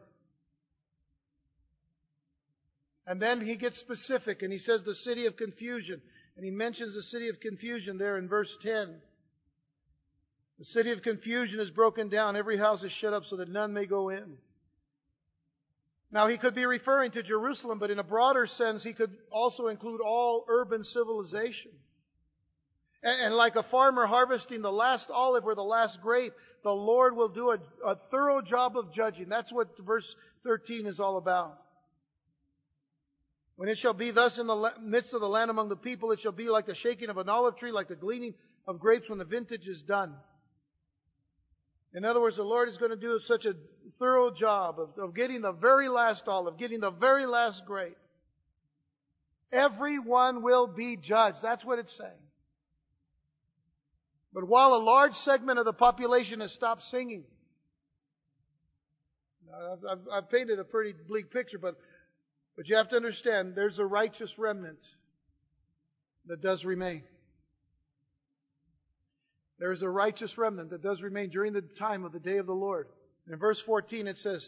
And 3.07 3.22
then 3.22 3.41
he 3.41 3.57
gets 3.57 3.78
specific 3.80 4.43
and 4.43 4.53
he 4.53 4.59
says 4.59 4.82
the 4.84 4.95
city 4.95 5.24
of 5.24 5.36
confusion. 5.36 6.03
And 6.39 6.45
he 6.45 6.53
mentions 6.53 6.95
the 6.95 7.03
city 7.03 7.28
of 7.30 7.41
confusion 7.41 7.99
there 7.99 8.16
in 8.16 8.28
verse 8.28 8.49
10. 8.62 8.95
The 10.61 10.64
city 10.66 10.93
of 10.93 11.03
confusion 11.03 11.59
is 11.59 11.68
broken 11.70 12.09
down. 12.09 12.36
Every 12.36 12.57
house 12.57 12.80
is 12.84 12.93
shut 13.01 13.12
up 13.12 13.24
so 13.28 13.39
that 13.39 13.49
none 13.49 13.72
may 13.72 13.86
go 13.86 14.11
in. 14.11 14.36
Now, 16.12 16.28
he 16.28 16.39
could 16.39 16.55
be 16.55 16.64
referring 16.64 17.11
to 17.11 17.24
Jerusalem, 17.24 17.80
but 17.80 17.91
in 17.91 17.99
a 17.99 18.05
broader 18.05 18.47
sense, 18.47 18.84
he 18.84 18.93
could 18.93 19.11
also 19.32 19.66
include 19.66 20.01
all 20.01 20.45
urban 20.49 20.84
civilization. 20.84 21.72
And, 23.03 23.34
like 23.34 23.57
a 23.57 23.64
farmer 23.64 24.07
harvesting 24.07 24.62
the 24.62 24.70
last 24.70 25.07
olive 25.11 25.45
or 25.45 25.57
the 25.57 25.62
last 25.62 25.99
grape, 26.01 26.34
the 26.62 26.70
Lord 26.70 27.16
will 27.16 27.30
do 27.30 27.51
a, 27.51 27.59
a 27.84 27.97
thorough 28.12 28.43
job 28.43 28.76
of 28.78 28.95
judging. 28.95 29.28
That's 29.28 29.53
what 29.53 29.76
verse 29.84 30.07
13 30.45 30.86
is 30.86 31.01
all 31.01 31.16
about. 31.16 31.59
When 33.59 33.68
it 33.68 33.78
shall 33.82 33.92
be 33.92 34.12
thus 34.12 34.38
in 34.38 34.46
the 34.46 34.70
midst 34.80 35.12
of 35.12 35.20
the 35.20 35.26
land 35.26 35.50
among 35.50 35.68
the 35.68 35.74
people, 35.74 36.12
it 36.12 36.20
shall 36.22 36.30
be 36.30 36.48
like 36.48 36.66
the 36.66 36.76
shaking 36.76 37.09
of 37.09 37.16
an 37.18 37.28
olive 37.28 37.56
tree, 37.56 37.72
like 37.72 37.88
the 37.88 37.96
gleaning 37.96 38.34
of 38.68 38.78
grapes 38.78 39.09
when 39.09 39.18
the 39.18 39.24
vintage 39.24 39.66
is 39.66 39.82
done. 39.82 40.14
In 41.92 42.04
other 42.04 42.20
words, 42.20 42.36
the 42.36 42.44
Lord 42.44 42.68
is 42.68 42.76
going 42.76 42.92
to 42.92 42.96
do 42.96 43.18
such 43.26 43.46
a 43.46 43.54
thorough 43.98 44.30
job 44.30 44.76
of, 44.78 44.90
of 44.96 45.12
getting 45.12 45.42
the 45.42 45.50
very 45.50 45.88
last 45.88 46.22
olive, 46.28 46.56
getting 46.56 46.78
the 46.78 46.92
very 46.92 47.26
last 47.26 47.62
grape. 47.66 47.96
Everyone 49.52 50.44
will 50.44 50.68
be 50.68 50.96
judged. 50.96 51.38
That's 51.42 51.64
what 51.64 51.80
it's 51.80 51.98
saying. 51.98 52.12
But 54.32 54.46
while 54.46 54.74
a 54.74 54.78
large 54.78 55.14
segment 55.24 55.59
of 55.59 55.64
the 55.64 55.72
population 55.72 56.38
has 56.42 56.52
stopped 56.52 56.84
singing, 56.92 57.24
I've, 59.52 59.78
I've, 59.90 60.04
I've 60.12 60.30
painted 60.30 60.61
a 60.61 60.64
pretty 60.64 60.94
bleak 61.09 61.32
picture, 61.32 61.59
but, 61.59 61.74
but 62.59 62.68
you 62.68 62.74
have 62.74 62.88
to 62.88 62.96
understand 62.96 63.52
there's 63.54 63.78
a 63.78 63.86
righteous 63.86 64.32
remnant 64.36 64.80
that 66.26 66.42
does 66.42 66.64
remain. 66.64 67.04
There 69.61 69.70
is 69.70 69.82
a 69.82 69.88
righteous 69.88 70.36
remnant 70.36 70.70
that 70.70 70.82
does 70.82 71.00
remain 71.00 71.30
during 71.30 71.52
the 71.52 71.62
time 71.78 72.04
of 72.04 72.11
the 72.11 72.18
day 72.18 72.38
of 72.38 72.46
the 72.46 72.52
Lord. 72.52 72.88
And 73.26 73.32
in 73.32 73.38
verse 73.38 73.61
14 73.64 74.09
it 74.09 74.16
says, 74.24 74.44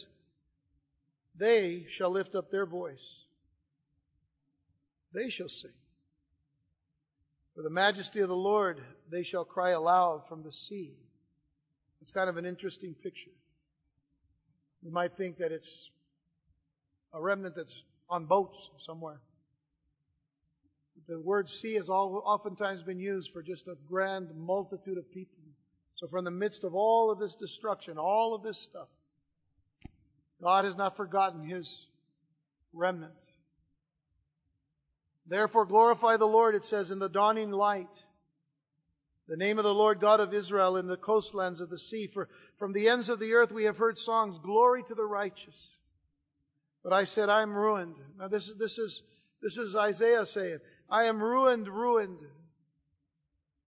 They 1.39 1.85
shall 1.97 2.11
lift 2.11 2.35
up 2.35 2.51
their 2.51 2.65
voice. 2.65 3.23
They 5.13 5.29
shall 5.29 5.47
sing. 5.47 5.71
For 7.55 7.61
the 7.61 7.69
majesty 7.69 8.19
of 8.19 8.27
the 8.27 8.35
Lord 8.35 8.81
they 9.09 9.23
shall 9.23 9.45
cry 9.45 9.69
aloud 9.69 10.23
from 10.27 10.43
the 10.43 10.51
sea. 10.67 10.91
It's 12.01 12.11
kind 12.11 12.29
of 12.29 12.35
an 12.35 12.45
interesting 12.45 12.93
picture. 12.93 13.31
You 14.83 14.91
might 14.91 15.15
think 15.15 15.37
that 15.37 15.53
it's 15.53 15.69
a 17.13 17.21
remnant 17.21 17.55
that's 17.55 17.73
on 18.11 18.25
boats 18.25 18.57
somewhere. 18.85 19.19
The 21.07 21.19
word 21.19 21.49
sea 21.61 21.75
has 21.75 21.89
oftentimes 21.89 22.83
been 22.83 22.99
used 22.99 23.29
for 23.33 23.41
just 23.41 23.67
a 23.67 23.75
grand 23.89 24.29
multitude 24.35 24.97
of 24.97 25.09
people. 25.11 25.39
So 25.95 26.07
from 26.07 26.25
the 26.25 26.31
midst 26.31 26.63
of 26.63 26.75
all 26.75 27.09
of 27.11 27.19
this 27.19 27.35
destruction, 27.39 27.97
all 27.97 28.35
of 28.35 28.43
this 28.43 28.59
stuff, 28.69 28.87
God 30.41 30.65
has 30.65 30.75
not 30.75 30.97
forgotten 30.97 31.47
His 31.47 31.67
remnant. 32.73 33.13
Therefore 35.27 35.65
glorify 35.65 36.17
the 36.17 36.25
Lord, 36.25 36.55
it 36.55 36.63
says, 36.69 36.91
in 36.91 36.99
the 36.99 37.09
dawning 37.09 37.51
light. 37.51 37.87
The 39.27 39.37
name 39.37 39.57
of 39.57 39.63
the 39.63 39.69
Lord 39.69 40.01
God 40.01 40.19
of 40.19 40.33
Israel 40.33 40.77
in 40.77 40.87
the 40.87 40.97
coastlands 40.97 41.61
of 41.61 41.69
the 41.69 41.79
sea. 41.79 42.09
For 42.13 42.27
from 42.59 42.73
the 42.73 42.89
ends 42.89 43.07
of 43.07 43.19
the 43.19 43.33
earth 43.33 43.51
we 43.51 43.63
have 43.65 43.77
heard 43.77 43.97
songs, 43.99 44.37
glory 44.43 44.83
to 44.87 44.95
the 44.95 45.05
righteous. 45.05 45.55
But 46.83 46.93
I 46.93 47.05
said, 47.05 47.29
I 47.29 47.41
am 47.41 47.53
ruined. 47.53 47.95
Now 48.17 48.27
this 48.27 48.43
is, 48.43 48.57
this 48.57 48.77
is, 48.77 49.01
this 49.41 49.57
is 49.57 49.75
Isaiah 49.75 50.25
saying, 50.33 50.59
I 50.89 51.05
am 51.05 51.21
ruined, 51.21 51.67
ruined. 51.67 52.19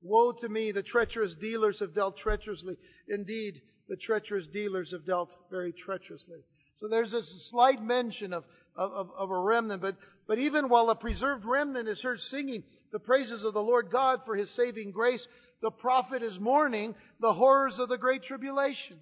Woe 0.03 0.33
to 0.33 0.49
me, 0.49 0.73
the 0.73 0.83
treacherous 0.83 1.35
dealers 1.41 1.79
have 1.81 1.95
dealt 1.95 2.19
treacherously. 2.19 2.77
Indeed, 3.09 3.63
the 3.89 3.97
treacherous 3.97 4.47
dealers 4.53 4.91
have 4.93 5.07
dealt 5.07 5.31
very 5.51 5.73
treacherously. 5.73 6.41
So 6.81 6.89
there's 6.89 7.13
this 7.13 7.27
slight 7.51 7.83
mention 7.83 8.33
of, 8.33 8.45
of, 8.77 9.11
of, 9.17 9.31
a 9.31 9.39
remnant, 9.39 9.81
but, 9.81 9.97
but 10.27 10.39
even 10.39 10.69
while 10.69 10.91
a 10.91 10.97
preserved 10.97 11.45
remnant 11.45 11.89
is 11.89 12.01
heard 12.03 12.21
singing 12.31 12.65
the 12.93 12.99
praises 12.99 13.45
of 13.45 13.55
the 13.55 13.63
Lord 13.63 13.89
God 13.91 14.21
for 14.27 14.37
His 14.37 14.51
saving 14.57 14.91
grace, 14.91 15.25
the 15.63 15.71
prophet 15.71 16.23
is 16.23 16.39
mourning 16.39 16.95
the 17.21 17.33
horrors 17.33 17.75
of 17.79 17.89
the 17.89 17.97
great 17.97 18.25
tribulation. 18.25 18.99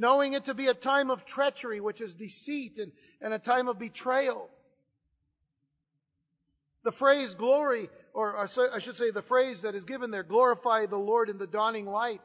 Knowing 0.00 0.32
it 0.32 0.46
to 0.46 0.54
be 0.54 0.66
a 0.66 0.72
time 0.72 1.10
of 1.10 1.18
treachery, 1.26 1.78
which 1.78 2.00
is 2.00 2.14
deceit, 2.14 2.78
and, 2.78 2.90
and 3.20 3.34
a 3.34 3.38
time 3.38 3.68
of 3.68 3.78
betrayal. 3.78 4.48
The 6.84 6.92
phrase 6.92 7.34
glory, 7.38 7.90
or 8.14 8.34
I 8.38 8.80
should 8.80 8.96
say 8.96 9.10
the 9.10 9.20
phrase 9.28 9.58
that 9.62 9.74
is 9.74 9.84
given 9.84 10.10
there, 10.10 10.22
glorify 10.22 10.86
the 10.86 10.96
Lord 10.96 11.28
in 11.28 11.36
the 11.36 11.46
dawning 11.46 11.84
light. 11.84 12.22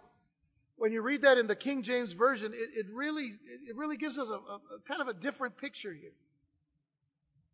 When 0.78 0.94
you 0.94 1.02
read 1.02 1.24
that 1.24 1.38
in 1.38 1.48
the 1.48 1.56
King 1.56 1.84
James 1.84 2.14
Version, 2.14 2.54
it, 2.54 2.80
it 2.80 2.86
really, 2.94 3.34
it 3.68 3.76
really 3.76 3.98
gives 3.98 4.18
us 4.18 4.28
a, 4.30 4.32
a, 4.32 4.56
a 4.56 4.80
kind 4.88 5.02
of 5.02 5.10
a 5.10 5.14
different 5.14 5.58
picture 5.58 5.94
here. 5.94 6.14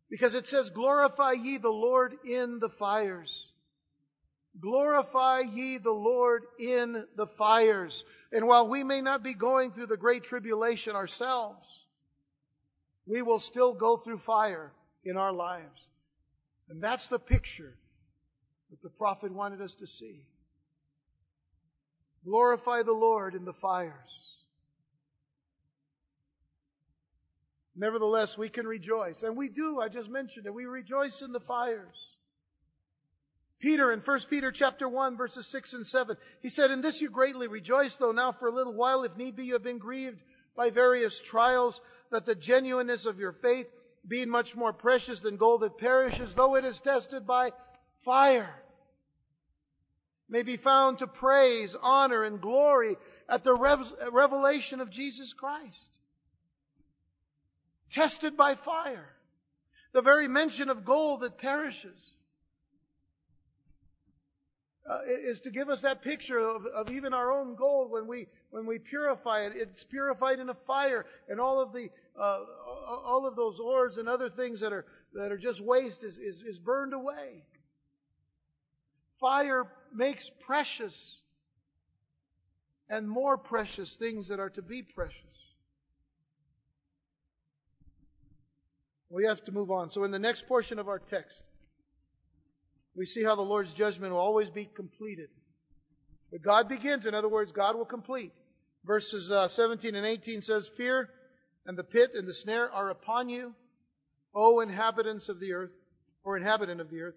Because 0.08 0.34
it 0.34 0.46
says, 0.46 0.70
glorify 0.72 1.32
ye 1.32 1.58
the 1.58 1.68
Lord 1.68 2.14
in 2.24 2.58
the 2.60 2.68
fires. 2.78 3.32
Glorify 4.60 5.40
ye 5.40 5.78
the 5.78 5.90
Lord 5.90 6.42
in 6.58 7.04
the 7.16 7.26
fires. 7.38 7.92
And 8.32 8.46
while 8.46 8.68
we 8.68 8.84
may 8.84 9.00
not 9.00 9.22
be 9.22 9.34
going 9.34 9.72
through 9.72 9.86
the 9.86 9.96
great 9.96 10.24
tribulation 10.24 10.94
ourselves, 10.94 11.66
we 13.06 13.22
will 13.22 13.42
still 13.50 13.72
go 13.72 13.96
through 13.96 14.20
fire 14.26 14.72
in 15.04 15.16
our 15.16 15.32
lives. 15.32 15.80
And 16.68 16.82
that's 16.82 17.06
the 17.10 17.18
picture 17.18 17.74
that 18.70 18.82
the 18.82 18.90
prophet 18.90 19.32
wanted 19.32 19.60
us 19.60 19.74
to 19.80 19.86
see. 19.86 20.24
Glorify 22.24 22.82
the 22.82 22.92
Lord 22.92 23.34
in 23.34 23.44
the 23.44 23.54
fires. 23.60 23.92
Nevertheless, 27.74 28.28
we 28.38 28.48
can 28.48 28.66
rejoice. 28.66 29.22
And 29.22 29.36
we 29.36 29.48
do, 29.48 29.80
I 29.80 29.88
just 29.88 30.08
mentioned 30.08 30.46
it. 30.46 30.54
We 30.54 30.66
rejoice 30.66 31.20
in 31.22 31.32
the 31.32 31.40
fires. 31.40 31.96
Peter 33.62 33.92
in 33.92 34.00
1 34.00 34.20
Peter 34.28 34.52
chapter 34.52 34.88
1 34.88 35.16
verses 35.16 35.46
6 35.52 35.72
and 35.72 35.86
7, 35.86 36.16
he 36.40 36.50
said, 36.50 36.72
In 36.72 36.82
this 36.82 37.00
you 37.00 37.08
greatly 37.08 37.46
rejoice, 37.46 37.94
though 38.00 38.10
now 38.10 38.34
for 38.38 38.48
a 38.48 38.54
little 38.54 38.74
while, 38.74 39.04
if 39.04 39.16
need 39.16 39.36
be, 39.36 39.44
you 39.44 39.52
have 39.52 39.62
been 39.62 39.78
grieved 39.78 40.20
by 40.56 40.70
various 40.70 41.14
trials, 41.30 41.80
that 42.10 42.26
the 42.26 42.34
genuineness 42.34 43.06
of 43.06 43.20
your 43.20 43.36
faith, 43.40 43.66
being 44.06 44.28
much 44.28 44.48
more 44.56 44.72
precious 44.72 45.20
than 45.22 45.36
gold 45.36 45.62
that 45.62 45.78
perishes, 45.78 46.32
though 46.34 46.56
it 46.56 46.64
is 46.64 46.78
tested 46.82 47.24
by 47.24 47.50
fire, 48.04 48.52
may 50.28 50.42
be 50.42 50.56
found 50.56 50.98
to 50.98 51.06
praise, 51.06 51.72
honor, 51.82 52.24
and 52.24 52.40
glory 52.40 52.96
at 53.28 53.44
the 53.44 53.86
revelation 54.12 54.80
of 54.80 54.90
Jesus 54.90 55.32
Christ. 55.38 55.98
Tested 57.92 58.36
by 58.36 58.56
fire. 58.64 59.06
The 59.94 60.02
very 60.02 60.26
mention 60.26 60.68
of 60.68 60.84
gold 60.84 61.20
that 61.20 61.38
perishes 61.38 62.10
uh, 64.88 64.98
is 65.30 65.40
to 65.42 65.50
give 65.50 65.68
us 65.68 65.80
that 65.82 66.02
picture 66.02 66.38
of, 66.38 66.62
of 66.66 66.90
even 66.90 67.14
our 67.14 67.32
own 67.32 67.54
gold 67.54 67.90
when 67.90 68.06
we 68.06 68.26
when 68.50 68.66
we 68.66 68.78
purify 68.78 69.42
it. 69.42 69.52
It's 69.54 69.84
purified 69.90 70.40
in 70.40 70.48
a 70.48 70.56
fire, 70.66 71.06
and 71.28 71.40
all 71.40 71.60
of 71.60 71.72
the 71.72 71.88
uh, 72.20 72.38
all 73.06 73.26
of 73.26 73.36
those 73.36 73.58
ores 73.62 73.96
and 73.96 74.08
other 74.08 74.28
things 74.28 74.60
that 74.60 74.72
are 74.72 74.84
that 75.14 75.30
are 75.30 75.38
just 75.38 75.60
waste 75.62 76.02
is, 76.02 76.16
is, 76.16 76.42
is 76.48 76.58
burned 76.58 76.94
away. 76.94 77.44
Fire 79.20 79.66
makes 79.94 80.28
precious 80.44 80.94
and 82.88 83.08
more 83.08 83.36
precious 83.36 83.94
things 83.98 84.28
that 84.28 84.40
are 84.40 84.50
to 84.50 84.62
be 84.62 84.82
precious. 84.82 85.16
We 89.10 89.26
have 89.26 89.44
to 89.44 89.52
move 89.52 89.70
on. 89.70 89.90
So 89.90 90.04
in 90.04 90.10
the 90.10 90.18
next 90.18 90.46
portion 90.48 90.78
of 90.78 90.88
our 90.88 90.98
text, 90.98 91.34
we 92.96 93.06
see 93.06 93.24
how 93.24 93.36
the 93.36 93.42
Lord's 93.42 93.72
judgment 93.72 94.12
will 94.12 94.20
always 94.20 94.48
be 94.50 94.68
completed. 94.76 95.28
But 96.30 96.42
God 96.42 96.68
begins, 96.68 97.06
in 97.06 97.14
other 97.14 97.28
words, 97.28 97.52
God 97.54 97.76
will 97.76 97.84
complete. 97.84 98.32
Verses 98.84 99.30
uh, 99.30 99.48
17 99.54 99.94
and 99.94 100.06
18 100.06 100.42
says, 100.42 100.68
Fear 100.76 101.08
and 101.66 101.78
the 101.78 101.84
pit 101.84 102.10
and 102.14 102.26
the 102.26 102.34
snare 102.42 102.70
are 102.70 102.90
upon 102.90 103.28
you, 103.28 103.54
O 104.34 104.60
inhabitants 104.60 105.28
of 105.28 105.40
the 105.40 105.52
earth, 105.52 105.70
or 106.24 106.36
inhabitant 106.36 106.80
of 106.80 106.90
the 106.90 107.00
earth. 107.00 107.14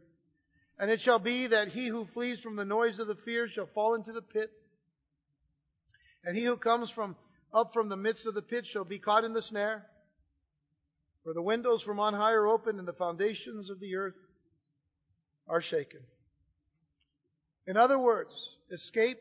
And 0.78 0.92
it 0.92 1.00
shall 1.04 1.20
be 1.20 1.48
that 1.48 1.70
he 1.70 1.88
who 1.88 2.08
flees 2.14 2.40
from 2.44 2.56
the 2.56 2.66
noise 2.66 3.00
of 3.00 3.08
the 3.08 3.18
fear 3.24 3.48
shall 3.48 3.70
fall 3.74 3.96
into 3.96 4.12
the 4.12 4.22
pit. 4.22 4.52
And 6.24 6.36
he 6.36 6.44
who 6.44 6.58
comes 6.58 6.90
from 6.94 7.16
up 7.54 7.72
from 7.74 7.88
the 7.88 7.96
midst 7.96 8.26
of 8.26 8.34
the 8.34 8.42
pit 8.42 8.66
shall 8.72 8.84
be 8.84 9.00
caught 9.00 9.24
in 9.24 9.34
the 9.34 9.42
snare. 9.42 9.86
For 11.24 11.34
the 11.34 11.42
windows 11.42 11.82
from 11.84 12.00
on 12.00 12.14
high 12.14 12.34
are 12.34 12.48
open, 12.48 12.78
and 12.78 12.88
the 12.88 12.94
foundations 12.94 13.70
of 13.70 13.80
the 13.80 13.96
earth 13.96 14.16
are 15.48 15.62
shaken. 15.62 16.00
In 17.68 17.78
other 17.78 17.98
words, 17.98 18.32
escape 18.72 19.20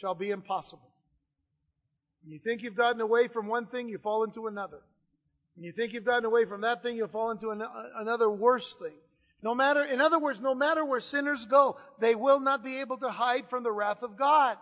shall 0.00 0.14
be 0.14 0.30
impossible. 0.30 0.88
When 2.22 2.32
you 2.32 2.38
think 2.38 2.62
you've 2.62 2.76
gotten 2.76 3.00
away 3.00 3.28
from 3.28 3.46
one 3.46 3.66
thing, 3.66 3.88
you 3.88 3.98
fall 3.98 4.24
into 4.24 4.46
another. 4.46 4.80
When 5.56 5.64
you 5.64 5.72
think 5.72 5.92
you've 5.92 6.04
gotten 6.04 6.24
away 6.24 6.44
from 6.44 6.62
that 6.62 6.82
thing, 6.82 6.96
you'll 6.96 7.08
fall 7.08 7.30
into 7.30 7.50
another 7.50 8.30
worse 8.30 8.66
thing. 8.80 8.94
No 9.42 9.54
matter, 9.54 9.82
in 9.82 10.00
other 10.00 10.18
words, 10.18 10.38
no 10.40 10.54
matter 10.54 10.84
where 10.84 11.00
sinners 11.00 11.44
go, 11.50 11.78
they 12.00 12.14
will 12.14 12.40
not 12.40 12.62
be 12.62 12.80
able 12.80 12.98
to 12.98 13.08
hide 13.08 13.44
from 13.48 13.62
the 13.62 13.72
wrath 13.72 14.02
of 14.02 14.18
God. 14.18 14.56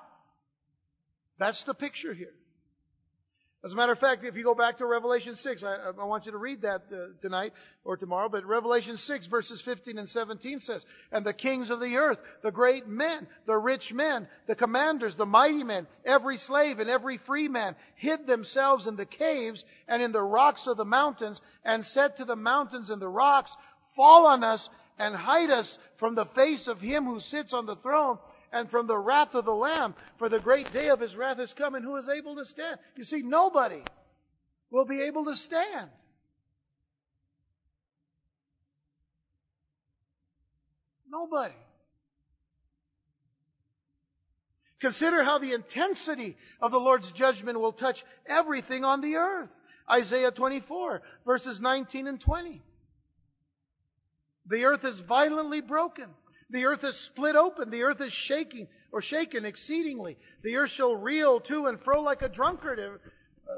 That's 1.38 1.62
the 1.66 1.74
picture 1.74 2.14
here. 2.14 2.32
As 3.64 3.72
a 3.72 3.74
matter 3.74 3.90
of 3.90 3.98
fact, 3.98 4.24
if 4.24 4.36
you 4.36 4.44
go 4.44 4.54
back 4.54 4.78
to 4.78 4.86
Revelation 4.86 5.36
6, 5.42 5.64
I, 5.64 5.90
I 6.00 6.04
want 6.04 6.26
you 6.26 6.32
to 6.32 6.38
read 6.38 6.62
that 6.62 6.82
uh, 6.92 7.06
tonight 7.20 7.52
or 7.84 7.96
tomorrow, 7.96 8.28
but 8.28 8.46
Revelation 8.46 8.96
6 8.96 9.26
verses 9.26 9.60
15 9.64 9.98
and 9.98 10.08
17 10.10 10.60
says, 10.60 10.80
And 11.10 11.26
the 11.26 11.32
kings 11.32 11.68
of 11.68 11.80
the 11.80 11.96
earth, 11.96 12.18
the 12.44 12.52
great 12.52 12.86
men, 12.86 13.26
the 13.46 13.56
rich 13.56 13.92
men, 13.92 14.28
the 14.46 14.54
commanders, 14.54 15.14
the 15.18 15.26
mighty 15.26 15.64
men, 15.64 15.88
every 16.06 16.38
slave 16.46 16.78
and 16.78 16.88
every 16.88 17.18
free 17.26 17.48
man 17.48 17.74
hid 17.96 18.28
themselves 18.28 18.86
in 18.86 18.94
the 18.94 19.06
caves 19.06 19.62
and 19.88 20.02
in 20.02 20.12
the 20.12 20.22
rocks 20.22 20.62
of 20.68 20.76
the 20.76 20.84
mountains 20.84 21.40
and 21.64 21.84
said 21.94 22.16
to 22.18 22.24
the 22.24 22.36
mountains 22.36 22.90
and 22.90 23.02
the 23.02 23.08
rocks, 23.08 23.50
Fall 23.96 24.26
on 24.26 24.44
us 24.44 24.66
and 25.00 25.16
hide 25.16 25.50
us 25.50 25.66
from 25.98 26.14
the 26.14 26.26
face 26.36 26.68
of 26.68 26.78
him 26.78 27.06
who 27.06 27.18
sits 27.18 27.52
on 27.52 27.66
the 27.66 27.76
throne 27.76 28.18
and 28.52 28.70
from 28.70 28.86
the 28.86 28.96
wrath 28.96 29.34
of 29.34 29.44
the 29.44 29.52
Lamb, 29.52 29.94
for 30.18 30.28
the 30.28 30.38
great 30.38 30.72
day 30.72 30.88
of 30.88 31.00
his 31.00 31.14
wrath 31.14 31.38
is 31.40 31.52
come, 31.56 31.74
and 31.74 31.84
who 31.84 31.96
is 31.96 32.08
able 32.08 32.36
to 32.36 32.44
stand? 32.44 32.78
You 32.96 33.04
see, 33.04 33.22
nobody 33.22 33.82
will 34.70 34.86
be 34.86 35.02
able 35.02 35.24
to 35.24 35.34
stand. 35.36 35.90
Nobody. 41.10 41.54
Consider 44.80 45.24
how 45.24 45.38
the 45.38 45.54
intensity 45.54 46.36
of 46.60 46.70
the 46.70 46.78
Lord's 46.78 47.10
judgment 47.16 47.58
will 47.58 47.72
touch 47.72 47.96
everything 48.28 48.84
on 48.84 49.00
the 49.00 49.16
earth. 49.16 49.48
Isaiah 49.90 50.30
24, 50.30 51.02
verses 51.26 51.58
19 51.60 52.06
and 52.06 52.20
20. 52.20 52.62
The 54.46 54.64
earth 54.64 54.84
is 54.84 55.00
violently 55.08 55.60
broken. 55.60 56.06
The 56.50 56.64
earth 56.64 56.82
is 56.82 56.94
split 57.12 57.36
open. 57.36 57.70
The 57.70 57.82
earth 57.82 58.00
is 58.00 58.12
shaking 58.26 58.68
or 58.90 59.02
shaken 59.02 59.44
exceedingly. 59.44 60.16
The 60.42 60.56
earth 60.56 60.70
shall 60.76 60.94
reel 60.94 61.40
to 61.40 61.66
and 61.66 61.78
fro 61.84 62.00
like 62.00 62.22
a 62.22 62.28
drunkard. 62.28 62.78
Uh, 62.78 62.98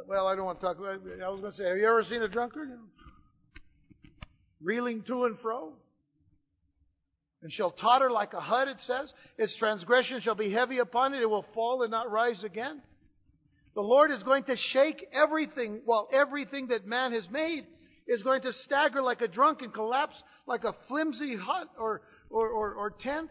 well, 0.08 0.26
I 0.26 0.34
don't 0.34 0.44
want 0.44 0.60
to 0.60 0.66
talk 0.66 0.78
about 0.78 1.00
I 1.24 1.28
was 1.28 1.40
going 1.40 1.52
to 1.52 1.56
say, 1.56 1.68
have 1.68 1.76
you 1.76 1.86
ever 1.86 2.02
seen 2.04 2.22
a 2.22 2.28
drunkard? 2.28 2.70
Reeling 4.60 5.02
to 5.06 5.24
and 5.24 5.38
fro. 5.40 5.72
And 7.42 7.52
shall 7.52 7.70
totter 7.70 8.10
like 8.10 8.34
a 8.34 8.40
hut, 8.40 8.68
it 8.68 8.76
says. 8.86 9.10
Its 9.38 9.56
transgression 9.58 10.20
shall 10.20 10.34
be 10.34 10.52
heavy 10.52 10.78
upon 10.78 11.14
it. 11.14 11.22
It 11.22 11.30
will 11.30 11.46
fall 11.54 11.82
and 11.82 11.90
not 11.90 12.10
rise 12.10 12.42
again. 12.44 12.82
The 13.74 13.80
Lord 13.80 14.10
is 14.10 14.22
going 14.24 14.44
to 14.44 14.56
shake 14.72 15.06
everything, 15.12 15.80
while 15.84 16.08
everything 16.12 16.66
that 16.66 16.86
man 16.86 17.12
has 17.12 17.24
made 17.30 17.66
is 18.10 18.24
going 18.24 18.42
to 18.42 18.52
stagger 18.64 19.00
like 19.00 19.20
a 19.20 19.28
drunk 19.28 19.62
and 19.62 19.72
collapse 19.72 20.20
like 20.44 20.64
a 20.64 20.74
flimsy 20.88 21.36
hut 21.36 21.68
or, 21.78 22.02
or, 22.28 22.48
or, 22.48 22.74
or 22.74 22.90
tent. 22.90 23.30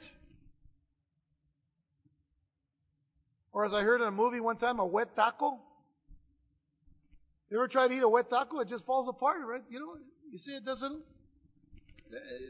Or 3.52 3.66
as 3.66 3.74
I 3.74 3.82
heard 3.82 4.00
in 4.00 4.08
a 4.08 4.12
movie 4.12 4.40
one 4.40 4.56
time, 4.56 4.80
a 4.80 4.86
wet 4.86 5.16
taco. 5.18 5.60
You 7.50 7.58
ever 7.58 7.68
try 7.68 7.90
to 7.90 7.94
eat 7.94 8.04
a 8.04 8.08
wet 8.08 8.30
taco? 8.30 8.60
It 8.60 8.70
just 8.70 8.86
falls 8.86 9.10
apart, 9.10 9.40
right? 9.46 9.64
You 9.70 9.80
know, 9.82 9.98
you 10.32 10.40
see, 10.40 10.52
it 10.52 10.64
doesn't. 10.64 11.02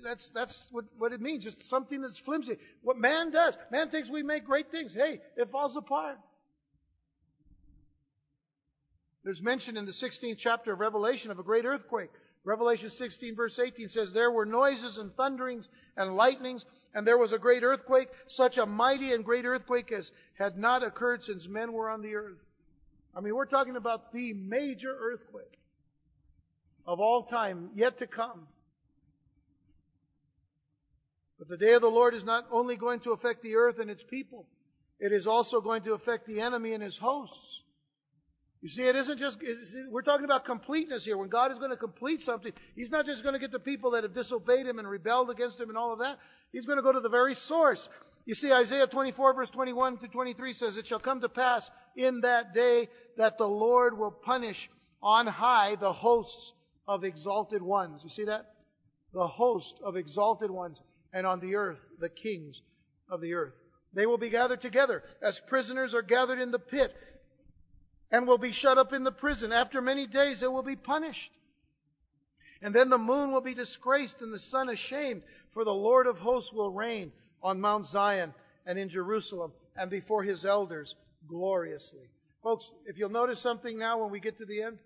That's 0.03 0.23
that's 0.33 0.53
what 0.71 0.85
what 0.97 1.11
it 1.11 1.21
means. 1.21 1.43
Just 1.43 1.57
something 1.69 2.01
that's 2.01 2.19
flimsy. 2.25 2.57
What 2.83 2.97
man 2.97 3.31
does, 3.31 3.55
man 3.71 3.89
thinks 3.89 4.09
we 4.09 4.23
make 4.23 4.45
great 4.45 4.71
things. 4.71 4.93
Hey, 4.93 5.19
it 5.35 5.49
falls 5.51 5.75
apart. 5.75 6.17
There's 9.23 9.41
mention 9.41 9.77
in 9.77 9.85
the 9.85 9.91
16th 9.91 10.37
chapter 10.41 10.73
of 10.73 10.79
Revelation 10.79 11.31
of 11.31 11.39
a 11.39 11.43
great 11.43 11.65
earthquake. 11.65 12.11
Revelation 12.45 12.89
16 12.97 13.35
verse 13.35 13.59
18 13.63 13.89
says, 13.89 14.09
There 14.13 14.31
were 14.31 14.45
noises 14.45 14.97
and 14.97 15.13
thunderings 15.15 15.67
and 15.97 16.15
lightnings, 16.15 16.63
and 16.93 17.05
there 17.05 17.17
was 17.17 17.33
a 17.33 17.37
great 17.37 17.63
earthquake, 17.63 18.07
such 18.35 18.57
a 18.57 18.65
mighty 18.65 19.13
and 19.13 19.25
great 19.25 19.45
earthquake 19.45 19.91
as 19.91 20.09
had 20.37 20.57
not 20.57 20.83
occurred 20.83 21.21
since 21.25 21.45
men 21.47 21.73
were 21.73 21.89
on 21.89 22.01
the 22.01 22.15
earth. 22.15 22.37
I 23.15 23.21
mean, 23.21 23.35
we're 23.35 23.45
talking 23.45 23.75
about 23.75 24.13
the 24.13 24.33
major 24.33 24.95
earthquake 24.97 25.59
of 26.87 26.99
all 26.99 27.23
time 27.25 27.69
yet 27.75 27.99
to 27.99 28.07
come. 28.07 28.47
But 31.37 31.47
the 31.47 31.57
day 31.57 31.73
of 31.73 31.81
the 31.81 31.87
Lord 31.87 32.13
is 32.13 32.23
not 32.23 32.45
only 32.51 32.75
going 32.75 32.99
to 33.01 33.11
affect 33.11 33.43
the 33.43 33.55
earth 33.55 33.79
and 33.79 33.89
its 33.89 34.03
people, 34.09 34.45
it 34.99 35.11
is 35.11 35.27
also 35.27 35.61
going 35.61 35.83
to 35.83 35.93
affect 35.93 36.27
the 36.27 36.41
enemy 36.41 36.73
and 36.73 36.83
his 36.83 36.97
hosts. 36.97 37.61
You 38.61 38.69
see, 38.69 38.81
it 38.81 38.95
isn't 38.95 39.19
just, 39.19 39.37
we're 39.89 40.01
talking 40.01 40.25
about 40.25 40.43
completeness 40.43 41.05
here. 41.05 41.17
When 41.17 41.29
God 41.29 41.51
is 41.51 41.59
going 41.59 41.69
to 41.69 41.77
complete 41.77 42.21
something, 42.25 42.51
He's 42.75 42.91
not 42.91 43.05
just 43.05 43.23
going 43.23 43.33
to 43.33 43.39
get 43.39 43.53
the 43.53 43.59
people 43.59 43.91
that 43.91 44.03
have 44.03 44.13
disobeyed 44.13 44.65
Him 44.65 44.79
and 44.79 44.87
rebelled 44.87 45.29
against 45.29 45.59
Him 45.59 45.69
and 45.69 45.77
all 45.77 45.93
of 45.93 45.99
that. 45.99 46.17
He's 46.51 46.65
going 46.65 46.77
to 46.77 46.83
go 46.83 46.91
to 46.91 46.99
the 46.99 47.09
very 47.09 47.37
source. 47.47 47.79
You 48.25 48.35
see, 48.35 48.51
Isaiah 48.51 48.87
24 48.87 49.33
verse 49.33 49.49
21 49.51 49.99
to 49.99 50.07
23 50.09 50.53
says, 50.53 50.75
It 50.75 50.87
shall 50.87 50.99
come 50.99 51.21
to 51.21 51.29
pass 51.29 51.63
in 51.95 52.21
that 52.21 52.53
day 52.53 52.89
that 53.17 53.37
the 53.37 53.45
Lord 53.45 53.97
will 53.97 54.11
punish 54.11 54.57
on 55.01 55.25
high 55.25 55.75
the 55.79 55.93
hosts 55.93 56.51
of 56.85 57.05
exalted 57.05 57.61
ones. 57.61 58.01
You 58.03 58.09
see 58.09 58.25
that? 58.25 58.55
The 59.13 59.27
host 59.27 59.73
of 59.83 59.95
exalted 59.95 60.51
ones. 60.51 60.79
And 61.13 61.25
on 61.25 61.39
the 61.39 61.55
earth, 61.55 61.79
the 61.99 62.09
kings 62.09 62.59
of 63.09 63.21
the 63.21 63.33
earth. 63.33 63.53
They 63.93 64.05
will 64.05 64.17
be 64.17 64.29
gathered 64.29 64.61
together 64.61 65.01
as 65.23 65.39
prisoners 65.47 65.93
are 65.93 66.01
gathered 66.01 66.39
in 66.39 66.51
the 66.51 66.59
pit 66.59 66.93
and 68.11 68.27
will 68.27 68.37
be 68.37 68.53
shut 68.53 68.77
up 68.77 68.93
in 68.93 69.03
the 69.03 69.11
prison. 69.11 69.51
After 69.51 69.81
many 69.81 70.07
days, 70.07 70.39
they 70.41 70.47
will 70.47 70.63
be 70.63 70.75
punished. 70.75 71.31
And 72.61 72.73
then 72.75 72.89
the 72.89 72.97
moon 72.97 73.31
will 73.31 73.41
be 73.41 73.53
disgraced 73.53 74.15
and 74.21 74.33
the 74.33 74.39
sun 74.51 74.69
ashamed, 74.69 75.21
for 75.53 75.63
the 75.63 75.71
Lord 75.71 76.07
of 76.07 76.17
hosts 76.17 76.51
will 76.53 76.71
reign 76.71 77.11
on 77.41 77.61
Mount 77.61 77.87
Zion 77.87 78.33
and 78.65 78.77
in 78.77 78.89
Jerusalem 78.89 79.51
and 79.77 79.89
before 79.89 80.23
his 80.23 80.43
elders 80.43 80.93
gloriously. 81.27 82.09
Folks, 82.43 82.69
if 82.85 82.97
you'll 82.97 83.09
notice 83.09 83.41
something 83.41 83.77
now 83.77 84.01
when 84.01 84.11
we 84.11 84.19
get 84.19 84.37
to 84.37 84.45
the 84.45 84.61
end, 84.61 84.77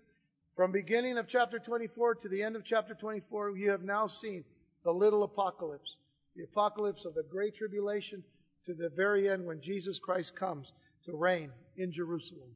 from 0.56 0.70
beginning 0.70 1.18
of 1.18 1.26
chapter 1.28 1.58
24 1.58 2.16
to 2.16 2.28
the 2.28 2.42
end 2.42 2.54
of 2.54 2.64
chapter 2.64 2.94
24, 2.94 3.56
you 3.56 3.70
have 3.70 3.82
now 3.82 4.08
seen 4.22 4.44
the 4.84 4.92
little 4.92 5.24
apocalypse. 5.24 5.96
The 6.36 6.44
apocalypse 6.44 7.04
of 7.04 7.14
the 7.14 7.24
great 7.28 7.56
tribulation 7.56 8.22
to 8.66 8.74
the 8.74 8.90
very 8.94 9.28
end 9.28 9.44
when 9.44 9.60
Jesus 9.60 9.98
Christ 10.02 10.32
comes 10.38 10.66
to 11.06 11.16
reign 11.16 11.50
in 11.76 11.92
Jerusalem. 11.92 12.50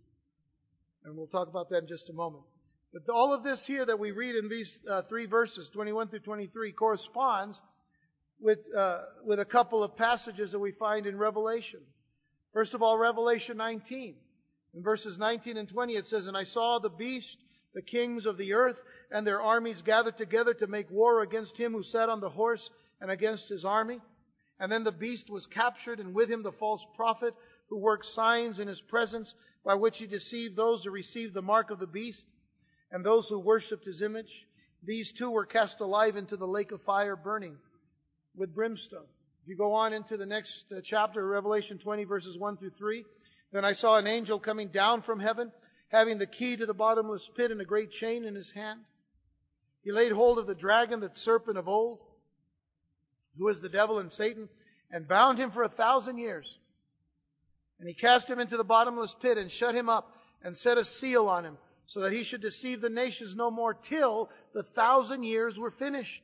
And 1.08 1.16
we'll 1.16 1.26
talk 1.26 1.48
about 1.48 1.70
that 1.70 1.78
in 1.78 1.88
just 1.88 2.10
a 2.10 2.12
moment. 2.12 2.44
But 2.92 3.10
all 3.10 3.32
of 3.32 3.42
this 3.42 3.58
here 3.66 3.86
that 3.86 3.98
we 3.98 4.10
read 4.10 4.34
in 4.34 4.50
these 4.50 4.70
uh, 4.90 5.02
three 5.08 5.24
verses, 5.24 5.66
21 5.72 6.08
through 6.08 6.18
23, 6.20 6.72
corresponds 6.72 7.58
with, 8.38 8.58
uh, 8.76 8.98
with 9.24 9.40
a 9.40 9.44
couple 9.46 9.82
of 9.82 9.96
passages 9.96 10.52
that 10.52 10.58
we 10.58 10.72
find 10.72 11.06
in 11.06 11.16
Revelation. 11.16 11.80
First 12.52 12.74
of 12.74 12.82
all, 12.82 12.98
Revelation 12.98 13.56
19. 13.56 14.16
In 14.74 14.82
verses 14.82 15.16
19 15.18 15.56
and 15.56 15.66
20, 15.66 15.94
it 15.94 16.04
says, 16.06 16.26
And 16.26 16.36
I 16.36 16.44
saw 16.44 16.78
the 16.78 16.90
beast, 16.90 17.38
the 17.74 17.80
kings 17.80 18.26
of 18.26 18.36
the 18.36 18.52
earth, 18.52 18.76
and 19.10 19.26
their 19.26 19.40
armies 19.40 19.80
gathered 19.86 20.18
together 20.18 20.52
to 20.52 20.66
make 20.66 20.90
war 20.90 21.22
against 21.22 21.56
him 21.56 21.72
who 21.72 21.84
sat 21.84 22.10
on 22.10 22.20
the 22.20 22.28
horse 22.28 22.68
and 23.00 23.10
against 23.10 23.48
his 23.48 23.64
army. 23.64 23.98
And 24.60 24.70
then 24.70 24.84
the 24.84 24.92
beast 24.92 25.30
was 25.30 25.46
captured, 25.54 26.00
and 26.00 26.14
with 26.14 26.30
him 26.30 26.42
the 26.42 26.52
false 26.52 26.82
prophet 26.96 27.32
who 27.68 27.78
worked 27.78 28.06
signs 28.14 28.58
in 28.58 28.68
his 28.68 28.80
presence 28.88 29.32
by 29.64 29.74
which 29.74 29.96
he 29.98 30.06
deceived 30.06 30.56
those 30.56 30.82
who 30.84 30.90
received 30.90 31.34
the 31.34 31.42
mark 31.42 31.70
of 31.70 31.78
the 31.78 31.86
beast 31.86 32.22
and 32.90 33.04
those 33.04 33.26
who 33.28 33.38
worshipped 33.38 33.84
his 33.84 34.02
image. 34.02 34.30
These 34.84 35.12
two 35.18 35.30
were 35.30 35.44
cast 35.44 35.80
alive 35.80 36.16
into 36.16 36.36
the 36.36 36.46
lake 36.46 36.72
of 36.72 36.80
fire 36.82 37.16
burning 37.16 37.56
with 38.36 38.54
brimstone. 38.54 39.06
If 39.42 39.48
you 39.48 39.56
go 39.56 39.72
on 39.72 39.92
into 39.92 40.16
the 40.16 40.26
next 40.26 40.52
uh, 40.70 40.80
chapter, 40.84 41.26
Revelation 41.26 41.78
20, 41.78 42.04
verses 42.04 42.38
1 42.38 42.56
through 42.56 42.72
3, 42.78 43.04
then 43.52 43.64
I 43.64 43.74
saw 43.74 43.96
an 43.98 44.06
angel 44.06 44.38
coming 44.38 44.68
down 44.68 45.02
from 45.02 45.20
heaven, 45.20 45.50
having 45.88 46.18
the 46.18 46.26
key 46.26 46.56
to 46.56 46.66
the 46.66 46.74
bottomless 46.74 47.22
pit 47.36 47.50
and 47.50 47.60
a 47.60 47.64
great 47.64 47.90
chain 47.92 48.24
in 48.24 48.34
his 48.34 48.50
hand. 48.54 48.80
He 49.82 49.92
laid 49.92 50.12
hold 50.12 50.38
of 50.38 50.46
the 50.46 50.54
dragon, 50.54 51.00
the 51.00 51.10
serpent 51.24 51.56
of 51.56 51.66
old, 51.66 51.98
who 53.38 53.48
is 53.48 53.60
the 53.60 53.68
devil 53.68 53.98
and 53.98 54.12
Satan, 54.12 54.48
and 54.90 55.08
bound 55.08 55.38
him 55.38 55.50
for 55.50 55.62
a 55.62 55.68
thousand 55.68 56.18
years 56.18 56.46
and 57.78 57.88
he 57.88 57.94
cast 57.94 58.28
him 58.28 58.40
into 58.40 58.56
the 58.56 58.64
bottomless 58.64 59.14
pit 59.22 59.38
and 59.38 59.50
shut 59.58 59.74
him 59.74 59.88
up 59.88 60.10
and 60.42 60.56
set 60.58 60.78
a 60.78 60.84
seal 61.00 61.26
on 61.26 61.44
him 61.44 61.56
so 61.88 62.00
that 62.00 62.12
he 62.12 62.24
should 62.24 62.42
deceive 62.42 62.80
the 62.80 62.88
nations 62.88 63.34
no 63.34 63.50
more 63.50 63.74
till 63.88 64.28
the 64.54 64.64
thousand 64.74 65.22
years 65.22 65.56
were 65.56 65.70
finished. 65.78 66.22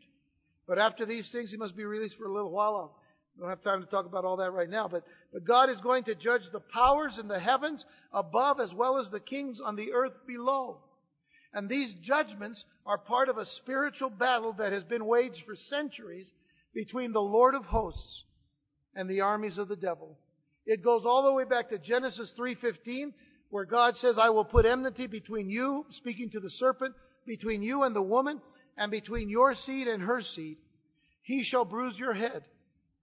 But 0.66 0.78
after 0.78 1.06
these 1.06 1.28
things, 1.32 1.50
he 1.50 1.56
must 1.56 1.76
be 1.76 1.84
released 1.84 2.16
for 2.16 2.26
a 2.26 2.32
little 2.32 2.50
while. 2.50 2.96
I 3.36 3.40
don't 3.40 3.50
have 3.50 3.62
time 3.62 3.82
to 3.82 3.90
talk 3.90 4.06
about 4.06 4.24
all 4.24 4.36
that 4.38 4.52
right 4.52 4.68
now, 4.68 4.88
but, 4.88 5.04
but 5.32 5.44
God 5.44 5.68
is 5.68 5.80
going 5.82 6.04
to 6.04 6.14
judge 6.14 6.42
the 6.52 6.60
powers 6.60 7.18
in 7.18 7.28
the 7.28 7.40
heavens 7.40 7.84
above 8.12 8.60
as 8.60 8.72
well 8.72 8.98
as 8.98 9.10
the 9.10 9.20
kings 9.20 9.58
on 9.64 9.76
the 9.76 9.92
earth 9.92 10.12
below. 10.26 10.78
And 11.52 11.68
these 11.68 11.94
judgments 12.02 12.62
are 12.84 12.98
part 12.98 13.28
of 13.28 13.38
a 13.38 13.46
spiritual 13.62 14.10
battle 14.10 14.54
that 14.58 14.72
has 14.72 14.82
been 14.84 15.06
waged 15.06 15.42
for 15.46 15.56
centuries 15.70 16.26
between 16.74 17.12
the 17.12 17.20
Lord 17.20 17.54
of 17.54 17.64
hosts 17.64 18.22
and 18.94 19.08
the 19.08 19.20
armies 19.20 19.58
of 19.58 19.68
the 19.68 19.76
devil. 19.76 20.18
It 20.66 20.82
goes 20.82 21.04
all 21.04 21.24
the 21.24 21.32
way 21.32 21.44
back 21.44 21.68
to 21.70 21.78
Genesis 21.78 22.32
3:15 22.38 23.12
where 23.50 23.64
God 23.64 23.96
says, 23.96 24.18
"I 24.18 24.30
will 24.30 24.44
put 24.44 24.66
enmity 24.66 25.06
between 25.06 25.48
you, 25.48 25.86
speaking 25.98 26.30
to 26.30 26.40
the 26.40 26.50
serpent, 26.50 26.96
between 27.24 27.62
you 27.62 27.84
and 27.84 27.94
the 27.94 28.02
woman, 28.02 28.40
and 28.76 28.90
between 28.90 29.28
your 29.28 29.54
seed 29.54 29.86
and 29.86 30.02
her 30.02 30.22
seed. 30.22 30.58
He 31.22 31.44
shall 31.44 31.64
bruise 31.64 31.98
your 31.98 32.14
head, 32.14 32.44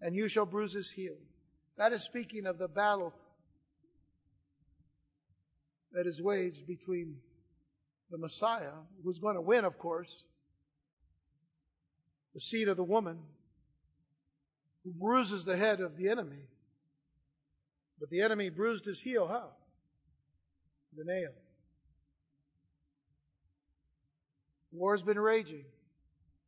and 0.01 0.15
you 0.15 0.27
shall 0.27 0.45
bruise 0.45 0.73
his 0.73 0.89
heel." 0.91 1.17
That 1.77 1.93
is 1.93 2.03
speaking 2.05 2.45
of 2.45 2.57
the 2.57 2.67
battle 2.67 3.13
that 5.91 6.07
is 6.07 6.21
waged 6.21 6.67
between 6.67 7.21
the 8.09 8.17
Messiah, 8.17 8.73
who's 9.03 9.19
going 9.19 9.35
to 9.35 9.41
win, 9.41 9.63
of 9.63 9.77
course, 9.77 10.23
the 12.33 12.41
seed 12.41 12.67
of 12.67 12.77
the 12.77 12.83
woman, 12.83 13.25
who 14.83 14.91
bruises 14.91 15.45
the 15.45 15.55
head 15.55 15.79
of 15.79 15.95
the 15.95 16.09
enemy. 16.09 16.47
But 18.01 18.09
the 18.09 18.21
enemy 18.21 18.49
bruised 18.49 18.83
his 18.83 18.99
heel, 18.99 19.27
how? 19.27 19.49
The 20.97 21.03
nail. 21.05 21.29
War's 24.73 25.03
been 25.03 25.19
raging. 25.19 25.65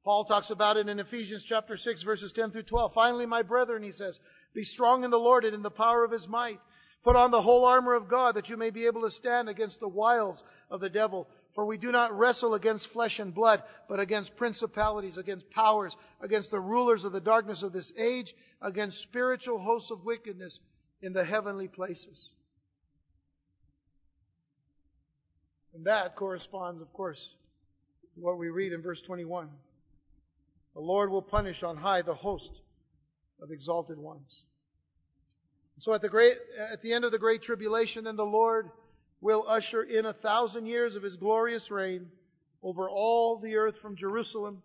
Paul 0.03 0.25
talks 0.25 0.49
about 0.49 0.77
it 0.77 0.89
in 0.89 0.99
Ephesians 0.99 1.45
chapter 1.47 1.77
6 1.77 2.01
verses 2.01 2.31
10 2.35 2.51
through 2.51 2.63
12. 2.63 2.93
Finally, 2.95 3.27
my 3.27 3.43
brethren, 3.43 3.83
he 3.83 3.91
says, 3.91 4.17
be 4.55 4.63
strong 4.63 5.03
in 5.03 5.11
the 5.11 5.17
Lord 5.17 5.45
and 5.45 5.53
in 5.53 5.61
the 5.61 5.69
power 5.69 6.03
of 6.03 6.11
his 6.11 6.27
might. 6.27 6.59
Put 7.03 7.15
on 7.15 7.29
the 7.29 7.41
whole 7.41 7.65
armor 7.65 7.93
of 7.93 8.09
God 8.09 8.35
that 8.35 8.49
you 8.49 8.57
may 8.57 8.71
be 8.71 8.87
able 8.87 9.01
to 9.01 9.11
stand 9.11 9.47
against 9.47 9.79
the 9.79 9.87
wiles 9.87 10.41
of 10.71 10.81
the 10.81 10.89
devil. 10.89 11.27
For 11.53 11.65
we 11.65 11.77
do 11.77 11.91
not 11.91 12.17
wrestle 12.17 12.55
against 12.55 12.87
flesh 12.93 13.19
and 13.19 13.33
blood, 13.33 13.61
but 13.87 13.99
against 13.99 14.35
principalities, 14.37 15.17
against 15.17 15.49
powers, 15.51 15.95
against 16.19 16.49
the 16.49 16.59
rulers 16.59 17.03
of 17.03 17.11
the 17.11 17.19
darkness 17.19 17.61
of 17.61 17.73
this 17.73 17.91
age, 17.95 18.33
against 18.59 19.03
spiritual 19.03 19.59
hosts 19.59 19.91
of 19.91 20.03
wickedness 20.03 20.57
in 21.03 21.13
the 21.13 21.23
heavenly 21.23 21.67
places. 21.67 22.17
And 25.75 25.85
that 25.85 26.15
corresponds, 26.15 26.81
of 26.81 26.91
course, 26.93 27.19
to 28.15 28.21
what 28.21 28.37
we 28.37 28.49
read 28.49 28.73
in 28.73 28.81
verse 28.81 29.01
21. 29.05 29.49
The 30.75 30.79
Lord 30.79 31.11
will 31.11 31.21
punish 31.21 31.61
on 31.61 31.77
high 31.77 32.01
the 32.01 32.15
host 32.15 32.49
of 33.41 33.51
exalted 33.51 33.97
ones. 33.97 34.27
So 35.81 35.93
at 35.93 36.01
the 36.01 36.09
great, 36.09 36.37
at 36.71 36.81
the 36.81 36.93
end 36.93 37.03
of 37.03 37.11
the 37.11 37.19
great 37.19 37.43
tribulation, 37.43 38.05
then 38.05 38.15
the 38.15 38.23
Lord 38.23 38.69
will 39.19 39.45
usher 39.47 39.83
in 39.83 40.05
a 40.05 40.13
thousand 40.13 40.67
years 40.67 40.95
of 40.95 41.03
his 41.03 41.15
glorious 41.15 41.69
reign 41.69 42.07
over 42.61 42.89
all 42.89 43.39
the 43.39 43.55
earth 43.55 43.75
from 43.81 43.97
Jerusalem 43.97 44.61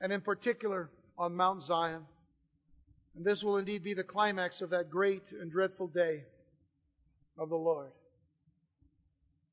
and 0.00 0.12
in 0.12 0.20
particular 0.20 0.90
on 1.18 1.34
Mount 1.34 1.64
Zion. 1.64 2.02
And 3.16 3.24
this 3.24 3.42
will 3.42 3.58
indeed 3.58 3.84
be 3.84 3.94
the 3.94 4.02
climax 4.02 4.60
of 4.60 4.70
that 4.70 4.90
great 4.90 5.22
and 5.40 5.50
dreadful 5.50 5.88
day 5.88 6.24
of 7.38 7.48
the 7.48 7.56
Lord. 7.56 7.90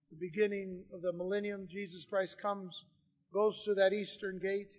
The 0.09 0.17
beginning 0.17 0.83
of 0.93 1.01
the 1.01 1.13
millennium, 1.13 1.67
Jesus 1.71 2.05
Christ 2.09 2.35
comes, 2.41 2.75
goes 3.33 3.55
through 3.63 3.75
that 3.75 3.93
eastern 3.93 4.39
gate, 4.39 4.71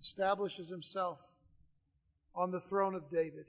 establishes 0.00 0.68
himself 0.68 1.18
on 2.34 2.50
the 2.50 2.60
throne 2.68 2.94
of 2.94 3.10
David. 3.10 3.46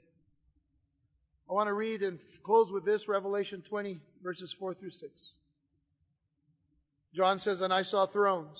I 1.48 1.52
want 1.52 1.68
to 1.68 1.74
read 1.74 2.02
and 2.02 2.18
close 2.44 2.70
with 2.70 2.84
this 2.84 3.08
Revelation 3.08 3.62
20, 3.68 3.98
verses 4.22 4.54
4 4.58 4.74
through 4.74 4.90
6. 4.90 5.10
John 7.14 7.38
says, 7.40 7.60
And 7.60 7.72
I 7.72 7.82
saw 7.82 8.06
thrones, 8.06 8.56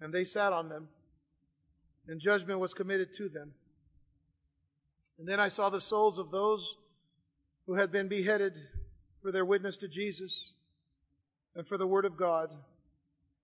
and 0.00 0.12
they 0.12 0.24
sat 0.24 0.52
on 0.52 0.68
them, 0.68 0.88
and 2.08 2.20
judgment 2.20 2.60
was 2.60 2.72
committed 2.72 3.08
to 3.18 3.28
them. 3.28 3.52
And 5.18 5.26
then 5.26 5.40
I 5.40 5.48
saw 5.48 5.70
the 5.70 5.80
souls 5.80 6.18
of 6.18 6.30
those 6.30 6.66
who 7.66 7.74
had 7.74 7.90
been 7.90 8.08
beheaded 8.08 8.52
for 9.22 9.32
their 9.32 9.44
witness 9.44 9.76
to 9.78 9.88
Jesus 9.88 10.32
and 11.54 11.66
for 11.66 11.78
the 11.78 11.86
Word 11.86 12.04
of 12.04 12.16
God, 12.16 12.50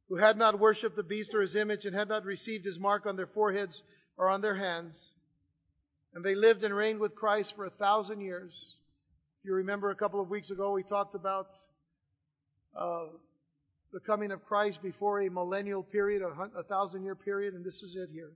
who 0.08 0.16
had 0.16 0.36
not 0.36 0.60
worshipped 0.60 0.96
the 0.96 1.02
beast 1.02 1.30
or 1.34 1.40
his 1.40 1.56
image 1.56 1.84
and 1.84 1.94
had 1.94 2.08
not 2.08 2.24
received 2.24 2.64
his 2.64 2.78
mark 2.78 3.06
on 3.06 3.16
their 3.16 3.26
foreheads 3.26 3.80
or 4.16 4.28
on 4.28 4.42
their 4.42 4.56
hands. 4.56 4.94
And 6.14 6.22
they 6.22 6.34
lived 6.34 6.62
and 6.62 6.74
reigned 6.74 7.00
with 7.00 7.14
Christ 7.14 7.54
for 7.56 7.64
a 7.64 7.70
thousand 7.70 8.20
years. 8.20 8.52
If 9.40 9.46
you 9.46 9.54
remember 9.54 9.90
a 9.90 9.96
couple 9.96 10.20
of 10.20 10.28
weeks 10.28 10.50
ago, 10.50 10.72
we 10.72 10.82
talked 10.82 11.14
about 11.14 11.48
uh, 12.78 13.06
the 13.92 14.00
coming 14.00 14.30
of 14.30 14.44
Christ 14.44 14.78
before 14.82 15.22
a 15.22 15.30
millennial 15.30 15.82
period, 15.82 16.22
a, 16.22 16.58
a 16.58 16.62
thousand 16.64 17.02
year 17.02 17.14
period, 17.14 17.54
and 17.54 17.64
this 17.64 17.82
is 17.82 17.96
it 17.96 18.10
here. 18.12 18.30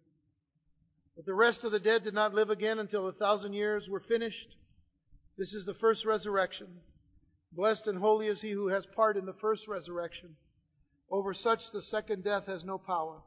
But 1.16 1.24
the 1.24 1.34
rest 1.34 1.64
of 1.64 1.72
the 1.72 1.80
dead 1.80 2.04
did 2.04 2.14
not 2.14 2.34
live 2.34 2.50
again 2.50 2.78
until 2.78 3.08
a 3.08 3.12
thousand 3.12 3.54
years 3.54 3.88
were 3.88 4.02
finished. 4.06 4.54
This 5.38 5.52
is 5.54 5.64
the 5.64 5.74
first 5.74 6.04
resurrection. 6.04 6.68
Blessed 7.52 7.86
and 7.86 7.98
holy 7.98 8.26
is 8.26 8.40
he 8.40 8.50
who 8.50 8.68
has 8.68 8.84
part 8.94 9.16
in 9.16 9.24
the 9.24 9.34
first 9.40 9.66
resurrection. 9.66 10.36
Over 11.10 11.32
such 11.32 11.60
the 11.72 11.82
second 11.82 12.24
death 12.24 12.44
has 12.46 12.64
no 12.64 12.76
power, 12.76 13.22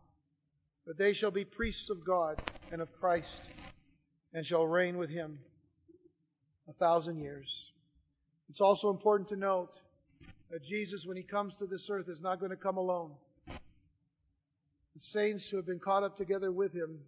but 0.85 0.97
they 0.97 1.13
shall 1.13 1.31
be 1.31 1.45
priests 1.45 1.89
of 1.89 2.05
God 2.05 2.41
and 2.71 2.81
of 2.81 2.89
Christ 2.99 3.27
and 4.33 4.45
shall 4.45 4.67
reign 4.67 4.97
with 4.97 5.09
him 5.09 5.39
a 6.69 6.73
thousand 6.73 7.17
years. 7.19 7.47
It's 8.49 8.61
also 8.61 8.89
important 8.89 9.29
to 9.29 9.35
note 9.35 9.71
that 10.51 10.63
Jesus, 10.63 11.05
when 11.05 11.17
he 11.17 11.23
comes 11.23 11.53
to 11.59 11.65
this 11.65 11.87
earth, 11.89 12.09
is 12.09 12.21
not 12.21 12.39
going 12.39 12.51
to 12.51 12.57
come 12.57 12.77
alone. 12.77 13.11
The 13.47 15.01
saints 15.13 15.47
who 15.49 15.57
have 15.57 15.65
been 15.65 15.79
caught 15.79 16.03
up 16.03 16.17
together 16.17 16.51
with 16.51 16.73
him 16.73 16.99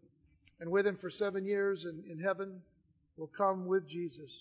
and 0.62 0.70
with 0.70 0.86
him 0.86 0.98
for 1.02 1.10
seven 1.10 1.44
years 1.44 1.86
in, 1.86 2.04
in 2.10 2.20
heaven 2.20 2.62
will 3.18 3.32
come 3.36 3.66
with 3.66 3.90
Jesus. 3.90 4.32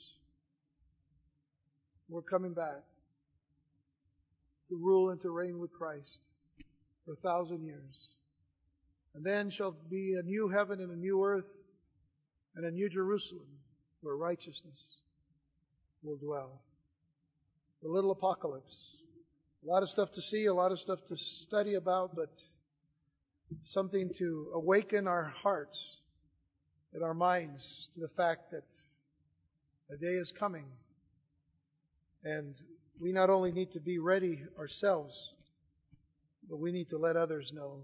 We're 2.10 2.20
coming 2.20 2.52
back 2.52 2.84
to 4.68 4.76
rule 4.76 5.10
and 5.10 5.20
to 5.22 5.30
reign 5.30 5.58
with 5.58 5.72
Christ 5.72 6.26
for 7.06 7.14
a 7.14 7.16
thousand 7.16 7.64
years. 7.64 7.96
And 9.14 9.24
then 9.24 9.50
shall 9.50 9.74
be 9.90 10.14
a 10.20 10.22
new 10.22 10.48
heaven 10.48 10.80
and 10.80 10.92
a 10.92 10.96
new 10.96 11.24
earth 11.24 11.48
and 12.54 12.66
a 12.66 12.70
new 12.70 12.90
Jerusalem 12.90 13.48
where 14.02 14.14
righteousness 14.14 14.78
will 16.02 16.16
dwell. 16.16 16.60
The 17.82 17.88
little 17.88 18.10
apocalypse. 18.10 18.78
A 19.64 19.70
lot 19.70 19.82
of 19.82 19.88
stuff 19.88 20.10
to 20.14 20.22
see, 20.22 20.46
a 20.46 20.54
lot 20.54 20.70
of 20.70 20.78
stuff 20.80 20.98
to 21.08 21.16
study 21.46 21.74
about, 21.74 22.14
but 22.14 22.30
something 23.66 24.10
to 24.18 24.52
awaken 24.54 25.08
our 25.08 25.32
hearts 25.42 25.76
and 26.92 27.02
our 27.02 27.14
minds 27.14 27.88
to 27.94 28.00
the 28.00 28.08
fact 28.16 28.50
that 28.50 28.64
a 29.92 29.96
day 29.96 30.14
is 30.14 30.32
coming. 30.38 30.66
And 32.24 32.54
we 33.00 33.12
not 33.12 33.30
only 33.30 33.52
need 33.52 33.72
to 33.72 33.80
be 33.80 33.98
ready 33.98 34.42
ourselves, 34.58 35.14
but 36.48 36.58
we 36.58 36.72
need 36.72 36.90
to 36.90 36.98
let 36.98 37.16
others 37.16 37.50
know 37.54 37.82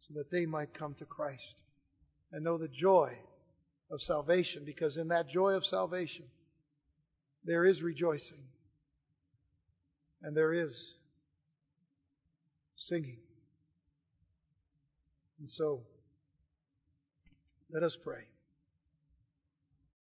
so 0.00 0.14
that 0.14 0.30
they 0.30 0.46
might 0.46 0.72
come 0.72 0.94
to 0.98 1.04
Christ 1.04 1.62
and 2.32 2.44
know 2.44 2.58
the 2.58 2.68
joy 2.68 3.12
of 3.90 4.00
salvation 4.02 4.62
because 4.64 4.96
in 4.96 5.08
that 5.08 5.28
joy 5.28 5.52
of 5.52 5.64
salvation, 5.64 6.24
there 7.44 7.64
is 7.64 7.82
rejoicing 7.82 8.44
and 10.22 10.36
there 10.36 10.52
is 10.52 10.72
singing. 12.76 13.18
And 15.40 15.48
so, 15.50 15.82
let 17.70 17.82
us 17.82 17.96
pray. 18.02 18.24